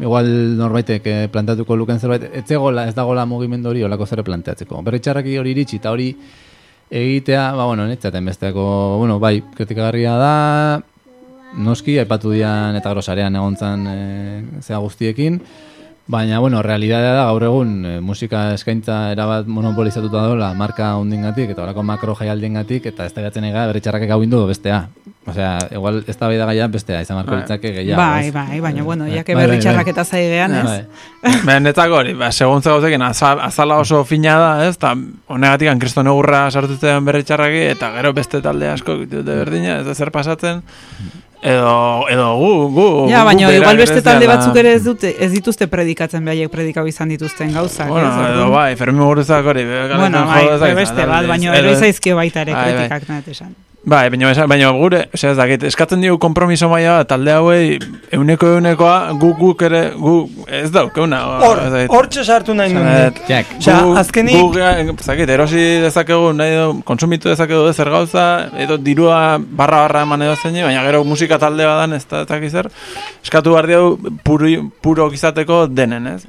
igual 0.00 0.26
norbaitek 0.58 1.06
eh, 1.06 1.28
plantatuko 1.30 1.76
luken 1.76 2.00
zerbait, 2.00 2.24
etzegola, 2.34 2.88
ez 2.88 2.94
dagola 2.94 3.26
mugimendu 3.26 3.70
hori 3.70 3.84
olako 3.86 4.06
zer 4.06 4.24
planteatzeko. 4.26 4.82
Berritxarraki 4.82 5.36
hori 5.38 5.52
iritsi 5.54 5.76
eta 5.76 5.92
hori 5.94 6.08
egitea, 6.90 7.52
ba, 7.54 7.66
bueno, 7.66 7.86
netzaten 7.86 8.24
besteako, 8.24 8.64
bueno, 8.98 9.18
bai, 9.22 9.40
kritikagarria 9.54 10.16
da, 10.18 10.34
noski, 11.56 11.98
aipatu 12.02 12.32
dian 12.34 12.74
eta 12.76 12.90
grosarean 12.90 13.36
egontzan 13.38 13.86
e, 13.86 13.98
zea 14.62 14.78
guztiekin, 14.82 15.40
baina, 16.06 16.38
bueno, 16.38 16.60
realidadea 16.62 17.14
da 17.16 17.24
gaur 17.30 17.46
egun 17.46 17.70
e, 17.88 17.94
musika 18.04 18.50
eskaintza 18.54 19.12
erabat 19.14 19.46
monopolizatuta 19.48 20.26
dola 20.28 20.50
marka 20.54 20.94
hundingatik 21.00 21.54
eta 21.54 21.64
horako 21.64 21.82
makro 21.82 22.16
jaialdiengatik 22.18 22.90
eta 22.92 23.06
ez 23.08 23.14
da 23.14 23.24
gatzen 23.24 23.48
ega 23.48 23.64
berritxarrak 23.70 24.04
gau 24.10 24.20
indu 24.22 24.44
bestea. 24.46 24.84
Osea, 25.24 25.54
igual 25.72 26.02
ez 26.06 26.16
da 26.20 26.28
da 26.28 26.46
gaia 26.50 26.66
bestea, 26.68 27.00
izan 27.00 27.16
marko 27.16 27.38
litzake 27.38 27.70
gehiago. 27.72 27.96
bai, 27.96 28.30
bai, 28.30 28.60
baina, 28.60 28.82
bueno, 28.82 29.04
Bai, 29.04 29.14
jake 29.14 29.34
bai, 29.34 29.40
bai, 29.40 29.48
berritxarrak 29.48 29.86
bai. 29.86 29.92
eta 29.92 30.04
zaigean, 30.04 30.54
ez? 30.54 30.64
Bai. 30.64 31.32
Baina 31.46 31.60
netzako 31.60 31.96
hori, 31.96 32.12
ba, 32.12 32.30
seguntza 32.30 32.74
gauzekin, 32.74 33.02
azal, 33.02 33.40
azala 33.40 33.78
oso 33.80 34.04
fina 34.04 34.36
da, 34.38 34.50
ez, 34.68 34.76
eta 34.76 34.92
honegatik 35.32 35.80
kriston 35.80 36.12
egurra 36.12 36.50
sartutzen 36.50 37.04
berritxarraki, 37.08 37.62
eta 37.72 37.90
gero 37.96 38.12
beste 38.12 38.42
talde 38.44 38.68
asko 38.68 38.98
dute 39.06 39.22
berdina, 39.24 39.78
ez 39.80 39.86
da 39.86 39.94
zer 39.94 40.12
pasatzen, 40.12 40.60
edo, 41.44 42.08
edo 42.08 42.28
gu, 42.40 42.52
gu, 42.72 42.86
Ja, 43.12 43.24
baina 43.28 43.50
igual 43.52 43.76
beste 43.76 44.00
talde 44.02 44.26
batzuk 44.30 44.56
ere 44.62 44.72
ez 44.78 44.82
dute 44.86 45.12
ez 45.20 45.30
dituzte 45.34 45.68
predikatzen 45.68 46.24
behaiek 46.24 46.50
predikau 46.52 46.86
izan 46.88 47.12
dituzten 47.12 47.52
gauzak. 47.52 47.88
Bueno, 47.92 48.08
ez? 48.08 48.30
edo 48.32 48.48
bai, 48.54 48.70
Fermi 48.80 48.98
Muguruzak 49.02 49.44
hori, 49.52 49.66
be, 49.68 49.84
Bueno, 49.92 50.24
bai, 50.30 50.72
beste 50.80 51.06
bat, 51.10 51.28
baina 51.28 51.54
ero 51.60 51.76
izaizkio 51.76 52.16
baita 52.16 52.46
ere 52.46 52.56
Bai, 52.56 52.64
bai. 52.64 52.74
kritikak 52.74 53.08
nahet 53.12 53.28
esan. 53.36 53.54
Bai, 53.84 54.08
baina, 54.08 54.30
baina 54.48 54.70
gure, 54.72 55.02
osea 55.12 55.34
ez 55.34 55.36
dakit, 55.36 55.64
eskatzen 55.68 56.00
digu 56.00 56.16
kompromiso 56.16 56.70
maila 56.72 57.02
talde 57.04 57.34
hauei, 57.36 57.74
euneko 58.16 58.48
eunekoa, 58.54 58.94
guk 59.20 59.36
guk 59.36 59.64
ere, 59.66 59.82
gu, 60.00 60.14
ez 60.48 60.70
daukeuna. 60.72 61.18
Hor, 61.44 61.60
ez 61.66 61.72
dakit. 61.74 61.92
hortxe 61.92 62.24
sartu 62.24 62.54
nahi 62.56 62.72
nuen. 62.72 63.18
Jack. 63.28 63.50
Osea, 63.58 63.82
azkenik- 64.00 64.40
gu, 64.40 64.58
eh, 64.58 64.94
zakit, 65.04 65.28
erosi 65.28 65.60
dezakegu, 65.84 66.32
nahi 66.32 66.54
edo, 66.56 66.70
konsumitu 66.88 67.28
dezakegu 67.28 67.72
zer 67.74 67.90
gauza, 67.92 68.48
edo 68.56 68.78
dirua 68.78 69.36
barra 69.38 69.82
barra 69.84 70.02
eman 70.08 70.22
edo 70.22 70.36
zein, 70.40 70.56
baina 70.64 70.82
gero 70.88 71.04
musika 71.04 71.38
talde 71.38 71.66
badan 71.68 71.92
ez 71.92 72.06
da 72.08 72.22
ez 72.22 72.26
dakit 72.32 72.50
zer, 72.56 72.70
eskatu 73.22 73.52
behar 73.52 73.66
diegu 73.68 73.98
puro, 74.24 74.48
puro 74.80 75.10
izateko 75.12 75.66
denen, 75.66 76.06
ez? 76.06 76.22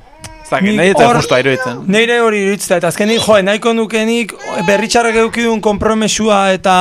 Zakit, 0.49 0.75
nahi 0.75 0.89
eta 0.91 1.07
hor- 1.07 1.15
justu 1.23 1.39
iruditzen. 1.39 1.85
Neire 1.87 2.19
hori 2.19 2.43
iritzta, 2.49 2.75
eta 2.83 2.91
azkenik, 2.91 3.23
jo, 3.23 3.39
nahiko 3.41 3.71
nukenik 3.73 4.33
berritxarrak 4.67 5.15
eukidun 5.23 5.61
kompromesua 5.61 6.51
eta 6.51 6.75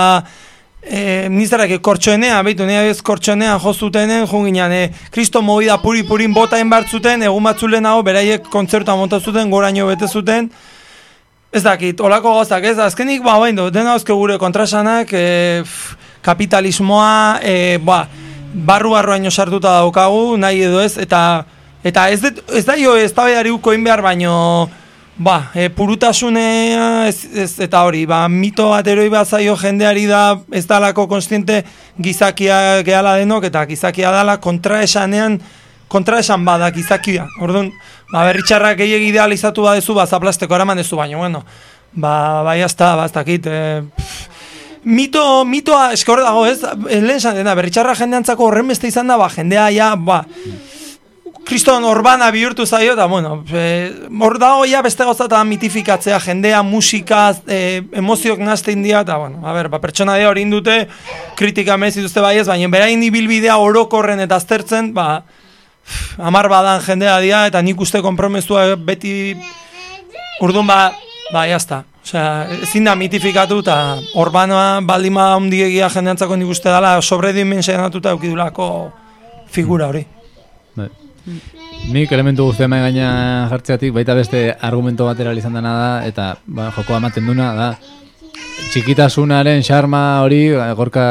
e, 0.87 1.29
nizarrak 1.31 1.77
kortxoenea, 1.83 2.43
behitu, 2.43 2.67
nire 2.69 2.91
ez 2.93 3.01
kortxoenea 3.03 3.57
jozutenen, 3.63 4.27
junginan, 4.31 4.73
e, 4.73 4.93
kristo 5.11 5.43
movida 5.43 5.79
puri 5.83 6.05
purin 6.07 6.35
botain 6.35 6.71
bartzuten, 6.71 7.23
egun 7.23 7.45
batzu 7.45 7.69
lehenago, 7.69 8.03
beraiek 8.07 8.49
kontzertua 8.53 8.97
monta 8.97 9.21
zuten, 9.21 9.51
goraino 9.51 9.89
bete 9.91 10.09
zuten, 10.09 10.51
Ez 11.55 11.63
dakit, 11.63 12.01
olako 12.03 12.33
gozak, 12.35 12.65
ez, 12.67 12.79
azkenik, 12.83 13.21
ba, 13.23 13.37
bain 13.39 13.55
du, 13.55 13.69
dena 13.71 13.93
dauzke 13.93 14.11
gure 14.11 14.41
kontrasanak, 14.43 15.13
e, 15.15 15.61
pff, 15.63 15.93
kapitalismoa, 16.27 17.39
e, 17.47 17.77
ba, 17.79 18.01
barru-barruaino 18.55 19.31
sartuta 19.31 19.77
daukagu, 19.77 20.35
nahi 20.35 20.65
edo 20.67 20.81
ez, 20.83 20.97
eta 20.99 21.45
eta 21.87 22.09
ez, 22.11 22.19
det, 22.25 22.43
ez 22.59 22.65
da 22.67 22.75
jo 22.75 22.97
ez 22.99 23.13
da 23.15 23.29
uko 23.53 23.71
behar, 23.71 24.03
baino, 24.03 24.69
ba, 25.17 25.51
e, 25.55 25.69
purutasunea, 25.71 27.09
ez, 27.09 27.25
ez, 27.35 27.51
eta 27.63 27.85
hori, 27.87 28.05
ba, 28.07 28.25
mito 28.29 28.69
bat 28.73 28.87
eroi 28.91 29.09
bat 29.13 29.29
zaio 29.29 29.57
jendeari 29.57 30.07
da, 30.11 30.41
ez 30.53 30.65
dalako 30.67 31.07
konstiente 31.09 31.63
gizakia 32.03 32.83
gehala 32.87 33.17
denok, 33.21 33.47
eta 33.51 33.65
gizakia 33.71 34.11
dala 34.15 34.39
kontraesanean, 34.43 35.39
kontraesan 35.89 36.45
bada 36.45 36.71
gizakia. 36.75 37.29
Orduan, 37.41 37.71
ba, 38.13 38.27
berritxarrak 38.27 38.81
gehiagi 38.83 39.13
idealizatu 39.13 39.69
badezu, 39.69 39.95
ba, 39.95 40.07
zaplasteko 40.07 40.59
eraman 40.59 40.83
dezu, 40.83 40.99
baina, 40.99 41.21
bueno, 41.21 41.45
ba, 41.93 42.43
bai, 42.47 42.61
hasta, 42.67 42.95
ba, 42.99 43.07
ez 43.07 43.15
dakit, 43.15 43.47
e, 43.47 43.83
Mito, 44.85 45.47
mitoa, 45.49 45.95
eske 45.97 46.13
hor 46.13 46.21
dago, 46.21 46.43
ez? 46.45 46.59
Lehen 46.91 47.15
esan 47.17 47.39
dena, 47.39 47.55
berritxarra 47.57 47.95
jendeantzako 47.97 48.51
horren 48.51 48.69
beste 48.69 48.91
izan 48.91 49.09
da, 49.09 49.17
ba, 49.17 49.31
jendea, 49.33 49.71
ja, 49.73 49.95
ba, 49.97 50.19
kriston 51.45 51.85
urbana 51.85 52.31
bihurtu 52.33 52.67
zaio, 52.67 52.95
eta, 52.95 53.07
bueno, 53.07 53.45
e, 53.53 53.93
hor 54.21 54.39
dago, 54.41 54.65
ja, 54.67 54.81
beste 54.83 55.05
gozata 55.05 55.43
mitifikatzea, 55.45 56.19
jendea, 56.21 56.63
musika, 56.63 57.35
e, 57.47 57.83
emozioak 57.93 58.41
nazte 58.41 58.73
india, 58.73 59.03
eta, 59.05 59.19
bueno, 59.21 59.45
a 59.47 59.53
ber, 59.53 59.69
ba, 59.69 59.81
pertsona 59.83 60.17
dea 60.17 60.31
hori 60.31 60.45
indute, 60.47 60.89
kritika 61.37 61.77
mezi 61.77 62.03
duzte 62.03 62.25
bai 62.25 62.39
ez, 62.41 62.47
baina 62.49 62.69
berain 62.73 63.03
ibilbidea 63.03 63.57
orokorren 63.61 64.25
eta 64.25 64.41
aztertzen, 64.41 64.93
ba, 64.97 65.25
amar 66.19 66.49
badan 66.49 66.81
jendea 66.85 67.19
dia, 67.21 67.47
eta 67.53 67.63
nik 67.63 67.81
uste 67.81 68.01
konpromesua 68.03 68.73
beti, 68.77 69.35
urdun 70.41 70.67
ba, 70.67 70.93
ba, 71.33 71.47
jazta. 71.51 71.85
Osea, 72.05 72.25
ezin 72.67 72.85
da 72.85 72.93
mitifikatu 73.01 73.63
eta 73.63 73.77
urbanoa 74.21 74.83
baldima 74.85 75.31
handiegia 75.39 75.89
jendeantzako 75.89 76.37
nik 76.37 76.51
uste 76.53 76.69
dela 76.69 76.99
sobredimensionatuta 77.01 78.13
eukidulako 78.13 78.67
figura 79.49 79.89
hori. 79.89 80.05
Nik 81.25 82.13
elementu 82.13 82.45
guztia 82.51 82.69
mai 82.69 82.81
gaina 82.83 83.49
jartzeatik 83.49 83.95
baita 83.97 84.15
beste 84.17 84.41
argumento 84.61 85.07
batera 85.09 85.33
izan 85.33 85.57
dena 85.57 85.73
da 85.79 85.93
eta 86.09 86.35
ba, 86.47 86.71
jokoa 86.77 87.01
ematen 87.01 87.27
duna 87.27 87.53
da 87.57 87.69
txikitasunaren 88.73 89.63
xarma 89.65 90.21
hori 90.25 90.51
gorka 90.77 91.05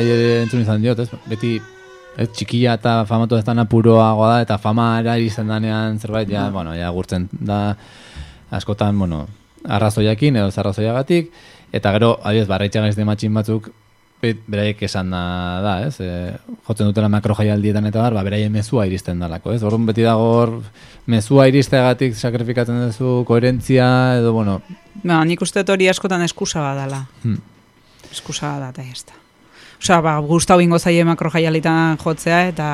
entzun 0.00 0.62
izan 0.62 0.82
diot, 0.82 1.02
ez? 1.04 1.10
Beti 1.28 1.56
ez, 2.16 2.28
txikia 2.32 2.78
eta 2.78 3.02
famatu 3.08 3.36
ez 3.36 3.44
dana 3.44 3.66
puroagoa 3.68 4.34
da 4.34 4.40
eta 4.46 4.58
fama 4.58 5.02
izan 5.18 5.48
danean 5.48 5.98
zerbait, 5.98 6.28
ja, 6.30 6.48
bueno, 6.50 6.74
ja 6.74 6.90
gurtzen 6.90 7.28
da 7.32 7.76
askotan, 8.50 8.98
bueno, 8.98 9.26
arrazoiakin 9.64 10.36
edo 10.36 10.50
zarrazoiagatik 10.50 11.30
eta 11.72 11.92
gero, 11.92 12.18
adibidez, 12.22 12.48
barraitxa 12.48 12.80
gaizde 12.80 13.04
matxin 13.04 13.34
batzuk 13.34 13.70
beraiek 14.22 14.82
esan 14.82 15.12
da, 15.14 15.22
da 15.62 15.74
ez? 15.86 16.00
E, 16.02 16.34
jotzen 16.66 16.90
dutela 16.90 17.08
makro 17.12 17.36
jaialdietan 17.38 17.86
eta 17.86 18.02
bar, 18.02 18.16
ba, 18.16 18.24
beraien 18.26 18.52
mezua 18.52 18.86
iristen 18.88 19.22
dalako, 19.22 19.52
ez? 19.54 19.62
Orduan 19.62 19.86
beti 19.86 20.06
dago 20.06 20.26
hor 20.40 20.54
mezua 21.06 21.46
iristeagatik 21.50 22.16
sakrifikatzen 22.18 22.82
duzu 22.88 23.22
koherentzia 23.28 23.88
edo, 24.18 24.34
bueno, 24.34 24.60
Ba, 25.04 25.22
nik 25.24 25.42
uste 25.44 25.62
hori 25.62 25.88
askotan 25.88 26.24
eskusa 26.26 26.62
badala. 26.62 27.04
Hmm. 27.22 27.38
Eskusa 28.10 28.54
bada 28.56 28.72
eta 28.72 28.82
jazta. 28.82 29.14
Osea, 29.78 30.00
ba, 30.02 30.16
gustau 30.26 30.58
ingo 30.60 30.78
zaie 30.78 31.04
makro 31.06 31.30
jaialitan 31.30 31.98
jotzea 32.02 32.40
eta 32.50 32.68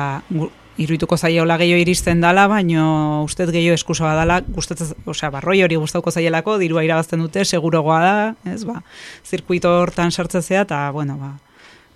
iruituko 0.77 1.17
zaiola 1.17 1.57
gehiago 1.57 1.79
iristen 1.81 2.21
dala, 2.21 2.47
baino 2.51 3.23
ustez 3.23 3.47
gehiago 3.53 3.77
eskusa 3.79 4.03
badala, 4.07 4.41
gustatzen, 4.47 4.91
osea, 5.07 5.29
barroi 5.31 5.61
hori 5.63 5.77
gustatuko 5.79 6.11
zaielako, 6.11 6.57
dirua 6.59 6.83
irabazten 6.83 7.23
dute, 7.23 7.45
segurogoa 7.45 7.99
da, 8.03 8.15
ez, 8.51 8.63
ba, 8.67 8.81
zirkuito 9.23 9.71
hortan 9.81 10.11
sartzezea, 10.11 10.65
eta, 10.67 10.81
bueno, 10.95 11.15
ba, 11.21 11.31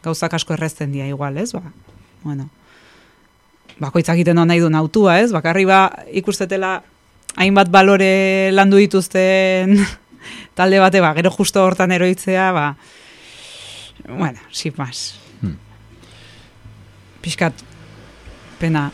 gauzak 0.05 0.37
asko 0.39 0.55
errezten 0.55 0.93
dira 0.95 1.09
igual, 1.11 1.37
ez, 1.37 1.51
ba, 1.53 1.63
bueno, 2.23 2.47
bakoitzak 3.79 4.19
egiten 4.19 4.39
nahi 4.39 4.63
du 4.63 4.71
nautua, 4.71 5.19
ez, 5.19 5.31
bakarri 5.35 5.65
ba, 5.67 5.81
ikustetela 6.15 6.79
hainbat 7.39 7.71
balore 7.71 8.51
landu 8.55 8.79
dituzten 8.79 9.75
talde 10.57 10.79
bate, 10.79 11.03
ba, 11.03 11.11
gero 11.19 11.31
justo 11.35 11.65
hortan 11.65 11.91
eroitzea, 11.91 12.51
ba, 12.55 12.67
bueno, 14.07 14.39
sin 14.51 14.73
más. 14.77 15.19
Hmm. 15.41 15.57
Piskat, 17.21 17.67
pena. 18.59 18.89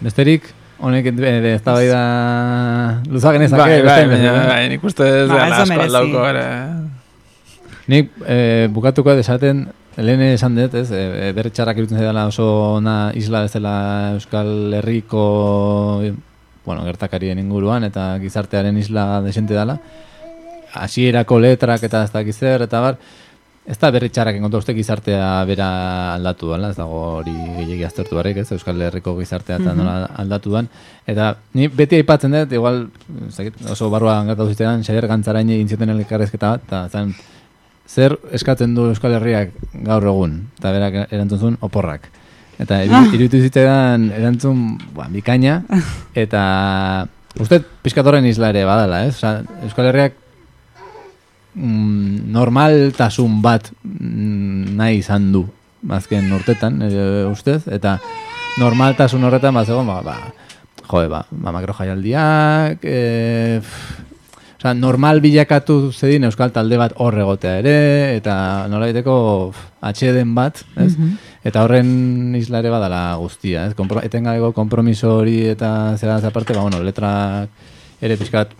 Besterik, 0.00 0.46
honek 0.80 1.10
eh, 1.10 1.54
ez 1.54 1.62
da 1.64 1.74
bai 1.76 1.88
da 1.88 2.04
luza 3.08 3.32
genezake. 3.36 3.60
Bai, 3.60 3.82
bai, 3.84 4.06
baina, 4.08 4.32
bai, 4.48 4.62
nik 4.72 4.84
uste 4.84 5.04
ez 5.04 5.28
Ba, 5.28 5.42
da 5.42 5.48
ez 5.48 5.58
asko 5.66 5.82
aldauko 5.86 6.24
ere. 6.28 6.46
Nik 7.90 8.10
eh, 8.24 8.68
bukatuko 8.72 9.16
desaten, 9.18 9.66
lehen 10.00 10.22
esan 10.30 10.56
dut, 10.56 10.76
ez, 10.78 10.88
e, 10.94 11.30
berri 11.36 11.50
txarrak 11.52 11.80
irutzen 11.80 11.98
zaidala 11.98 12.26
oso 12.30 12.46
ona 12.76 13.10
isla 13.18 13.42
bezala 13.46 13.74
Euskal 14.14 14.76
Herriko 14.78 15.24
eh, 16.06 16.12
bueno, 16.64 16.84
gertakarien 16.86 17.40
inguruan 17.42 17.84
eta 17.88 18.12
gizartearen 18.22 18.78
isla 18.78 19.20
desente 19.24 19.56
dela. 19.56 19.78
Hasierako 20.70 21.40
letrak 21.42 21.82
eta 21.88 22.04
ez 22.06 22.12
dakiz 22.14 22.36
zer, 22.38 22.62
eta 22.68 22.80
bar, 22.84 23.00
ez 23.70 23.76
da 23.78 23.90
berri 23.94 24.08
txarrak 24.10 24.34
enkontu 24.40 24.58
uste 24.58 24.74
gizartea 24.74 25.26
bera 25.46 25.66
aldatu 26.16 26.48
dela, 26.50 26.72
ez 26.72 26.76
dago 26.78 27.00
hori 27.20 27.30
gehiagi 27.32 27.84
aztertu 27.86 28.16
barrik, 28.18 28.40
ez, 28.42 28.48
Euskal 28.56 28.80
Herriko 28.82 29.12
gizartea 29.18 29.60
eta 29.60 29.74
nola 29.78 30.08
aldatu 30.18 30.50
dan. 30.56 30.66
Eta 31.06 31.36
ni 31.54 31.68
beti 31.70 32.00
aipatzen 32.00 32.34
dut, 32.34 32.54
igual, 32.58 32.80
ez 33.28 33.36
dakit, 33.36 33.60
oso 33.70 33.90
barruan 33.92 34.26
gertatu 34.26 34.50
zitean, 34.56 34.82
Xavier 34.82 35.06
Gantzarain 35.06 35.52
egin 35.54 35.70
zioten 35.70 35.94
elkarrezketa 35.94 36.50
bat, 36.56 36.66
eta 36.66 36.80
zen, 36.90 37.14
zer 37.86 38.16
eskatzen 38.34 38.74
du 38.74 38.88
Euskal 38.90 39.14
Herriak 39.20 39.54
gaur 39.86 40.08
egun, 40.12 40.34
eta 40.58 40.74
berak 40.74 40.98
erantzun 41.12 41.38
zuen 41.38 41.56
oporrak. 41.60 42.10
Eta 42.60 42.82
iru- 42.84 43.06
iruditu 43.14 43.38
zitzaidan 43.46 44.10
erantzun 44.18 44.66
ba, 44.96 45.06
bikaina, 45.08 45.60
eta 46.14 46.42
uste 47.40 47.62
pizkatorren 47.86 48.26
isla 48.26 48.50
ere 48.50 48.66
badala, 48.68 49.04
ez? 49.06 49.14
Osa, 49.16 49.38
Euskal 49.64 49.88
Herriak 49.92 50.18
mm, 51.54 52.30
normaltasun 52.32 53.40
bat 53.42 53.70
mm, 53.82 54.76
nahi 54.76 55.00
izan 55.00 55.30
du 55.32 55.46
azken 55.88 56.28
urtetan, 56.36 56.82
e, 56.84 57.24
ustez, 57.30 57.62
eta 57.72 57.96
normaltasun 58.60 59.24
horretan 59.24 59.56
bat 59.56 59.66
zegoen, 59.66 59.88
ba, 59.88 60.02
ba, 60.04 60.18
joe, 60.90 61.08
ba, 61.08 61.24
ba 61.30 61.54
makro 61.56 61.76
jaialdiak, 61.78 62.84
e, 62.84 63.60
Osa, 64.60 64.74
normal 64.76 65.22
bilakatu 65.24 65.88
zedin 65.88 66.26
euskal 66.28 66.50
talde 66.52 66.76
bat 66.76 66.92
hor 67.00 67.14
egotea 67.16 67.54
ere, 67.62 67.76
eta 68.18 68.34
nolabaiteko 68.68 69.14
atxeden 69.88 70.34
bat, 70.36 70.60
ez? 70.76 70.90
Eta 71.48 71.62
horren 71.64 72.34
isla 72.36 72.60
ere 72.60 72.68
badala 72.68 73.14
guztia, 73.16 73.64
ez? 73.70 73.72
Kompro, 73.78 74.02
etengabeko 74.04 74.52
kompromiso 74.52 75.14
hori 75.22 75.38
eta 75.48 75.96
zera 75.96 76.18
aparte, 76.20 76.52
ba, 76.52 76.66
bueno, 76.66 76.82
letrak 76.84 77.48
ere 78.04 78.20
pixkat, 78.20 78.52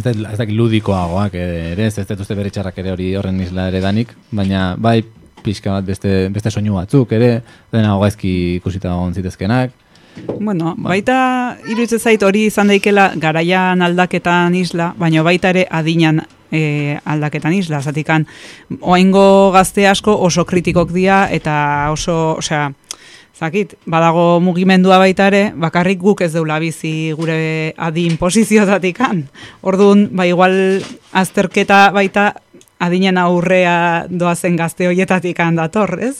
ez 0.00 0.04
da, 0.06 0.32
ez 0.32 0.38
dakit 0.40 0.56
ludikoagoak 0.56 1.36
ere, 1.38 1.86
ez, 1.86 1.94
ez 2.00 2.06
dut 2.08 2.24
uste 2.24 2.36
bere 2.38 2.52
txarrak 2.52 2.80
ere 2.82 2.94
hori 2.94 3.12
horren 3.18 3.40
isla 3.44 3.68
ere 3.70 3.82
danik, 3.84 4.14
baina 4.32 4.74
bai 4.80 5.00
pixka 5.44 5.78
bat 5.78 5.86
beste, 5.86 6.26
beste 6.32 6.52
soinu 6.52 6.76
batzuk 6.76 7.12
ere, 7.16 7.38
dena 7.72 7.94
gaizki 8.00 8.34
ikusita 8.58 8.92
egon 8.92 9.16
zitezkenak, 9.16 9.78
Bueno, 10.40 10.74
baita 10.82 11.16
iruditzen 11.70 12.00
zait 12.02 12.22
hori 12.26 12.46
izan 12.48 12.68
daikela 12.68 13.12
garaian 13.22 13.80
aldaketan 13.86 14.56
isla, 14.58 14.90
baina 14.98 15.22
baita 15.22 15.52
ere 15.54 15.62
adinan 15.70 16.18
e, 16.50 16.98
aldaketan 17.04 17.54
isla, 17.54 17.80
zatikan 17.80 18.26
oaingo 18.80 19.52
gazte 19.54 19.86
asko 19.88 20.16
oso 20.26 20.44
kritikok 20.44 20.90
dira 20.92 21.22
eta 21.30 21.54
oso, 21.92 22.16
osea, 22.42 22.72
zakit, 23.40 23.74
badago 23.88 24.40
mugimendua 24.44 24.98
baita 25.00 25.30
ere, 25.30 25.42
bakarrik 25.56 26.00
guk 26.02 26.20
ez 26.26 26.32
deula 26.34 26.58
bizi 26.60 27.12
gure 27.16 27.72
adin 27.76 28.18
posizioetatik 28.20 29.00
Orduan, 29.62 30.08
ba 30.12 30.26
igual 30.26 30.82
azterketa 31.12 31.90
baita 31.90 32.34
adinen 32.80 33.18
aurrea 33.20 34.06
doazen 34.08 34.56
gazte 34.56 34.86
hoietatik 34.88 35.38
dator, 35.54 35.98
ez? 36.00 36.16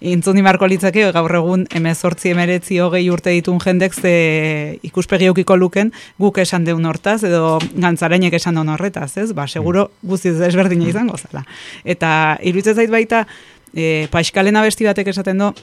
Intzun 0.00 0.42
marko 0.42 0.66
litzake, 0.66 1.10
gaur 1.12 1.34
egun 1.34 1.66
emezortzi 1.72 2.30
emeretzi 2.30 2.78
hogei 2.78 3.08
urte 3.10 3.30
ditun 3.30 3.58
jendek 3.58 3.94
ze 3.94 4.78
ikuspegi 4.82 5.26
eukiko 5.26 5.56
luken 5.56 5.92
guk 6.18 6.38
esan 6.38 6.64
deun 6.64 6.84
hortaz, 6.84 7.22
edo 7.24 7.58
gantzarainek 7.74 8.34
esan 8.34 8.54
deun 8.54 8.68
horretaz, 8.68 9.16
ez? 9.16 9.32
Ba, 9.32 9.46
seguro 9.46 9.90
guztiz 10.02 10.36
desberdina 10.38 10.88
izango 10.88 11.16
zela. 11.16 11.46
Eta 11.84 12.36
iruditzen 12.42 12.76
zait 12.76 12.90
baita, 12.90 13.26
e, 13.72 14.08
paiskalena 14.12 14.62
besti 14.62 14.84
batek 14.84 15.08
esaten 15.14 15.38
do, 15.38 15.54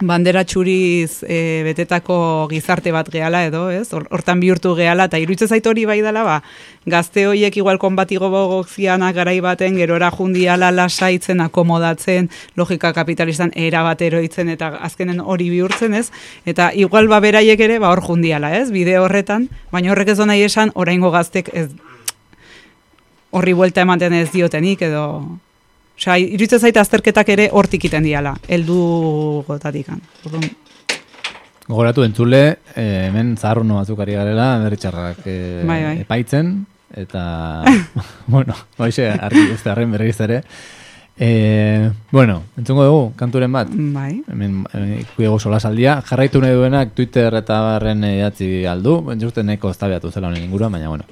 bandera 0.00 0.42
txuriz 0.48 1.22
e, 1.28 1.62
betetako 1.66 2.48
gizarte 2.50 2.92
bat 2.92 3.08
gehala 3.12 3.42
edo, 3.46 3.66
ez? 3.70 3.90
Hor- 3.92 4.06
Hortan 4.10 4.40
bihurtu 4.40 4.72
gehala, 4.78 5.06
eta 5.10 5.18
iruditzen 5.20 5.50
zait 5.52 5.66
hori 5.66 5.84
bai 5.88 6.00
dela, 6.00 6.22
ba, 6.24 6.38
gazte 6.88 7.26
hoiek 7.28 7.56
igual 7.60 7.78
konbatigo 7.78 8.30
bogokzianak 8.32 9.14
garai 9.18 9.38
baten, 9.44 9.76
gerora 9.76 10.10
jundiala 10.10 10.70
lasaitzen, 10.72 11.40
akomodatzen, 11.44 12.30
logika 12.56 12.94
kapitalistan 12.96 13.52
era 13.54 13.82
bat 13.84 14.00
eroitzen, 14.02 14.48
eta 14.48 14.72
azkenen 14.80 15.20
hori 15.20 15.50
bihurtzen, 15.50 15.94
ez? 15.94 16.08
Eta 16.46 16.70
igual 16.74 17.08
ba 17.12 17.20
beraiek 17.20 17.60
ere, 17.60 17.78
ba 17.78 17.92
hor 17.92 18.00
jundiala, 18.06 18.54
ez? 18.56 18.70
Bide 18.72 18.98
horretan, 18.98 19.50
baina 19.70 19.92
horrek 19.92 20.14
ez 20.14 20.18
do 20.18 20.26
nahi 20.26 20.42
esan, 20.48 20.72
oraingo 20.74 21.10
gaztek 21.10 21.52
ez 21.52 21.68
horri 23.30 23.52
buelta 23.52 23.84
ematen 23.84 24.16
ez 24.16 24.30
diotenik, 24.32 24.82
edo... 24.82 25.06
Osea, 26.00 26.16
iruditzen 26.16 26.62
zait 26.64 26.76
azterketak 26.80 27.28
ere 27.28 27.50
hortik 27.52 27.84
iten 27.90 28.06
diala, 28.06 28.32
heldu 28.48 29.44
gotatikan. 29.44 30.00
Orduan, 30.24 30.46
Gogoratu 31.70 32.02
entzule, 32.02 32.40
eh, 32.74 33.08
hemen 33.10 33.34
zaharruno 33.36 33.76
batzuk 33.76 34.00
ari 34.00 34.16
garela, 34.16 34.46
berritxarrak 34.64 35.18
eh, 35.28 35.62
Bai, 35.68 35.82
bai. 35.84 35.96
epaitzen, 36.00 36.54
eta, 36.96 37.22
bueno, 38.32 38.56
hoxe, 38.78 39.10
argi 39.12 39.44
ez 39.52 39.60
da 39.62 39.74
berriz 39.74 40.16
ere. 40.24 40.40
Eh, 41.20 41.90
bueno, 42.10 42.44
entzungo 42.56 42.86
dugu, 42.88 43.02
kanturen 43.20 43.52
bat, 43.52 43.68
bai. 43.70 44.22
hemen 44.32 44.64
eh, 44.72 45.02
ikuiego 45.02 45.38
solasaldia, 45.38 45.98
jarraitu 46.08 46.40
nahi 46.40 46.56
duenak 46.56 46.94
Twitter 46.96 47.36
eta 47.42 47.60
barren 47.60 48.02
idatzi 48.08 48.64
aldu, 48.64 49.02
bentzute 49.10 49.44
neko 49.44 49.70
eztabeatu 49.70 50.10
zela 50.10 50.32
honen 50.32 50.48
inguruan, 50.48 50.72
baina 50.72 50.88
bueno. 50.88 51.04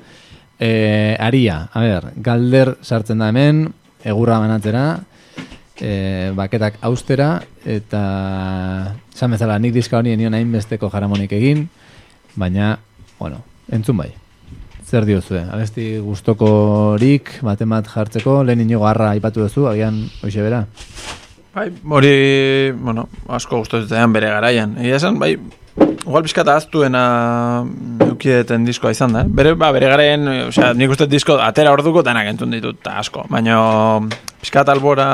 Eh, 0.59 1.15
aria, 1.21 1.69
a 1.71 1.85
ber, 1.85 2.09
galder 2.17 2.79
sartzen 2.83 3.21
da 3.21 3.29
hemen, 3.29 3.67
egurra 4.09 4.39
banatzera, 4.43 4.85
e, 5.81 6.31
baketak 6.37 6.79
austera, 6.89 7.37
eta 7.65 8.03
esan 9.15 9.35
bezala 9.37 9.59
nik 9.63 9.75
diska 9.77 9.99
honi 10.01 10.15
enion 10.17 10.35
hainbesteko 10.35 10.91
jaramonik 10.93 11.33
egin, 11.39 11.67
baina, 12.39 12.77
bueno, 13.19 13.43
entzun 13.71 13.99
bai. 14.01 14.11
Zer 14.89 15.05
diozue? 15.05 15.43
Abesti 15.53 15.99
gustokorik 16.01 17.35
baten 17.45 17.69
bat 17.69 17.89
jartzeko, 17.93 18.41
lehen 18.49 18.65
inigo 18.65 18.87
harra 18.89 19.11
aipatu 19.13 19.45
duzu, 19.45 19.67
agian 19.69 20.01
hoxe 20.23 20.45
bera? 20.45 20.63
Bai, 21.55 21.69
hori, 21.99 22.13
bueno, 22.73 23.09
asko 23.29 23.61
gustatzen 23.61 24.15
bere 24.15 24.31
garaian. 24.33 24.77
Egia 24.81 24.97
esan, 24.97 25.19
bai, 25.21 25.35
igual 26.09 26.25
pizkata 26.25 26.57
aztuena 26.57 27.03
eukieten 28.07 28.65
diskoa 28.65 28.95
izan 28.95 29.13
da, 29.13 29.25
eh? 29.27 29.33
Bere, 29.41 29.53
ba, 29.59 29.69
bere 29.77 29.91
garaian, 29.93 30.25
eh, 30.33 30.47
osea, 30.49 30.73
nik 30.79 30.95
uste 30.95 31.07
disko 31.11 31.37
atera 31.45 31.75
orduko 31.77 32.03
denak 32.07 32.31
entzun 32.33 32.55
ditut, 32.55 32.81
eta 32.81 32.97
asko. 33.03 33.27
Baina, 33.29 33.59
pizkat 34.41 34.73
albora 34.73 35.09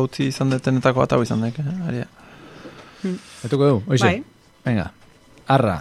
utzi 0.00 0.30
izan 0.30 0.54
detenetako 0.54 1.04
bat 1.04 1.16
hau 1.16 1.22
izan 1.26 1.44
daik, 1.44 1.60
eh? 1.60 1.78
Aria. 1.92 2.08
Etuko 3.44 3.64
du, 3.66 3.80
hoxe. 3.86 4.04
Bai. 4.06 4.18
Venga, 4.64 4.90
arra. 5.48 5.80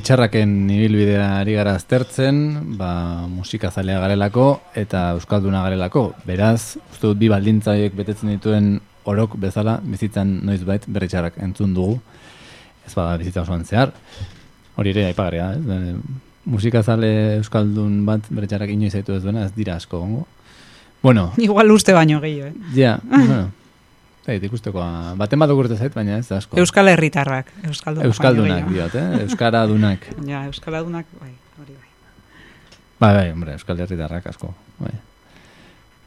Txarraken 0.00 0.70
ibilbidea 0.70 1.26
ari 1.40 1.54
gara 1.58 1.74
aztertzen, 1.78 2.36
ba, 2.78 3.26
musika 3.30 3.70
zalea 3.70 4.00
garelako 4.02 4.46
eta 4.74 5.10
euskalduna 5.14 5.62
garelako. 5.66 6.04
Beraz, 6.26 6.76
uste 6.92 7.06
dut 7.06 7.20
bi 7.20 7.28
baldintzaiek 7.32 7.94
betetzen 7.94 8.32
dituen 8.32 8.74
orok 9.10 9.36
bezala 9.40 9.76
bizitzan 9.84 10.38
noizbait 10.48 10.86
berri 10.88 11.10
txarrak 11.12 11.38
entzun 11.44 11.74
dugu. 11.76 11.98
Ez 12.86 12.94
bada 12.94 13.16
bizitza 13.20 13.42
osoan 13.44 13.64
zehar. 13.64 13.92
Hori 14.76 14.94
ere 14.94 15.08
aipagarria, 15.10 15.50
ez? 15.54 15.64
E, 15.64 16.22
musika 16.50 16.82
zale 16.82 17.10
euskaldun 17.40 18.02
bat 18.08 18.30
berri 18.30 18.50
txarrak 18.50 18.72
inoiz 18.74 18.94
zaitu 18.94 19.16
ez 19.16 19.22
duena, 19.24 19.44
ez 19.46 19.52
dira 19.56 19.76
asko 19.76 20.00
gongo. 20.00 20.24
Bueno, 21.04 21.32
Igual 21.36 21.70
uste 21.70 21.92
baino 21.92 22.20
gehiago, 22.20 22.48
eh? 22.48 22.72
ja, 22.76 22.98
bueno. 23.04 23.50
Zait, 24.24 24.40
ikustekoa, 24.46 25.12
baten 25.20 25.42
bat 25.42 25.50
okurte 25.52 25.76
zait, 25.76 25.92
baina 25.92 26.16
ez 26.16 26.24
da 26.30 26.38
asko. 26.40 26.56
Euskal 26.56 26.88
Herritarrak, 26.88 27.50
Euskaldunak. 27.68 28.06
Euskaldunak 28.08 28.70
diot, 28.72 28.94
eh? 28.96 29.18
Euskaradunak. 29.26 30.06
Ja, 30.30 30.46
Euskaladunak, 30.48 31.10
bai, 31.20 31.28
hori 31.60 31.74
bai. 31.74 31.90
Bai, 33.02 33.10
bai, 33.18 33.26
hombre, 33.34 33.58
Euskal 33.58 33.82
Herritarrak 33.84 34.30
asko. 34.32 34.54
Bai. 34.78 34.94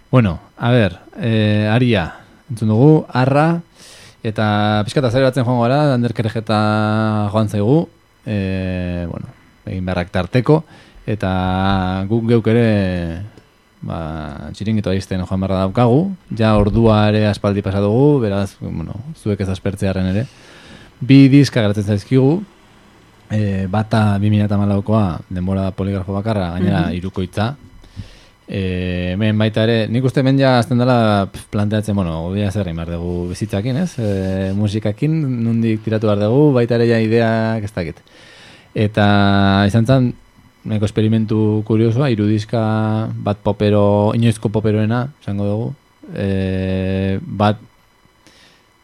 Bueno, 0.10 0.40
a 0.58 0.72
ber, 0.74 0.98
eh, 1.22 1.70
aria, 1.70 2.08
entzun 2.50 2.74
dugu, 2.74 3.06
arra, 3.22 3.60
eta 4.26 4.50
pixkata 4.88 5.14
zari 5.14 5.28
batzen 5.28 5.46
joango 5.46 5.68
gara, 5.68 5.94
Ander 5.94 6.18
Kerejeta 6.18 6.60
joan 7.30 7.54
zaigu, 7.54 7.84
eh, 8.26 9.06
bueno, 9.12 9.30
egin 9.68 9.86
beharrak 9.86 10.10
tarteko, 10.10 10.64
eta 11.06 11.30
guk 12.10 12.26
geuk 12.34 12.50
ere, 12.50 12.66
ba, 13.82 14.50
txiringito 14.56 14.92
aizten 14.92 15.24
joan 15.24 15.42
beharra 15.42 15.64
daukagu, 15.66 16.04
ja 16.38 16.56
ordua 16.58 17.04
ere 17.12 17.26
aspaldi 17.30 17.64
pasa 17.66 17.82
dugu, 17.84 18.20
beraz, 18.24 18.56
bueno, 18.62 18.96
zuek 19.22 19.42
ez 19.42 19.50
aspertzearen 19.54 20.12
ere, 20.14 20.26
bi 21.00 21.28
diska 21.30 21.62
geratzen 21.62 21.86
zaizkigu, 21.94 22.42
e, 23.30 23.68
bata 23.70 24.18
2008koa 24.22 25.06
denbora 25.30 25.70
poligrafo 25.72 26.16
bakarra, 26.16 26.52
gainera 26.58 26.88
irukoitza. 26.96 27.54
E, 28.48 28.62
hemen 29.12 29.38
baita 29.38 29.66
ere, 29.68 29.80
nik 29.92 30.06
uste 30.08 30.22
hemen 30.24 30.40
ja 30.40 30.56
azten 30.62 30.80
dela 30.80 31.28
planteatzen, 31.52 31.96
bueno, 31.96 32.22
obia 32.30 32.52
zer 32.52 32.70
behar 32.72 32.94
dugu 32.96 33.34
bizitzakin, 33.34 33.82
ez? 33.84 33.92
E, 34.00 34.54
musikakin, 34.56 35.18
nundik 35.44 35.84
tiratu 35.84 36.08
behar 36.08 36.24
dugu, 36.24 36.54
baita 36.56 36.80
ere 36.80 36.88
ja 36.88 37.02
ideak 37.04 37.68
ez 37.68 37.74
dakit. 37.76 38.00
Eta 38.78 39.08
izan 39.68 39.86
zen, 39.86 40.14
nahiko 40.68 40.88
esperimentu 40.88 41.40
kuriosoa, 41.68 42.10
irudiska 42.12 42.62
bat 43.24 43.40
popero, 43.44 44.12
inoizko 44.18 44.52
poperoena, 44.54 45.06
esango 45.22 45.48
dugu. 45.48 45.68
E, 46.14 47.20
bat 47.22 47.60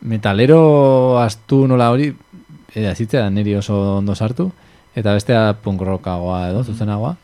metalero 0.07 1.19
astu 1.21 1.63
nola 1.67 1.89
hori, 1.93 2.09
e, 2.73 2.87
azitzea 2.89 3.29
niri 3.31 3.55
oso 3.59 3.99
ondo 3.99 4.15
sartu, 4.15 4.49
eta 4.95 5.15
bestea 5.15 5.43
punk 5.63 5.83
rockagoa 5.83 6.47
edo, 6.51 6.63
zuzenagoa. 6.63 7.15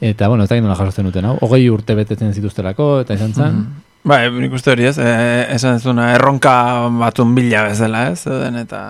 Eta, 0.00 0.28
bueno, 0.28 0.44
ez 0.44 0.50
dakit 0.50 0.64
nola 0.64 0.76
jasotzen 0.76 1.06
duten 1.08 1.24
hau. 1.24 1.36
Hogei 1.42 1.64
urte 1.72 1.96
betetzen 1.96 2.34
zituztelako, 2.36 2.90
eta 3.06 3.16
izan 3.16 3.32
zen. 3.32 3.62
Bai, 4.06 4.26
nik 4.30 4.52
uste 4.54 4.70
hori 4.70 4.86
ez, 4.86 4.98
e, 5.02 5.12
esan 5.56 5.80
ez 5.80 5.94
erronka 6.14 6.56
batun 7.00 7.34
bila 7.34 7.64
bezala 7.66 8.10
ez, 8.12 8.22
den 8.28 8.60
eta 8.60 8.82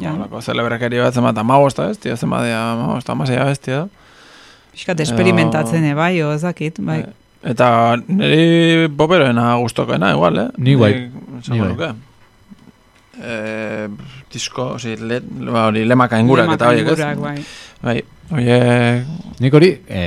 Ja. 0.00 0.12
Olako 0.14 0.40
celebrakeri 0.42 0.98
bat 1.02 1.14
zemat 1.14 1.38
amagosta 1.38 1.88
ez, 1.90 1.98
tio 1.98 2.16
zemat 2.16 2.42
dia 2.46 2.60
amagosta, 2.72 3.12
amasia 3.12 3.48
ez, 3.50 3.58
tio. 3.62 3.88
Piskat 4.74 5.00
esperimentatzen, 5.00 5.84
eh, 5.84 5.94
bai, 5.94 6.20
o, 6.22 6.32
ez 6.34 6.42
dakit, 6.42 6.80
bai. 6.82 7.04
Eta 7.44 7.68
niri 8.08 8.88
poperoena 8.96 9.54
gustokoena 9.60 10.10
igual, 10.16 10.38
eh? 10.38 10.48
Ni 10.58 10.74
bai. 10.80 10.92
Esango 11.40 11.54
Ni 11.54 11.60
bai. 11.60 11.68
nuke. 11.68 11.92
Eh, 13.22 13.86
disko, 14.32 14.72
osi, 14.74 14.96
le, 14.98 15.20
ba, 15.22 15.68
hori, 15.68 15.84
lemaka 15.86 16.18
ingurak 16.18 16.50
eta 16.56 16.68
horiek, 16.72 16.88
ez? 16.90 16.98
Bai. 17.20 17.36
Bai, 17.84 18.00
horiek, 18.32 19.04
Nik 19.44 19.54
hori, 19.54 19.68
e, 19.86 20.02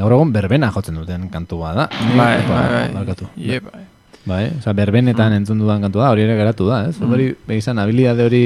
gaur 0.00 0.12
egun 0.14 0.30
berbena 0.34 0.68
jotzen 0.74 0.94
duten 1.00 1.28
kantua 1.30 1.72
da. 1.74 1.88
Nik- 1.90 2.16
bai, 2.18 2.36
ba, 2.46 2.54
bai, 2.54 2.68
bai, 2.76 2.86
barkatu. 3.00 3.26
Ie, 3.38 3.58
bai. 3.60 3.82
Bai, 4.24 4.42
oza, 4.60 4.70
berbenetan 4.78 5.32
entzun 5.34 5.58
dudan 5.58 5.82
kantua 5.82 6.04
da, 6.04 6.10
hori 6.14 6.22
ere 6.22 6.36
geratu 6.38 6.68
da, 6.70 6.84
ez? 6.88 6.94
Hori, 7.02 7.32
begizan, 7.48 7.80
habilidade 7.82 8.22
hori 8.28 8.44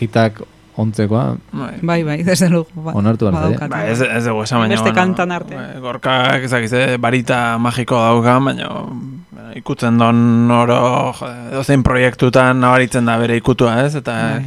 hitak 0.00 0.40
ontzekoa, 0.76 1.36
Bai. 1.52 1.74
Bai, 1.82 2.02
bai, 2.02 2.22
desde 2.26 2.48
luego. 2.50 2.66
Ba, 2.74 2.92
Onartu 2.98 3.28
behar 3.28 3.36
badaukat, 3.44 3.70
Ba, 3.70 3.84
ez, 3.86 4.00
ez 4.02 4.24
dugu 4.26 4.42
esan, 4.42 4.58
baina, 4.64 4.74
Beste 4.74 4.90
kantan 4.92 5.30
arte. 5.30 5.54
bai, 5.54 5.80
Gorkak, 5.80 6.42
ezakize, 6.48 6.96
barita 6.98 7.58
magiko 7.62 7.94
daukan, 7.94 8.44
baina 8.44 8.68
bueno, 8.68 9.52
ikutzen 9.54 9.98
don 9.98 10.50
oro, 10.50 11.14
dozein 11.52 11.82
proiektutan 11.86 12.58
nabaritzen 12.58 13.06
da 13.06 13.16
bere 13.22 13.36
ikutua, 13.38 13.84
ez? 13.84 13.94
Eta, 14.02 14.40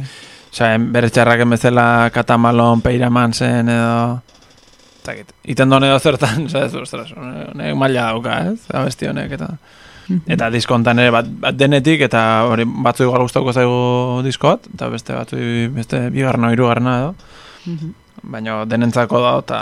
Bai. 0.58 0.76
bere 0.92 1.08
txarraken 1.08 1.50
bezala 1.56 2.10
katamalon, 2.12 2.82
peiraman 2.84 3.32
zen 3.32 3.68
edo... 3.72 4.20
Zakit, 5.08 5.32
iten 5.48 5.70
don 5.72 5.84
edo 5.84 5.96
zertan, 5.98 6.44
ez, 6.64 6.74
ostras, 6.76 7.08
honek 7.16 7.74
maila 7.74 8.10
dauka, 8.12 8.40
ez? 8.52 8.58
Abesti 8.74 9.08
honek, 9.08 9.32
eta... 9.40 9.54
Eta 10.26 10.48
diskontan 10.50 10.98
ere 11.02 11.12
bat, 11.12 11.26
bat 11.42 11.56
denetik, 11.56 12.00
eta 12.06 12.44
hori 12.48 12.64
batzu 12.64 13.04
igual 13.04 13.26
gustatuko 13.26 13.52
zaigu 13.52 13.80
disko 14.24 14.54
bat, 14.54 14.68
eta 14.74 14.88
beste 14.92 15.16
batzu 15.16 15.40
beste 15.74 16.08
bigarna 16.14 16.52
hirugarrena 16.54 16.98
edo. 17.02 17.14
Mhm. 17.66 17.96
Baina 18.28 18.64
denentzako 18.66 19.20
da 19.22 19.34
eta 19.38 19.58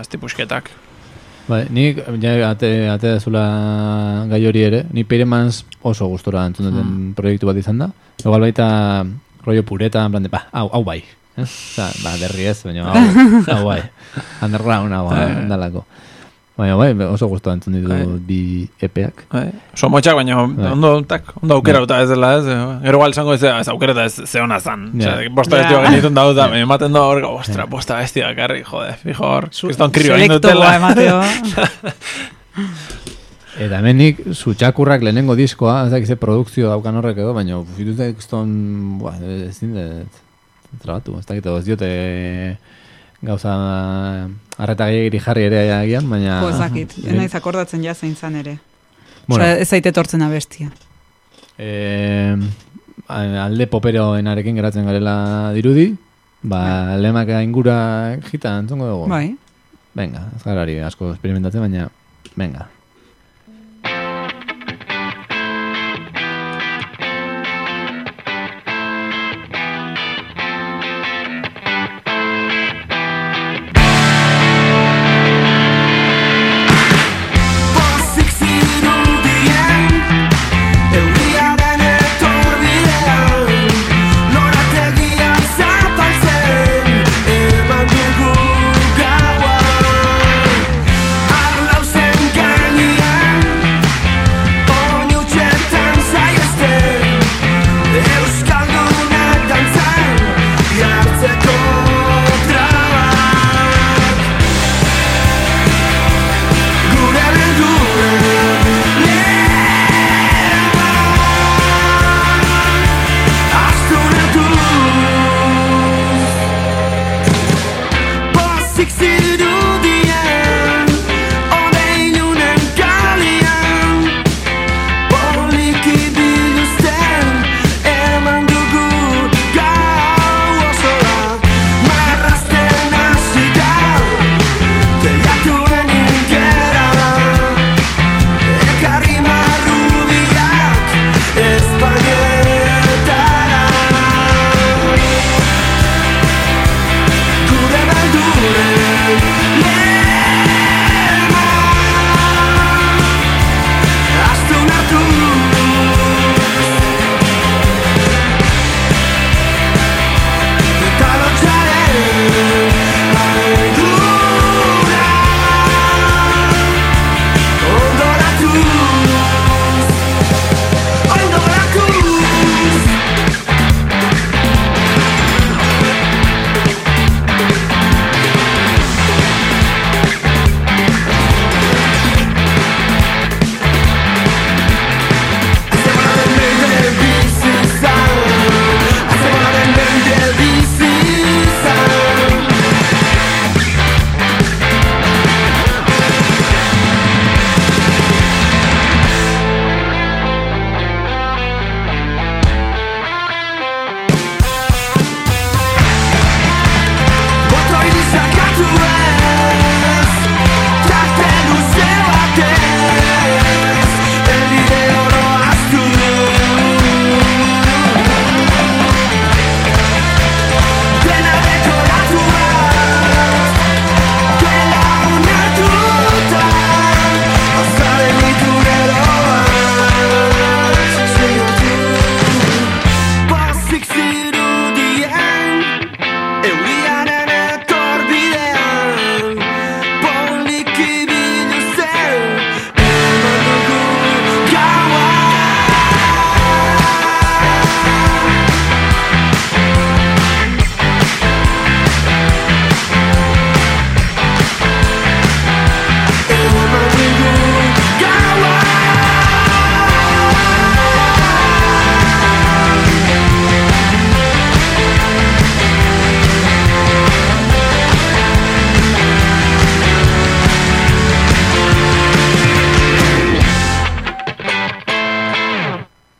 ez 0.00 0.08
tipusketak. 0.08 0.70
Bai, 1.48 1.62
nik, 1.72 2.02
ja, 2.20 2.50
ate, 2.50 2.68
ate 2.92 3.14
dezula 3.16 3.44
gai 4.28 4.42
hori 4.46 4.62
ere, 4.66 4.82
ni 4.92 5.04
Peiremans 5.08 5.62
oso 5.80 6.08
gustora 6.12 6.44
entzun 6.44 6.68
duten 6.68 6.90
proiektu 7.16 7.48
bat 7.48 7.56
izan 7.56 7.80
da. 7.80 7.88
Igual 8.20 8.44
baita 8.44 8.66
rollo 9.46 9.62
pureta, 9.64 10.04
en 10.04 10.12
plan 10.12 10.22
de, 10.22 10.28
ba, 10.28 10.44
hau, 10.52 10.68
hau 10.76 10.82
bai. 10.84 11.00
Osa, 11.38 11.88
ba, 12.04 12.16
berri 12.20 12.50
ez, 12.50 12.58
baina 12.66 12.90
hau, 12.92 13.04
hau 13.54 13.62
bai. 13.64 13.80
Underground, 14.44 14.92
hau, 14.92 15.08
Bai. 15.08 15.84
Baina 16.58 16.74
bai, 16.74 16.88
oso 17.06 17.28
gustora 17.30 17.54
entzun 17.54 17.72
ditu 17.76 17.86
Bai. 17.88 18.02
bi 18.26 18.38
epeak. 18.82 19.20
Bai. 19.30 19.44
Oso 19.76 19.86
motxak, 19.94 20.16
baina 20.18 20.34
Bai. 20.42 20.72
ondo, 20.72 20.90
tak, 21.06 21.22
ondo 21.40 21.54
aukerauta 21.54 22.00
ez 22.02 22.08
dela, 22.10 22.32
ez? 22.40 22.44
Gero 22.82 22.98
igual 22.98 23.12
esango 23.14 23.34
ez, 23.36 23.42
ez 23.46 23.68
aukereta 23.70 24.04
ez 24.08 24.16
ze 24.26 24.40
hona 24.42 24.58
zan. 24.58 24.88
Ja. 24.98 25.12
Osea, 25.14 25.30
bosta 25.30 25.56
Ja. 25.56 25.62
bestio 25.62 25.82
genitun 25.86 26.14
dau 26.18 26.34
da, 26.34 26.48
me 26.50 26.58
ematen 26.66 26.92
da 26.92 27.00
hor, 27.06 27.22
ostra, 27.30 27.66
bosta 27.70 27.96
bestia 28.02 28.34
karri, 28.34 28.64
jode, 28.66 28.90
fijo 29.04 29.22
hor, 29.22 29.46
kriston 29.54 29.90
krio 29.94 30.14
egin 30.16 30.26
Selektoa 30.34 30.50
dutela. 30.50 30.74
emateo. 30.76 31.22
Eta 33.58 33.78
hemenik 33.80 34.20
zutxakurrak 34.34 35.02
lehenengo 35.02 35.34
diskoa, 35.38 35.84
ez 35.86 35.92
dakize 35.94 36.16
produkzio 36.18 36.68
daukan 36.70 36.96
horrek 37.00 37.18
edo, 37.22 37.32
baina 37.34 37.58
fitute 37.76 38.12
kriston, 38.14 38.50
buah, 39.00 39.16
ezin 39.48 39.72
dut 39.74 40.82
trabatu, 40.82 41.16
ez 41.18 41.26
dakit, 41.26 41.46
ez 41.46 41.64
diote 41.66 41.88
gauza 43.22 43.54
arreta 44.58 44.86
gehiagiri 44.90 45.20
jarri 45.22 45.46
ere 45.48 45.62
agian, 45.74 46.08
baina... 46.10 46.40
Jo, 46.44 46.52
ez 46.52 46.60
dakit, 46.60 46.94
ez 47.02 47.16
naiz 47.16 47.34
akordatzen 47.34 47.82
ja 47.84 47.94
zein 47.94 48.14
zan 48.16 48.38
ere. 48.38 48.58
Bueno, 49.26 49.44
Osea, 49.44 49.58
ez 49.58 49.68
zaite 49.68 49.92
tortzen 49.92 50.22
abestia. 50.22 50.70
eh, 51.58 52.36
alde 53.08 53.66
poperoenarekin 53.66 54.56
geratzen 54.56 54.86
garela 54.86 55.52
dirudi, 55.56 55.90
ba, 56.42 56.96
lemaka 56.96 57.42
ingura 57.42 58.16
jita 58.30 58.58
entzongo 58.62 58.88
dugu. 58.88 59.10
Bai. 59.10 59.36
Venga, 59.98 60.28
ez 60.36 60.42
gara 60.44 60.66
asko 60.86 61.12
experimentatzen, 61.14 61.64
baina, 61.64 61.88
venga. 62.36 62.68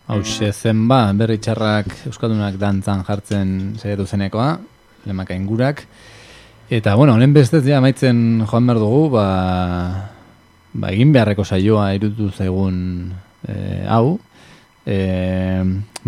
Hauxe 0.08 0.54
zen 0.56 0.86
ba, 0.88 1.10
berri 1.12 1.36
txarrak 1.36 1.90
Euskaldunak 2.08 2.54
dantzan 2.56 3.02
jartzen 3.04 3.48
saiatu 3.76 4.06
zenekoa, 4.08 4.54
lemaka 5.04 5.34
ingurak. 5.36 5.82
Eta, 6.72 6.94
bueno, 6.96 7.12
honen 7.18 7.34
bestez 7.36 7.60
ja 7.66 7.76
amaitzen 7.76 8.46
joan 8.48 8.70
behar 8.70 8.80
dugu, 8.80 9.02
ba, 9.12 9.26
ba 10.72 10.94
egin 10.96 11.12
beharreko 11.12 11.44
saioa 11.44 11.90
irutu 11.98 12.30
zaigun 12.32 12.78
e, 13.44 13.84
hau. 13.84 14.16
E, 14.88 14.96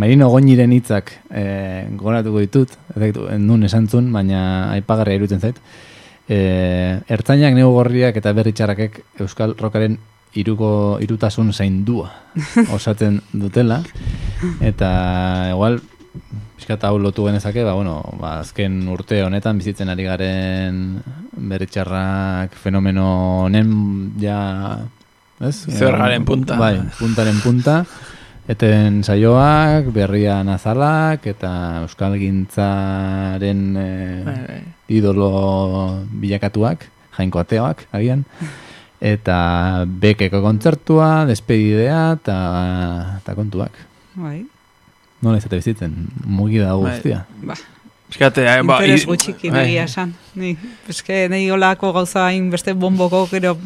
Marino 0.01 0.31
goiniren 0.33 0.73
hitzak 0.73 1.13
e, 1.29 1.45
goratuko 2.01 2.41
ditut, 2.41 2.73
ez 2.97 3.13
nun 3.37 3.69
esantzun, 3.69 4.09
baina 4.17 4.43
aipagarria 4.79 5.21
irutzen 5.21 5.45
zait. 5.45 5.61
E, 6.25 6.41
ertzainak, 7.05 7.53
negu 7.53 7.77
gorriak 7.77 8.17
eta 8.17 8.33
berri 8.33 8.57
txarrakek 8.57 9.03
Euskal 9.21 9.59
Rokaren 9.61 10.01
iruko 10.39 10.99
irutasun 11.03 11.53
zaindua 11.53 12.11
osatzen 12.77 13.21
dutela 13.33 13.81
eta 14.63 14.91
igual 15.51 15.81
pixkat 16.61 16.85
hau 16.87 16.99
lotu 17.01 17.25
genezake 17.27 17.65
ba, 17.65 17.75
bueno, 17.75 18.03
ba, 18.21 18.41
azken 18.45 18.83
urte 18.93 19.23
honetan 19.25 19.59
bizitzen 19.59 19.91
ari 19.91 20.05
garen 20.07 21.01
berritxarrak 21.35 22.55
fenomeno 22.55 23.07
honen 23.47 23.71
ja 24.21 24.41
ez? 25.41 25.67
Zergaren 25.67 26.27
punta 26.29 26.59
bai, 26.61 26.77
puntaren 26.99 27.41
punta 27.43 27.85
eten 28.51 29.03
saioak, 29.07 29.91
berria 29.95 30.41
nazalak 30.45 31.27
eta 31.31 31.53
euskal 31.85 32.17
gintzaren 32.21 33.63
bai. 34.27 34.61
idolo 34.91 35.31
bilakatuak 36.11 36.87
jainko 37.19 37.43
ateoak, 37.43 37.87
agian 37.95 38.27
eta 39.01 39.85
bekeko 39.87 40.43
kontzertua, 40.45 41.25
despedidea 41.29 42.01
eta, 42.19 42.39
eta 43.21 43.35
kontuak. 43.35 43.77
Bai. 44.15 44.43
Nola 45.25 45.41
izate 45.41 45.57
bizitzen, 45.61 45.95
mugi 46.25 46.61
da 46.61 46.75
Bai. 46.75 46.95
guztia. 46.95 47.25
Ba, 47.45 47.57
Eskate, 48.11 48.43
eh, 48.43 48.63
ba, 48.67 48.81
interes 48.81 49.07
gutxiki 49.07 49.51
bai. 49.51 49.67
negia 49.67 49.85
esan. 49.87 50.15
Ni, 50.35 50.57
eske 50.91 51.29
nahi 51.31 51.51
olako 51.55 51.93
gauza 51.95 52.27
hain 52.27 52.49
beste 52.51 52.75
bomboko, 52.75 53.27
gero, 53.31 53.57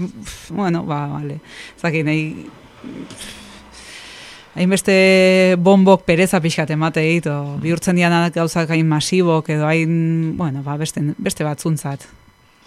bueno, 0.50 0.84
ba, 0.84 1.06
vale. 1.08 1.38
Zaki, 1.80 2.02
nahi, 2.04 2.26
hainbeste 4.54 5.56
bombok 5.58 6.04
pereza 6.04 6.40
pixkat 6.44 6.70
emate 6.76 7.00
dit, 7.00 7.26
o 7.26 7.56
bihurtzen 7.62 7.96
dian 7.96 8.14
gauzak 8.34 8.70
hain 8.70 8.86
masibok, 8.86 9.48
edo 9.50 9.66
hain, 9.66 10.36
bueno, 10.36 10.62
ba, 10.62 10.76
beste, 10.76 11.00
beste 11.18 11.44
batzuntzat. 11.46 12.04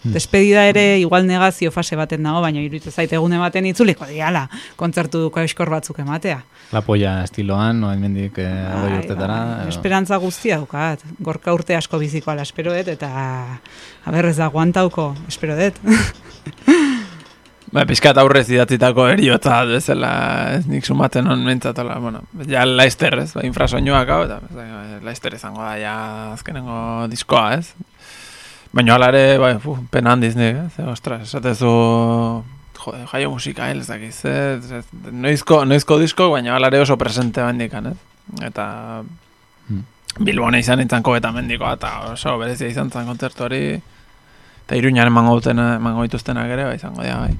Hmm. 0.03 0.14
Despedida 0.14 0.68
ere 0.69 0.99
igual 1.02 1.26
negazio 1.26 1.72
fase 1.74 1.95
baten 1.98 2.22
dago, 2.24 2.41
baina 2.44 2.61
iruditzen 2.61 2.94
zait 2.94 3.14
egun 3.18 3.34
ematen 3.34 3.65
itzuliko 3.65 4.06
diala, 4.06 4.44
kontzertu 4.78 5.24
duko 5.26 5.41
eskor 5.41 5.72
batzuk 5.74 5.98
ematea. 6.03 6.44
La 6.72 6.82
polla 6.86 7.24
estiloan, 7.24 7.80
no 7.82 7.90
mendik 7.98 8.38
eh, 8.44 8.45
hogei 8.45 8.91
Bai, 8.91 8.99
urtetara. 8.99 9.38
bai, 9.64 9.68
Esperantza 9.72 10.18
guztia 10.22 10.57
daukat. 10.61 11.02
Gorka 11.19 11.53
urte 11.56 11.76
asko 11.76 11.98
biziko 11.98 12.32
ala 12.32 12.45
espero 12.45 12.76
dut, 12.76 12.88
eta 12.94 13.10
aber 14.06 14.30
ez 14.30 14.38
da 14.38 14.48
guantauko, 14.53 15.15
espero 15.28 15.57
dut. 15.57 15.82
Ba, 17.68 17.84
pizkat 17.84 18.15
aurrez 18.22 18.45
idatzitako 18.48 19.10
eriotza 19.11 19.57
bezala, 19.68 20.11
ez 20.56 20.61
nik 20.72 20.86
sumatzen 20.88 21.28
hon 21.28 21.41
mentzatola, 21.44 21.98
bueno, 21.99 22.22
ja 22.48 22.61
Laister, 22.64 23.18
ez, 23.19 23.34
ba, 23.36 23.44
infrasoinoak 23.44 24.07
hau, 24.14 24.22
eta 24.24 24.38
ez, 24.48 25.02
Laister 25.03 25.36
izango 25.36 25.60
da, 25.65 25.74
ja 25.82 25.95
azkenengo 26.32 26.78
diskoa, 27.11 27.57
ez? 27.60 27.74
Baina 28.73 28.95
hala 28.95 29.11
ere, 29.14 29.38
bai, 29.38 29.53
fu, 29.64 29.77
pena 29.91 30.11
handiz 30.14 30.35
nik, 30.35 30.57
ez, 30.65 30.85
ostras, 30.85 31.22
esatezu, 31.27 31.69
jode, 32.77 33.06
jaio 33.11 33.31
musika, 33.31 33.69
ez 33.72 33.88
dakiz, 33.88 34.18
ez, 34.26 34.84
noizko, 35.11 35.64
noizko 35.65 35.98
disko, 36.02 36.30
baina 36.34 36.56
hala 36.56 36.68
ere 36.73 36.84
oso 36.84 36.98
presente 36.98 37.41
bandikan, 37.41 37.94
ez? 37.94 37.98
Eta 38.44 38.68
Hmm. 39.68 39.84
Bilbona 40.23 40.60
izan 40.61 40.80
nintzanko 40.80 41.15
eta 41.18 41.31
mendikoa, 41.35 41.73
eta 41.77 41.89
oso 42.14 42.38
berezia 42.39 42.69
izan 42.72 42.89
zen 42.89 43.06
kontzertu 43.10 43.44
hori, 43.45 43.61
eta 44.64 44.77
iruñan 44.80 45.11
emango, 45.11 45.38
emango 45.52 46.06
dituztenak 46.07 46.53
ere, 46.56 46.64
bai, 46.69 46.76
izango 46.80 47.03
dira, 47.03 47.18
bai. 47.26 47.35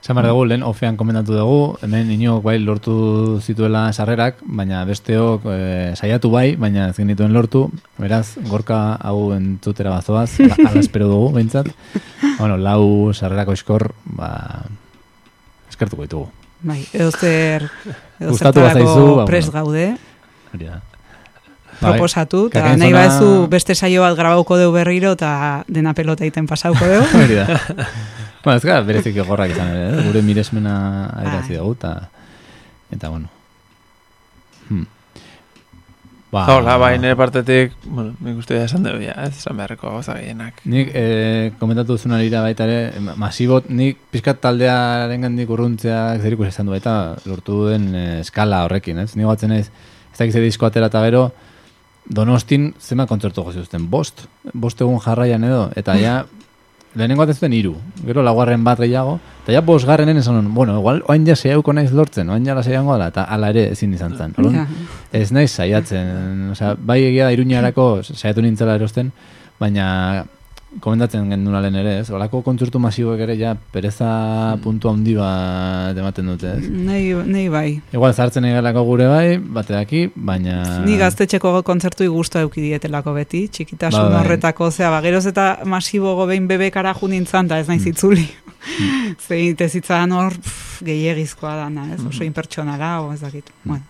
Esan 0.00 0.16
behar 0.16 0.30
dugu, 0.30 0.46
lehen 0.48 0.62
ofean 0.64 0.96
komentatu 0.96 1.34
dugu, 1.36 1.76
hemen 1.84 2.08
inok 2.14 2.40
bai 2.46 2.56
lortu 2.58 3.38
zituela 3.44 3.90
sarrerak, 3.92 4.38
baina 4.48 4.80
besteok 4.88 5.44
e, 5.44 5.56
saiatu 5.92 6.30
bai, 6.32 6.54
baina 6.56 6.86
ez 6.88 6.96
genituen 6.96 7.34
lortu, 7.36 7.66
beraz, 8.00 8.38
gorka 8.48 8.96
hau 8.96 9.34
entzutera 9.36 9.92
bazoaz, 9.92 10.38
ala, 10.40 10.72
espero 10.80 11.10
dugu, 11.10 11.34
behintzat. 11.36 11.68
bueno, 12.38 12.56
lau 12.56 13.12
sarrerako 13.12 13.52
eskor, 13.52 13.90
ba, 14.16 14.30
eskertuko 15.68 16.08
ditugu. 16.08 16.30
Bai, 16.64 16.80
edo 16.92 17.10
zer, 17.12 17.68
edo 18.18 18.32
Gustatu 18.32 18.64
zertarako 18.64 18.94
ba, 19.20 19.26
bueno. 19.28 19.52
gaude, 19.52 19.84
Hori. 20.54 20.70
Bai, 21.80 21.92
proposatu, 21.92 22.46
eta 22.48 22.60
kakain 22.60 22.80
nahi 22.80 22.92
badezu 22.96 23.46
beste 23.52 23.76
saio 23.76 24.00
bat 24.04 24.16
grabauko 24.16 24.56
deu 24.56 24.72
berriro, 24.72 25.12
eta 25.12 25.62
dena 25.68 25.92
pelota 25.92 26.24
egiten 26.24 26.48
pasauko 26.48 26.88
deu. 26.88 27.04
Hori 27.20 27.36
da. 27.36 27.60
bueno, 28.44 28.56
ez 28.56 28.64
gara 28.64 28.84
berezik 28.86 29.18
gorrak 29.26 29.50
izan 29.54 29.74
ere, 29.74 29.90
eh? 29.90 30.06
gure 30.06 30.22
miresmena 30.22 30.74
adierazi 31.10 31.54
Bai. 31.54 31.58
dugu, 31.58 31.76
eta, 31.78 31.92
eta 32.96 33.10
bueno. 33.12 33.28
Hmm. 34.68 34.86
Ba, 36.30 36.44
Hola, 36.54 36.76
bai, 36.78 36.92
nire 37.02 37.16
partetik, 37.18 37.72
bueno, 37.82 38.12
nik 38.22 38.36
uste 38.38 38.54
da 38.54 38.68
esan 38.68 38.84
dugu, 38.86 39.02
ja, 39.02 39.16
ez, 39.26 39.32
esan 39.40 39.56
beharreko 39.58 39.90
gauza 39.90 40.14
gehienak. 40.14 40.60
Nik 40.70 40.92
eh, 40.94 41.50
komentatu 41.58 41.96
duzun 41.96 42.14
arira 42.14 42.44
baita 42.44 42.68
ere, 42.68 43.00
ma- 43.02 43.16
masibot, 43.18 43.66
nik 43.66 43.98
pizkat 44.14 44.38
taldearen 44.44 45.26
gandik 45.26 45.50
urruntzeak 45.50 46.22
zer 46.22 46.36
ikusi 46.36 46.52
izan 46.54 46.70
du 46.70 46.76
eta 46.78 46.94
lortu 47.26 47.64
duen 47.64 47.88
eh, 47.98 48.20
eskala 48.20 48.62
horrekin, 48.68 49.02
ez? 49.02 49.16
Ni 49.18 49.26
batzen 49.26 49.56
ez, 49.58 49.64
ez 50.12 50.18
dakiz 50.20 50.38
disko 50.38 50.70
atera 50.70 50.86
eta 50.92 51.02
gero, 51.08 51.30
Donostin 52.10 52.72
zema 52.80 53.04
kontzertu 53.06 53.42
gozi 53.44 53.60
bost, 53.86 54.24
bost 54.54 54.80
egun 54.80 54.98
jarraian 55.02 55.44
edo, 55.44 55.70
eta 55.76 55.94
ja, 56.04 56.24
lehenengo 56.94 57.22
bat 57.22 57.30
ez 57.30 57.36
zuten 57.38 57.52
iru, 57.54 57.76
gero 58.06 58.22
laugarren 58.26 58.64
bat 58.66 58.80
gehiago, 58.82 59.18
eta 59.44 59.54
ja 59.54 59.62
bosgarrenen 59.62 60.18
esan 60.18 60.34
nuen, 60.38 60.48
bueno, 60.54 60.78
igual 60.80 61.02
oain 61.06 61.26
ja 61.26 61.36
seiauko 61.36 61.72
naiz 61.76 61.92
lortzen, 61.94 62.30
oain 62.30 62.46
ja 62.46 62.56
laseiango 62.58 62.96
da, 62.98 63.10
eta 63.14 63.28
ala 63.30 63.52
ere 63.54 63.68
ezin 63.76 63.94
izan 63.94 64.16
zen. 64.16 64.34
Orduan. 64.38 64.66
Ez 65.12 65.30
naiz 65.32 65.50
saiatzen, 65.52 66.50
osea, 66.56 66.74
bai 66.74 67.02
egia 67.04 67.28
da 67.28 67.36
iruñarako 67.36 67.88
saiatu 68.02 68.42
nintzela 68.42 68.74
erosten, 68.80 69.12
baina 69.60 70.26
komentatzen 70.78 71.26
genduna 71.32 71.60
lehen 71.64 71.74
ere, 71.80 71.96
ez? 72.00 72.10
Olako 72.14 72.40
kontzertu 72.46 72.78
masiboek 72.82 73.20
ere 73.24 73.34
ja 73.38 73.56
pereza 73.74 74.10
puntu 74.62 74.90
handi 74.90 75.16
bat 75.18 75.98
ematen 75.98 76.30
dute, 76.30 76.52
ez? 76.60 76.68
Nei, 76.70 77.02
nei 77.26 77.48
bai. 77.50 77.80
Igual 77.92 78.14
zartzen 78.14 78.46
egalako 78.46 78.84
gure 78.86 79.08
bai, 79.10 79.38
bate 79.58 79.74
daki, 79.74 80.04
baina... 80.14 80.60
Ni 80.86 80.96
gaztetxeko 81.00 81.56
guztu 81.66 82.10
gustu 82.12 82.38
eduki 82.38 82.62
dietelako 82.68 83.14
beti, 83.18 83.48
txikitasun 83.48 84.00
Ba, 84.00 84.08
bai. 84.14 84.24
horretako, 84.24 84.70
zea, 84.70 84.90
ba, 84.94 85.02
geroz 85.02 85.26
eta 85.26 85.48
masibo 85.66 86.14
gobein 86.14 86.46
bebekara 86.46 86.94
ju 86.94 87.08
nintzan, 87.08 87.50
eta 87.50 87.58
ez 87.58 87.68
naiz 87.68 87.86
itzuli. 87.86 88.28
Zein 89.26 89.56
tezitzan 89.56 90.12
hor 90.12 90.36
gehiagizkoa 90.84 91.56
dana, 91.64 91.88
ez? 91.94 92.04
Oso 92.06 92.24
impertsonala, 92.24 93.00
o 93.02 93.12
ez 93.12 93.20
dakit. 93.20 93.50
Bueno. 93.64 93.82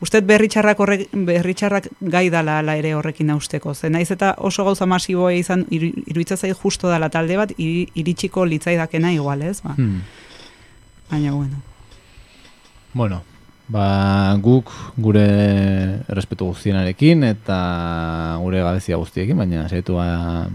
Usted 0.00 0.24
berritxarrak, 0.24 0.78
horrek, 0.80 1.08
berritxarrak 1.12 1.90
gai 2.00 2.30
dala 2.32 2.58
ala 2.62 2.76
ere 2.80 2.94
horrekin 2.96 3.28
nausteko. 3.28 3.74
Ze 3.74 3.90
naiz 3.92 4.08
eta 4.10 4.32
oso 4.38 4.64
gauza 4.64 4.86
masiboa 4.88 5.34
izan, 5.36 5.66
iru, 5.70 5.90
iruitza 6.08 6.38
zait 6.40 6.56
justo 6.56 6.88
dala 6.88 7.10
talde 7.12 7.36
bat, 7.36 7.52
iri, 7.58 7.84
iritsiko 8.00 8.46
litzaidakena 8.48 9.12
igual, 9.12 9.42
ez? 9.42 9.60
Ba. 9.60 9.74
Hmm. 9.76 10.00
Baina, 11.10 11.32
bueno. 11.32 11.60
Bueno, 12.94 13.20
ba, 13.68 13.84
guk 14.40 14.72
gure 14.96 15.26
errespetu 16.08 16.48
guztienarekin 16.48 17.28
eta 17.28 17.60
gure 18.40 18.64
gabezia 18.64 18.96
guztiekin, 18.96 19.36
baina 19.36 19.68
saiatu 19.68 20.00
ba... 20.00 20.48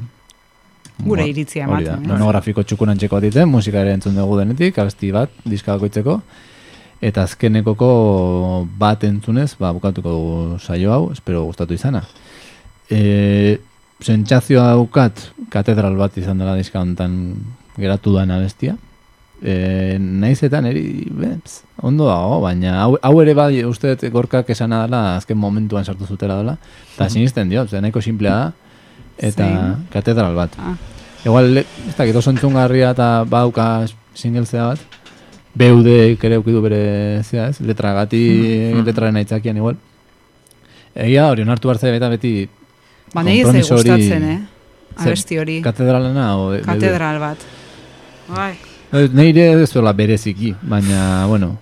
Gure 1.05 1.27
iritzia 1.27 1.67
ematen, 1.67 2.01
ez? 2.01 2.07
monografiko 2.07 2.63
txukun 2.63 2.93
antxeko 2.95 3.19
diten, 3.22 3.49
musika 3.51 3.81
ere 3.84 3.93
entzun 3.93 4.15
dugu 4.15 4.39
denetik, 4.39 4.77
abesti 4.80 5.11
bat, 5.13 5.31
diska 5.43 5.76
bakoitzeko, 5.76 6.19
eta 7.01 7.26
azkenekoko 7.27 8.67
bat 8.80 9.03
entzunez, 9.03 9.55
ba, 9.59 9.73
bukatuko 9.76 10.09
dugu 10.09 10.59
saio 10.59 10.93
hau, 10.93 11.11
espero 11.11 11.43
gustatu 11.45 11.76
izana. 11.76 12.03
E, 12.89 13.59
sentsazioa 14.03 14.72
daukat, 14.76 15.30
katedral 15.53 15.97
bat 15.99 16.17
izan 16.17 16.41
dela 16.41 16.55
diska 16.55 16.81
hontan 16.81 17.35
geratu 17.77 18.15
da 18.15 18.26
abestia. 18.38 18.77
E, 19.43 19.97
naiz 19.99 20.39
eta 20.47 20.61
niri, 20.63 21.11
ondo 21.84 22.07
dago, 22.07 22.39
baina 22.41 22.80
hau, 22.85 22.95
hau 23.03 23.15
ere 23.22 23.34
bai 23.35 23.63
uste 23.67 23.97
gorkak 24.09 24.49
esana 24.49 24.85
dela 24.85 25.17
azken 25.17 25.38
momentuan 25.38 25.85
sartu 25.85 26.07
zutela 26.07 26.39
dela, 26.39 26.57
eta 26.95 27.09
sinisten 27.09 27.49
dio, 27.49 27.67
ze 27.67 27.81
nahiko 27.81 28.01
simplea 28.01 28.35
da, 28.35 28.51
eta 29.17 29.43
Zein? 29.43 29.88
katedral 29.91 30.35
bat. 30.35 30.55
Ah. 30.59 30.76
Igual, 31.26 31.57
ez 31.57 31.95
dakit 31.97 32.15
oso 32.15 32.31
entzungarria 32.31 32.91
eta 32.93 33.26
bauka 33.26 33.85
singlezea 34.13 34.67
bat. 34.72 34.80
BUD 35.56 35.88
ere 35.90 36.38
ukidu 36.41 36.61
bere 36.64 37.23
zea, 37.23 37.49
ez? 37.49 37.61
Letra 37.64 37.94
gati, 37.95 38.22
letraren 38.84 39.22
aitzakian 39.22 39.57
igual. 39.61 39.80
Egia 40.95 41.30
hori 41.32 41.44
onartu 41.44 41.72
hartzea 41.72 41.95
eta 41.95 42.10
beti 42.11 42.34
Ba, 43.14 43.23
nahi 43.23 43.41
ez 43.41 43.68
gustatzen, 43.69 44.23
eh? 44.23 44.40
Zer, 44.95 45.11
Abesti 45.11 45.38
hori. 45.40 45.60
Katedralena 45.64 46.30
o? 46.40 46.49
Katedral 46.65 47.19
bat. 47.19 47.44
Bai. 48.27 48.53
Eh, 48.91 49.07
Neire 49.14 49.52
ez 49.61 49.69
duela 49.72 49.94
bereziki, 49.95 50.53
baina, 50.61 51.26
bueno, 51.27 51.56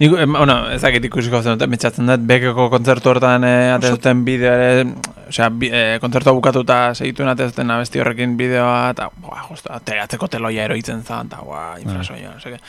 Nik, 0.00 0.14
em, 0.16 0.32
bueno, 0.32 0.54
ezakit 0.72 1.04
ikusiko 1.10 1.42
zen, 1.44 1.60
metxatzen 1.68 2.08
dut, 2.08 2.22
bekeko 2.24 2.70
kontzertu 2.72 3.10
hortan 3.10 3.44
e, 3.44 3.50
atezuten 3.74 4.22
bideo 4.24 4.52
ere, 4.56 4.86
osea, 5.28 5.50
bi, 5.52 5.68
e, 5.68 5.98
kontzertua 6.00 6.32
bukatuta 6.38 6.78
segitu 6.94 7.26
atezuten 7.28 7.74
abesti 7.74 8.00
horrekin 8.00 8.32
bideoa, 8.38 8.94
eta, 8.94 9.10
boa, 9.20 9.42
justo, 9.50 9.76
teatzeko 9.84 10.30
teloia 10.32 10.64
eroitzen 10.64 11.04
zan, 11.04 11.28
eta, 11.28 11.42
boa, 11.44 11.66
infrasoia, 11.82 12.32
no 12.32 12.40
seke. 12.40 12.62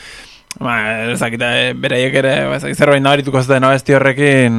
Ba, 0.60 0.74
ezakit, 1.12 1.40
e, 1.40 1.70
beraiek 1.78 2.18
ere, 2.20 2.34
ba, 2.50 2.58
ezakit, 2.58 2.76
zerbait 2.76 3.02
nabarituko 3.02 3.40
zuten 3.42 3.64
abesti 3.64 3.96
horrekin, 3.96 4.58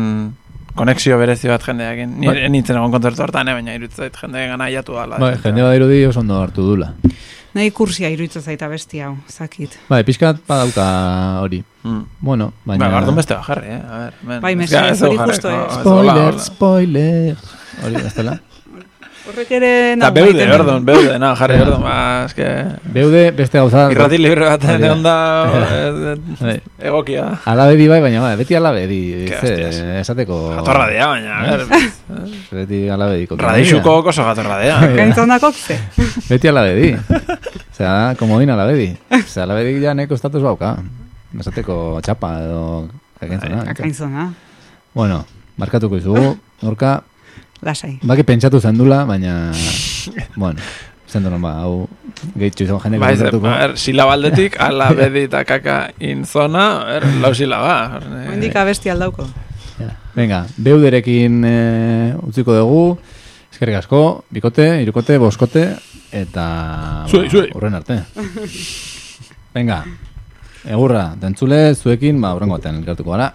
konexio 0.76 1.18
berezi 1.22 1.52
bat 1.52 1.66
jendeakin. 1.68 2.16
Ni 2.20 2.30
Bai. 2.30 2.48
nintzen 2.54 2.80
egon 2.80 2.94
kontzertu 2.94 3.26
hortan, 3.26 3.50
eh, 3.50 3.58
baina 3.60 3.76
irutzait 3.78 4.18
jende 4.22 4.48
gana 4.50 4.70
aiatu 4.70 4.98
dala. 4.98 5.20
Bai, 5.22 5.36
jende 5.44 5.66
badirudi 5.66 6.06
oso 6.10 6.24
ondo 6.24 6.40
hartu 6.42 6.66
dula. 6.72 6.94
Nahi 7.54 7.70
kursia 7.70 8.10
iruditzen 8.10 8.42
zaita 8.42 8.68
besti 8.72 9.04
hau, 9.06 9.12
zakit. 9.30 9.76
Bai, 9.90 10.02
pixkat 10.08 10.40
badauka 10.48 10.86
hori. 11.44 11.60
Mm. 11.84 12.00
Bueno, 12.20 12.52
baina... 12.66 12.88
Ba, 12.88 12.96
gardun 12.96 13.20
beste 13.20 13.38
bajarri, 13.38 13.76
eh? 13.76 13.82
A 13.84 14.00
ver, 14.06 14.16
men. 14.24 14.42
Bai, 14.42 14.56
dugu 14.58 15.12
hori 15.12 15.20
justo 15.30 15.52
hola, 15.52 15.68
Spoiler, 15.78 16.40
spoiler. 16.40 17.38
Hori, 17.84 18.02
ez 18.02 18.16
dela? 18.18 18.40
Horrek 19.24 19.52
ere... 19.56 19.68
Eta 19.94 20.00
nau 20.02 20.10
beude, 20.12 20.46
ordon, 20.52 20.84
beude, 20.86 21.14
na, 21.22 21.30
jarri, 21.40 21.56
Ja. 21.56 21.64
ordon, 21.64 21.82
ba, 21.86 21.94
eske... 22.28 22.48
Beude 22.92 23.22
beste 23.38 23.58
gauza... 23.62 23.86
Irrati 23.94 24.18
libre 24.20 24.50
bat 24.50 24.66
Hori 24.68 24.82
da. 24.82 24.88
egon 24.90 25.04
da, 25.06 25.14
Bai. 26.42 26.56
eh, 26.58 26.88
egokia. 26.90 27.28
Alabedi 27.48 27.86
bai, 27.88 28.02
baina 28.04 28.20
bai, 28.26 28.34
beti 28.36 28.58
ze, 29.30 29.38
hostias. 29.38 29.78
esateko... 30.02 30.40
Jatorra 30.58 30.88
dea, 30.92 31.08
baina, 31.08 31.38
a 31.40 31.56
ver, 31.58 31.64
Beti 32.60 32.82
alabedi. 32.90 33.28
radixuko 33.46 33.96
oso 34.12 34.24
jatorra 34.28 34.58
dea. 34.60 34.82
Gaintzonako 35.00 35.54
ze. 35.54 35.80
Beti 36.28 36.48
alabedi. 36.52 36.92
Osea, 37.72 38.16
komodin 38.20 38.50
alabedi. 38.52 38.90
Osea, 39.22 39.44
alabedi 39.48 39.80
ja 39.86 39.94
neko 39.94 40.16
estatus 40.20 40.44
bauka. 40.44 40.76
Esateko 41.40 42.02
txapa 42.04 42.34
edo... 42.44 42.66
Gaintzona. 43.24 43.64
Gaintzona, 43.72 44.28
Bueno, 44.94 45.24
markatuko 45.58 45.96
izugu, 45.98 46.36
Gorka, 46.62 47.00
lasai. 47.66 47.98
baki 48.04 48.24
pentsatu 48.28 48.60
zendula, 48.62 49.04
baina... 49.10 49.52
bueno, 50.42 50.60
zendu 51.14 51.30
ba, 51.42 51.54
hau 51.64 51.88
gehitxu 52.36 52.66
izan 52.66 52.82
jende 52.84 53.00
Bai, 53.02 53.14
ze, 53.16 53.24
kontratuko. 53.24 53.48
a 53.48 53.58
ver, 53.62 53.78
silabaldetik, 53.78 54.58
ala, 54.68 54.90
bedi 54.98 55.26
eta 55.30 55.44
kaka 55.48 55.78
in 56.00 56.26
zona, 56.26 56.66
a 56.82 56.86
ver, 56.94 57.08
lau 57.24 57.34
silaba. 57.38 58.00
Hendik 58.34 58.56
abesti 58.56 58.94
aldauko. 58.94 59.28
Ja. 59.80 59.92
Venga, 60.16 60.44
beuderekin 60.58 61.42
e, 61.50 61.58
utziko 62.28 62.56
dugu, 62.58 62.86
eskerrik 63.52 63.82
asko, 63.82 64.04
bikote, 64.34 64.68
irukote, 64.86 65.18
boskote, 65.22 65.68
eta... 66.14 66.46
Zuei, 67.10 67.30
zuei. 67.30 67.50
Urren 67.58 67.78
arte. 67.80 68.00
Venga, 69.54 69.84
egurra, 70.66 71.12
tentzule, 71.22 71.66
zuekin, 71.76 72.22
ba, 72.22 72.34
urrengo 72.38 72.58
batean 72.58 72.82
elkartuko 72.82 73.14
gara. 73.16 73.32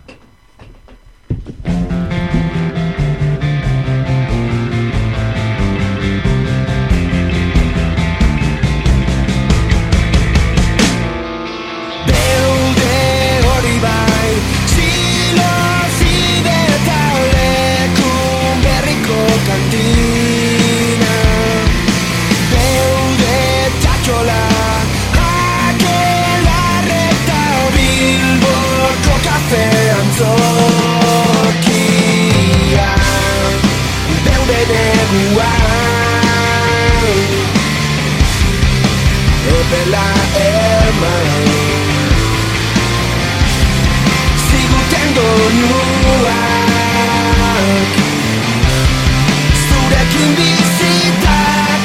Zurekin 50.19 51.78